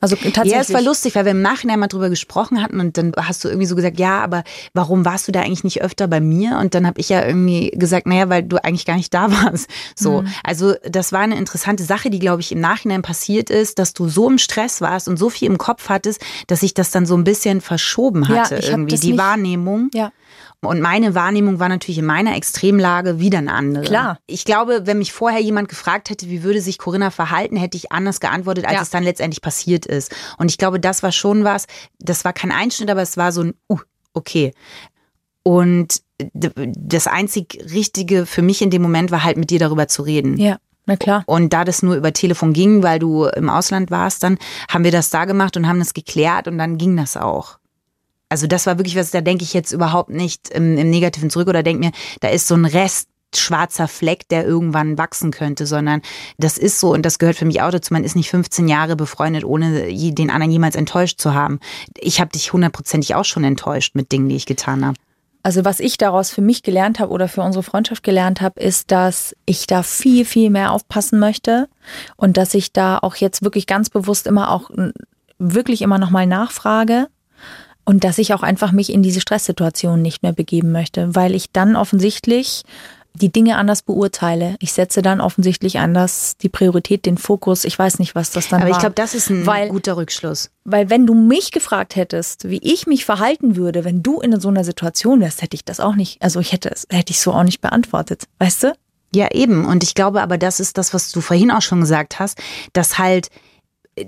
Also 0.00 0.14
tatsächlich. 0.16 0.52
Ja, 0.52 0.60
es 0.60 0.72
war 0.72 0.82
lustig, 0.82 1.14
weil 1.16 1.24
wir 1.24 1.32
im 1.32 1.42
Nachhinein 1.42 1.80
mal 1.80 1.88
drüber 1.88 2.08
gesprochen 2.08 2.62
hatten 2.62 2.78
und 2.78 2.96
dann 2.96 3.12
hast 3.16 3.42
du 3.42 3.48
irgendwie 3.48 3.66
so 3.66 3.74
gesagt, 3.74 3.98
ja, 3.98 4.20
aber 4.20 4.44
warum 4.72 5.04
warst 5.04 5.26
du 5.26 5.32
da 5.32 5.40
eigentlich 5.40 5.64
nicht 5.64 5.82
öfter 5.82 6.06
bei 6.06 6.20
mir? 6.20 6.58
Und 6.58 6.74
dann 6.74 6.86
habe 6.86 7.00
ich 7.00 7.08
ja 7.08 7.24
irgendwie 7.26 7.70
gesagt, 7.74 8.06
naja, 8.06 8.28
weil 8.28 8.44
du 8.44 8.62
eigentlich 8.62 8.86
gar 8.86 8.96
nicht 8.96 9.12
da 9.12 9.30
warst. 9.44 9.68
So, 9.96 10.24
also 10.44 10.74
das 10.88 11.12
war 11.12 11.20
eine 11.20 11.36
interessante 11.36 11.82
Sache, 11.82 12.10
die, 12.10 12.20
glaube 12.20 12.42
ich, 12.42 12.52
im 12.52 12.60
Nachhinein 12.60 13.02
passiert 13.02 13.50
ist, 13.50 13.78
dass 13.78 13.92
du 13.92 14.08
so 14.08 14.28
im 14.30 14.38
Stress 14.38 14.80
warst 14.80 15.08
und 15.08 15.16
so 15.16 15.30
viel 15.30 15.48
im 15.48 15.58
Kopf 15.58 15.88
hattest, 15.88 16.20
dass 16.46 16.62
ich 16.62 16.74
das 16.74 16.90
dann 16.90 17.04
so 17.04 17.16
ein 17.16 17.24
bisschen 17.24 17.60
verschoben 17.60 18.22
Ja, 18.22 18.28
hatte, 18.28 18.56
hab 18.56 18.64
irgendwie, 18.64 18.98
die 18.98 19.18
Wahrnehmung. 19.18 19.90
Ja. 19.94 20.12
Und 20.60 20.80
meine 20.80 21.14
Wahrnehmung 21.14 21.60
war 21.60 21.68
natürlich 21.68 21.98
in 21.98 22.04
meiner 22.04 22.34
Extremlage 22.34 23.20
wieder 23.20 23.38
eine 23.38 23.52
andere. 23.52 23.84
Klar. 23.84 24.18
Ich 24.26 24.44
glaube, 24.44 24.86
wenn 24.86 24.98
mich 24.98 25.12
vorher 25.12 25.40
jemand 25.40 25.68
gefragt 25.68 26.10
hätte, 26.10 26.28
wie 26.28 26.42
würde 26.42 26.60
sich 26.60 26.78
Corinna 26.78 27.10
verhalten, 27.12 27.56
hätte 27.56 27.76
ich 27.76 27.92
anders 27.92 28.18
geantwortet, 28.18 28.64
als 28.64 28.74
Ja. 28.74 28.82
es 28.82 28.90
dann 28.90 29.04
letztendlich 29.04 29.40
passiert 29.40 29.86
ist. 29.86 30.12
Und 30.36 30.50
ich 30.50 30.58
glaube, 30.58 30.80
das 30.80 31.04
war 31.04 31.12
schon 31.12 31.44
was, 31.44 31.66
das 32.00 32.24
war 32.24 32.32
kein 32.32 32.50
Einschnitt, 32.50 32.90
aber 32.90 33.02
es 33.02 33.16
war 33.16 33.30
so 33.30 33.42
ein, 33.42 33.54
uh, 33.70 33.78
okay. 34.14 34.52
Und 35.44 36.02
das 36.34 37.06
einzig 37.06 37.64
Richtige 37.72 38.26
für 38.26 38.42
mich 38.42 38.60
in 38.60 38.70
dem 38.70 38.82
Moment 38.82 39.12
war 39.12 39.22
halt 39.22 39.36
mit 39.36 39.50
dir 39.50 39.60
darüber 39.60 39.86
zu 39.86 40.02
reden. 40.02 40.36
Ja, 40.38 40.58
na 40.86 40.96
klar. 40.96 41.22
Und 41.26 41.52
da 41.52 41.64
das 41.64 41.84
nur 41.84 41.94
über 41.94 42.12
Telefon 42.12 42.52
ging, 42.52 42.82
weil 42.82 42.98
du 42.98 43.26
im 43.26 43.48
Ausland 43.48 43.92
warst, 43.92 44.24
dann 44.24 44.38
haben 44.68 44.82
wir 44.82 44.90
das 44.90 45.10
da 45.10 45.24
gemacht 45.24 45.56
und 45.56 45.68
haben 45.68 45.78
das 45.78 45.94
geklärt 45.94 46.48
und 46.48 46.58
dann 46.58 46.78
ging 46.78 46.96
das 46.96 47.16
auch. 47.16 47.58
Also 48.28 48.46
das 48.46 48.66
war 48.66 48.78
wirklich 48.78 48.96
was, 48.96 49.10
da 49.10 49.20
denke 49.20 49.44
ich 49.44 49.54
jetzt 49.54 49.72
überhaupt 49.72 50.10
nicht 50.10 50.50
im, 50.50 50.76
im 50.76 50.90
Negativen 50.90 51.30
zurück 51.30 51.48
oder 51.48 51.62
denke 51.62 51.86
mir, 51.86 51.92
da 52.20 52.28
ist 52.28 52.46
so 52.46 52.54
ein 52.54 52.64
Rest 52.64 53.08
schwarzer 53.34 53.88
Fleck, 53.88 54.28
der 54.28 54.46
irgendwann 54.46 54.96
wachsen 54.96 55.30
könnte, 55.30 55.66
sondern 55.66 56.00
das 56.38 56.56
ist 56.56 56.80
so 56.80 56.92
und 56.92 57.04
das 57.04 57.18
gehört 57.18 57.36
für 57.36 57.44
mich 57.44 57.60
auch 57.60 57.70
dazu. 57.70 57.92
Man 57.92 58.04
ist 58.04 58.16
nicht 58.16 58.30
15 58.30 58.68
Jahre 58.68 58.96
befreundet, 58.96 59.44
ohne 59.44 59.92
den 59.92 60.30
anderen 60.30 60.50
jemals 60.50 60.76
enttäuscht 60.76 61.20
zu 61.20 61.34
haben. 61.34 61.60
Ich 61.98 62.20
habe 62.20 62.30
dich 62.30 62.52
hundertprozentig 62.52 63.14
auch 63.14 63.24
schon 63.24 63.44
enttäuscht 63.44 63.94
mit 63.94 64.12
Dingen, 64.12 64.28
die 64.28 64.36
ich 64.36 64.46
getan 64.46 64.84
habe. 64.84 64.96
Also 65.42 65.64
was 65.64 65.80
ich 65.80 65.98
daraus 65.98 66.30
für 66.30 66.40
mich 66.40 66.62
gelernt 66.62 66.98
habe 66.98 67.12
oder 67.12 67.28
für 67.28 67.42
unsere 67.42 67.62
Freundschaft 67.62 68.02
gelernt 68.02 68.40
habe, 68.40 68.60
ist, 68.60 68.90
dass 68.90 69.36
ich 69.46 69.66
da 69.66 69.82
viel, 69.82 70.24
viel 70.24 70.50
mehr 70.50 70.72
aufpassen 70.72 71.18
möchte 71.18 71.68
und 72.16 72.36
dass 72.36 72.54
ich 72.54 72.72
da 72.72 72.98
auch 72.98 73.16
jetzt 73.16 73.42
wirklich 73.42 73.66
ganz 73.66 73.88
bewusst 73.88 74.26
immer 74.26 74.50
auch 74.50 74.70
wirklich 75.38 75.82
immer 75.82 75.98
nochmal 75.98 76.26
nachfrage 76.26 77.08
und 77.88 78.04
dass 78.04 78.18
ich 78.18 78.34
auch 78.34 78.42
einfach 78.42 78.70
mich 78.70 78.92
in 78.92 79.02
diese 79.02 79.22
Stresssituation 79.22 80.02
nicht 80.02 80.22
mehr 80.22 80.34
begeben 80.34 80.72
möchte, 80.72 81.14
weil 81.14 81.34
ich 81.34 81.52
dann 81.52 81.74
offensichtlich 81.74 82.62
die 83.14 83.32
Dinge 83.32 83.56
anders 83.56 83.80
beurteile. 83.80 84.56
Ich 84.60 84.74
setze 84.74 85.00
dann 85.00 85.22
offensichtlich 85.22 85.78
anders 85.78 86.36
die 86.36 86.50
Priorität, 86.50 87.06
den 87.06 87.16
Fokus. 87.16 87.64
Ich 87.64 87.78
weiß 87.78 87.98
nicht, 87.98 88.14
was 88.14 88.30
das 88.30 88.48
dann 88.48 88.60
Aber 88.60 88.68
war. 88.70 88.76
ich 88.76 88.80
glaube, 88.80 88.94
das 88.94 89.14
ist 89.14 89.30
ein 89.30 89.46
Weil- 89.46 89.70
guter 89.70 89.96
Rückschluss. 89.96 90.50
Weil 90.64 90.90
wenn 90.90 91.06
du 91.06 91.14
mich 91.14 91.50
gefragt 91.50 91.96
hättest, 91.96 92.50
wie 92.50 92.58
ich 92.58 92.86
mich 92.86 93.06
verhalten 93.06 93.56
würde, 93.56 93.86
wenn 93.86 94.02
du 94.02 94.20
in 94.20 94.38
so 94.38 94.48
einer 94.48 94.64
Situation 94.64 95.20
wärst, 95.20 95.40
hätte 95.40 95.54
ich 95.54 95.64
das 95.64 95.80
auch 95.80 95.96
nicht, 95.96 96.20
also 96.20 96.40
ich 96.40 96.52
hätte 96.52 96.70
es, 96.70 96.86
hätte 96.90 97.12
ich 97.12 97.20
so 97.20 97.32
auch 97.32 97.42
nicht 97.42 97.62
beantwortet. 97.62 98.24
Weißt 98.38 98.64
du? 98.64 98.74
Ja, 99.14 99.30
eben. 99.32 99.64
Und 99.64 99.82
ich 99.82 99.94
glaube 99.94 100.20
aber, 100.20 100.36
das 100.36 100.60
ist 100.60 100.76
das, 100.76 100.92
was 100.92 101.10
du 101.10 101.22
vorhin 101.22 101.50
auch 101.50 101.62
schon 101.62 101.80
gesagt 101.80 102.18
hast, 102.18 102.38
dass 102.74 102.98
halt 102.98 103.28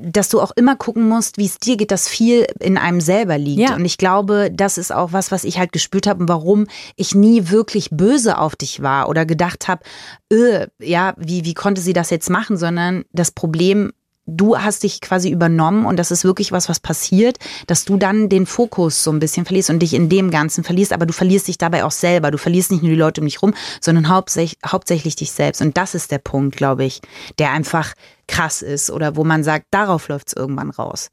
dass 0.00 0.29
du 0.29 0.40
auch 0.40 0.53
immer 0.57 0.76
gucken 0.76 1.09
musst, 1.09 1.38
wie 1.38 1.46
es 1.46 1.59
dir 1.59 1.76
geht, 1.76 1.90
dass 1.90 2.09
viel 2.09 2.46
in 2.59 2.79
einem 2.79 3.00
selber 3.00 3.38
liegt. 3.38 3.61
Ja. 3.61 3.74
Und 3.74 3.85
ich 3.85 3.98
glaube, 3.98 4.50
das 4.53 4.79
ist 4.79 4.92
auch 4.92 5.12
was, 5.12 5.31
was 5.33 5.44
ich 5.44 5.59
halt 5.59 5.72
gespürt 5.72 6.07
habe 6.07 6.20
und 6.22 6.29
warum 6.29 6.66
ich 6.96 7.14
nie 7.14 7.50
wirklich 7.50 7.90
böse 7.90 8.38
auf 8.38 8.57
dich 8.57 8.83
war 8.83 9.09
oder 9.09 9.26
gedacht 9.26 9.68
habe, 9.68 9.83
äh, 10.33 10.66
ja, 10.79 11.14
wie, 11.16 11.44
wie 11.44 11.55
konnte 11.55 11.81
sie 11.81 11.92
das 11.92 12.11
jetzt 12.11 12.31
machen, 12.31 12.57
sondern 12.57 13.05
das 13.12 13.31
Problem, 13.31 13.92
du 14.30 14.56
hast 14.58 14.82
dich 14.82 15.00
quasi 15.00 15.30
übernommen 15.30 15.86
und 15.86 15.98
das 15.98 16.10
ist 16.10 16.24
wirklich 16.24 16.52
was, 16.52 16.68
was 16.68 16.80
passiert, 16.80 17.38
dass 17.66 17.84
du 17.84 17.96
dann 17.96 18.28
den 18.28 18.46
Fokus 18.46 19.04
so 19.04 19.10
ein 19.10 19.18
bisschen 19.18 19.44
verlierst 19.44 19.70
und 19.70 19.80
dich 19.80 19.94
in 19.94 20.08
dem 20.08 20.30
Ganzen 20.30 20.64
verlierst, 20.64 20.92
aber 20.92 21.06
du 21.06 21.12
verlierst 21.12 21.48
dich 21.48 21.58
dabei 21.58 21.84
auch 21.84 21.90
selber. 21.90 22.30
Du 22.30 22.38
verlierst 22.38 22.70
nicht 22.70 22.82
nur 22.82 22.90
die 22.90 22.98
Leute 22.98 23.20
um 23.20 23.26
dich 23.26 23.42
rum, 23.42 23.54
sondern 23.80 24.08
hauptsächlich, 24.08 24.58
hauptsächlich 24.66 25.16
dich 25.16 25.32
selbst. 25.32 25.60
Und 25.60 25.76
das 25.76 25.94
ist 25.94 26.10
der 26.10 26.18
Punkt, 26.18 26.56
glaube 26.56 26.84
ich, 26.84 27.00
der 27.38 27.52
einfach 27.52 27.94
krass 28.26 28.62
ist 28.62 28.90
oder 28.90 29.16
wo 29.16 29.24
man 29.24 29.44
sagt, 29.44 29.66
darauf 29.70 30.08
läuft 30.08 30.28
es 30.28 30.32
irgendwann 30.34 30.70
raus. 30.70 31.10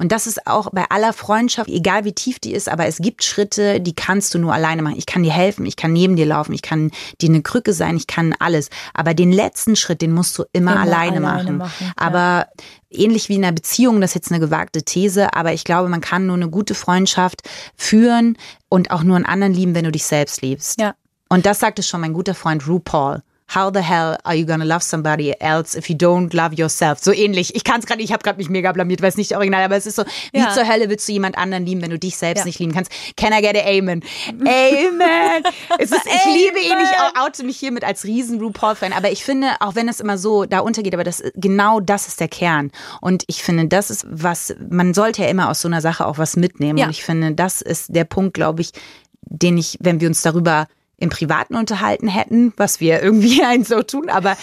Und 0.00 0.12
das 0.12 0.26
ist 0.26 0.46
auch 0.46 0.70
bei 0.72 0.86
aller 0.88 1.12
Freundschaft, 1.12 1.68
egal 1.68 2.06
wie 2.06 2.14
tief 2.14 2.38
die 2.38 2.54
ist, 2.54 2.70
aber 2.70 2.86
es 2.86 2.96
gibt 2.98 3.22
Schritte, 3.22 3.82
die 3.82 3.94
kannst 3.94 4.32
du 4.32 4.38
nur 4.38 4.54
alleine 4.54 4.80
machen. 4.80 4.96
Ich 4.96 5.04
kann 5.04 5.22
dir 5.22 5.32
helfen, 5.32 5.66
ich 5.66 5.76
kann 5.76 5.92
neben 5.92 6.16
dir 6.16 6.24
laufen, 6.24 6.54
ich 6.54 6.62
kann 6.62 6.90
dir 7.20 7.28
eine 7.28 7.42
Krücke 7.42 7.74
sein, 7.74 7.98
ich 7.98 8.06
kann 8.06 8.34
alles. 8.38 8.70
Aber 8.94 9.12
den 9.12 9.30
letzten 9.30 9.76
Schritt, 9.76 10.00
den 10.00 10.12
musst 10.12 10.38
du 10.38 10.44
immer, 10.52 10.72
Immer 10.72 10.80
alleine, 10.80 11.16
alleine 11.18 11.52
machen. 11.52 11.56
machen. 11.58 11.92
Aber 11.96 12.46
ähnlich 12.88 13.28
wie 13.28 13.34
in 13.34 13.44
einer 13.44 13.52
Beziehung, 13.52 14.00
das 14.00 14.12
ist 14.12 14.14
jetzt 14.14 14.32
eine 14.32 14.40
gewagte 14.40 14.82
These, 14.84 15.34
aber 15.34 15.52
ich 15.52 15.64
glaube, 15.64 15.90
man 15.90 16.00
kann 16.00 16.24
nur 16.26 16.36
eine 16.36 16.48
gute 16.48 16.74
Freundschaft 16.74 17.42
führen 17.76 18.38
und 18.70 18.92
auch 18.92 19.02
nur 19.02 19.16
einen 19.16 19.26
anderen 19.26 19.52
lieben, 19.52 19.74
wenn 19.74 19.84
du 19.84 19.92
dich 19.92 20.06
selbst 20.06 20.40
liebst. 20.40 20.80
Ja. 20.80 20.94
Und 21.28 21.44
das 21.44 21.60
sagte 21.60 21.82
schon 21.82 22.00
mein 22.00 22.14
guter 22.14 22.34
Freund 22.34 22.66
RuPaul. 22.66 23.22
How 23.54 23.70
the 23.72 23.80
hell 23.80 24.16
are 24.24 24.34
you 24.36 24.46
gonna 24.46 24.64
love 24.64 24.82
somebody 24.82 25.32
else 25.40 25.76
if 25.76 25.88
you 25.90 25.96
don't 25.96 26.32
love 26.34 26.54
yourself? 26.54 26.98
So 27.00 27.12
ähnlich. 27.12 27.54
Ich 27.56 27.64
kann 27.64 27.80
es 27.80 27.86
gerade, 27.86 28.00
ich 28.02 28.12
habe 28.12 28.22
gerade 28.22 28.38
mich 28.38 28.48
mega 28.48 28.70
blamiert, 28.72 29.02
weil 29.02 29.08
es 29.08 29.16
nicht 29.16 29.34
original, 29.34 29.64
aber 29.64 29.76
es 29.76 29.86
ist 29.86 29.96
so, 29.96 30.04
wie 30.32 30.38
Ja. 30.38 30.50
zur 30.54 30.68
Hölle 30.68 30.88
willst 30.88 31.08
du 31.08 31.12
jemand 31.12 31.36
anderen 31.36 31.66
lieben, 31.66 31.82
wenn 31.82 31.90
du 31.90 31.98
dich 31.98 32.16
selbst 32.16 32.40
Ja. 32.42 32.44
nicht 32.46 32.58
lieben 32.60 32.72
kannst? 32.72 32.92
Can 33.16 33.32
I 33.32 33.40
get 33.42 33.56
a 33.56 33.60
Amen? 33.68 34.02
Amen! 34.28 35.42
es 35.78 35.90
ist, 35.90 36.06
ich 36.06 36.24
liebe 36.26 36.58
ihn, 36.60 36.76
ich 36.82 37.20
oute 37.20 37.44
mich 37.44 37.56
hiermit 37.58 37.84
als 37.84 38.04
riesen 38.04 38.40
RuPaul-Fan, 38.40 38.92
aber 38.92 39.10
ich 39.10 39.24
finde, 39.24 39.48
auch 39.60 39.74
wenn 39.74 39.88
es 39.88 40.00
immer 40.00 40.16
so 40.18 40.44
da 40.44 40.60
untergeht, 40.60 40.94
aber 40.94 41.04
das, 41.04 41.22
genau 41.34 41.80
das 41.80 42.06
ist 42.08 42.20
der 42.20 42.28
Kern. 42.28 42.70
Und 43.00 43.24
ich 43.26 43.42
finde, 43.42 43.66
das 43.66 43.90
ist 43.90 44.06
was, 44.08 44.54
man 44.70 44.94
sollte 44.94 45.22
ja 45.22 45.28
immer 45.28 45.48
aus 45.50 45.60
so 45.60 45.68
einer 45.68 45.80
Sache 45.80 46.06
auch 46.06 46.18
was 46.18 46.36
mitnehmen. 46.36 46.78
Ja. 46.78 46.84
Und 46.86 46.90
ich 46.92 47.02
finde, 47.04 47.32
das 47.32 47.60
ist 47.62 47.94
der 47.94 48.04
Punkt, 48.04 48.34
glaube 48.34 48.60
ich, 48.62 48.70
den 49.22 49.58
ich, 49.58 49.76
wenn 49.80 50.00
wir 50.00 50.08
uns 50.08 50.22
darüber 50.22 50.66
im 51.00 51.10
Privaten 51.10 51.56
unterhalten 51.56 52.06
hätten, 52.06 52.52
was 52.56 52.78
wir 52.78 53.02
irgendwie 53.02 53.42
ein 53.44 53.64
so 53.64 53.82
tun, 53.82 54.08
aber 54.08 54.36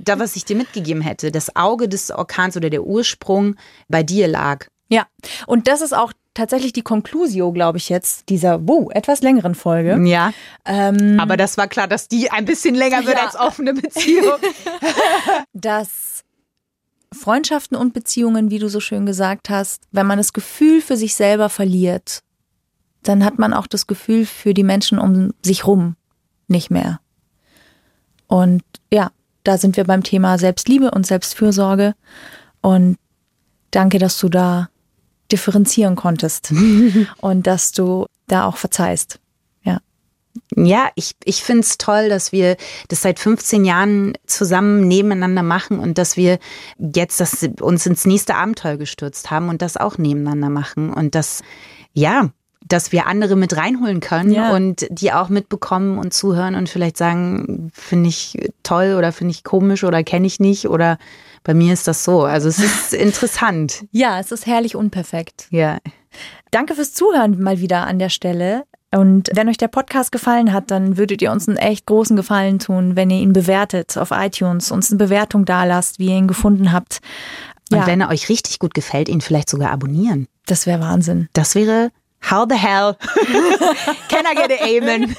da, 0.00 0.18
was 0.18 0.36
ich 0.36 0.44
dir 0.44 0.56
mitgegeben 0.56 1.00
hätte, 1.00 1.30
das 1.32 1.56
Auge 1.56 1.88
des 1.88 2.10
Orkans 2.10 2.56
oder 2.56 2.68
der 2.68 2.84
Ursprung 2.84 3.56
bei 3.88 4.02
dir 4.02 4.28
lag. 4.28 4.66
Ja, 4.88 5.06
und 5.46 5.68
das 5.68 5.80
ist 5.80 5.94
auch 5.94 6.12
tatsächlich 6.34 6.72
die 6.72 6.82
Conclusio, 6.82 7.52
glaube 7.52 7.78
ich 7.78 7.88
jetzt, 7.88 8.28
dieser 8.28 8.66
wow, 8.66 8.90
etwas 8.92 9.22
längeren 9.22 9.54
Folge. 9.54 10.00
Ja. 10.04 10.32
Ähm, 10.64 11.18
Aber 11.20 11.36
das 11.36 11.56
war 11.56 11.68
klar, 11.68 11.86
dass 11.86 12.08
die 12.08 12.30
ein 12.30 12.44
bisschen 12.44 12.74
länger 12.74 13.06
wird 13.06 13.16
Ja. 13.16 13.24
als 13.26 13.36
offene 13.38 13.72
Beziehung. 13.74 14.38
dass 15.52 16.24
Freundschaften 17.12 17.76
und 17.76 17.92
Beziehungen, 17.92 18.50
wie 18.50 18.58
du 18.58 18.68
so 18.68 18.80
schön 18.80 19.06
gesagt 19.06 19.50
hast, 19.50 19.84
wenn 19.92 20.06
man 20.06 20.18
das 20.18 20.32
Gefühl 20.32 20.80
für 20.80 20.96
sich 20.96 21.14
selber 21.14 21.48
verliert, 21.48 22.20
dann 23.02 23.24
hat 23.24 23.38
man 23.38 23.52
auch 23.52 23.66
das 23.66 23.86
Gefühl 23.86 24.26
für 24.26 24.54
die 24.54 24.62
Menschen 24.64 24.98
um 24.98 25.32
sich 25.44 25.66
rum 25.66 25.96
nicht 26.50 26.70
mehr. 26.70 27.00
Und 28.26 28.62
ja, 28.92 29.10
da 29.44 29.58
sind 29.58 29.76
wir 29.76 29.84
beim 29.84 30.02
Thema 30.02 30.38
Selbstliebe 30.38 30.90
und 30.90 31.06
Selbstfürsorge. 31.06 31.94
Und 32.60 32.96
danke, 33.70 33.98
dass 33.98 34.18
du 34.18 34.28
da 34.28 34.68
differenzieren 35.32 35.96
konntest 35.96 36.52
und 37.20 37.46
dass 37.46 37.72
du 37.72 38.06
da 38.26 38.44
auch 38.44 38.56
verzeihst. 38.56 39.18
Ja. 39.64 39.80
Ja, 40.54 40.90
ich, 40.94 41.12
ich 41.24 41.42
finde 41.42 41.62
es 41.62 41.78
toll, 41.78 42.08
dass 42.08 42.32
wir 42.32 42.56
das 42.88 43.02
seit 43.02 43.18
15 43.18 43.64
Jahren 43.64 44.12
zusammen 44.26 44.86
nebeneinander 44.86 45.42
machen 45.42 45.78
und 45.78 45.98
dass 45.98 46.16
wir 46.16 46.38
jetzt 46.78 47.20
das, 47.20 47.48
uns 47.60 47.86
ins 47.86 48.04
nächste 48.04 48.34
Abenteuer 48.34 48.76
gestürzt 48.76 49.30
haben 49.30 49.48
und 49.48 49.62
das 49.62 49.76
auch 49.76 49.98
nebeneinander 49.98 50.50
machen 50.50 50.92
und 50.92 51.14
dass, 51.14 51.42
ja, 51.92 52.30
dass 52.72 52.92
wir 52.92 53.06
andere 53.06 53.36
mit 53.36 53.56
reinholen 53.56 54.00
können 54.00 54.32
Ja. 54.32 54.54
und 54.54 54.86
die 54.90 55.12
auch 55.12 55.28
mitbekommen 55.28 55.98
und 55.98 56.14
zuhören 56.14 56.54
und 56.54 56.68
vielleicht 56.68 56.96
sagen, 56.96 57.70
finde 57.74 58.08
ich 58.08 58.38
toll 58.62 58.94
oder 58.96 59.12
finde 59.12 59.32
ich 59.32 59.44
komisch 59.44 59.84
oder 59.84 60.02
kenne 60.02 60.26
ich 60.26 60.40
nicht 60.40 60.68
oder 60.68 60.96
bei 61.44 61.52
mir 61.54 61.72
ist 61.72 61.86
das 61.88 62.04
so. 62.04 62.22
Also 62.22 62.48
es 62.48 62.58
ist 62.58 62.92
interessant. 62.94 63.84
Ja, 63.92 64.18
es 64.20 64.32
ist 64.32 64.46
herrlich 64.46 64.76
unperfekt. 64.76 65.46
Ja. 65.50 65.78
Danke 66.50 66.74
fürs 66.74 66.92
Zuhören 66.94 67.40
mal 67.40 67.60
wieder 67.60 67.86
an 67.86 67.98
der 67.98 68.08
Stelle. 68.08 68.64
Und 68.92 69.30
wenn 69.34 69.48
euch 69.48 69.56
der 69.56 69.68
Podcast 69.68 70.10
gefallen 70.10 70.52
hat, 70.52 70.72
dann 70.72 70.96
würdet 70.96 71.22
ihr 71.22 71.30
uns 71.30 71.46
einen 71.48 71.56
echt 71.58 71.86
großen 71.86 72.16
Gefallen 72.16 72.58
tun, 72.58 72.96
wenn 72.96 73.08
ihr 73.10 73.20
ihn 73.20 73.32
bewertet 73.32 73.96
auf 73.96 74.10
iTunes, 74.10 74.72
uns 74.72 74.90
eine 74.90 74.98
Bewertung 74.98 75.44
dalasst, 75.44 76.00
wie 76.00 76.06
ihr 76.08 76.16
ihn 76.16 76.26
gefunden 76.26 76.72
habt. 76.72 76.98
Und 77.70 77.78
Ja, 77.78 77.86
wenn 77.86 78.00
er 78.00 78.08
euch 78.08 78.28
richtig 78.28 78.58
gut 78.58 78.74
gefällt, 78.74 79.08
ihn 79.08 79.20
vielleicht 79.20 79.48
sogar 79.48 79.70
abonnieren. 79.70 80.26
das 80.46 80.66
wäre 80.66 80.80
Wahnsinn. 80.80 81.28
Das 81.34 81.54
wäre 81.54 81.92
How 82.22 82.46
the 82.48 82.56
hell 82.56 82.94
can 84.08 84.26
I 84.26 84.34
get 84.34 84.50
a 84.50 84.62
Amen? 84.62 85.14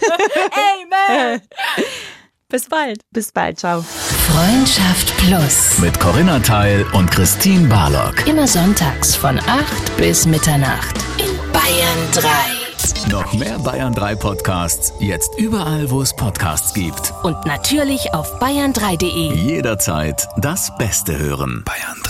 Amen! 0.54 1.42
Bis 2.52 2.68
bald. 2.68 3.02
Bis 3.12 3.32
bald, 3.32 3.60
ciao. 3.60 3.82
Freundschaft 3.82 5.16
Plus. 5.18 5.80
Mit 5.80 5.98
Corinna 6.00 6.40
Teil 6.40 6.86
und 6.92 7.10
Christine 7.10 7.68
Barlock. 7.70 8.28
Immer 8.28 8.46
sonntags 8.46 9.16
von 9.16 9.40
8 9.40 9.98
bis 9.98 10.26
Mitternacht 10.26 10.98
in 11.18 11.38
Bayern 11.54 12.12
3. 12.14 13.10
Noch 13.10 13.32
mehr 13.34 13.58
Bayern 13.60 13.94
3 13.94 14.16
Podcasts, 14.16 14.94
jetzt 15.00 15.38
überall, 15.38 15.90
wo 15.90 16.02
es 16.02 16.14
Podcasts 16.14 16.74
gibt. 16.74 17.14
Und 17.24 17.46
natürlich 17.46 18.14
auf 18.14 18.42
bayern3.de. 18.42 19.34
Jederzeit 19.34 20.28
das 20.38 20.76
Beste 20.78 21.18
hören. 21.18 21.64
Bayern 21.66 22.02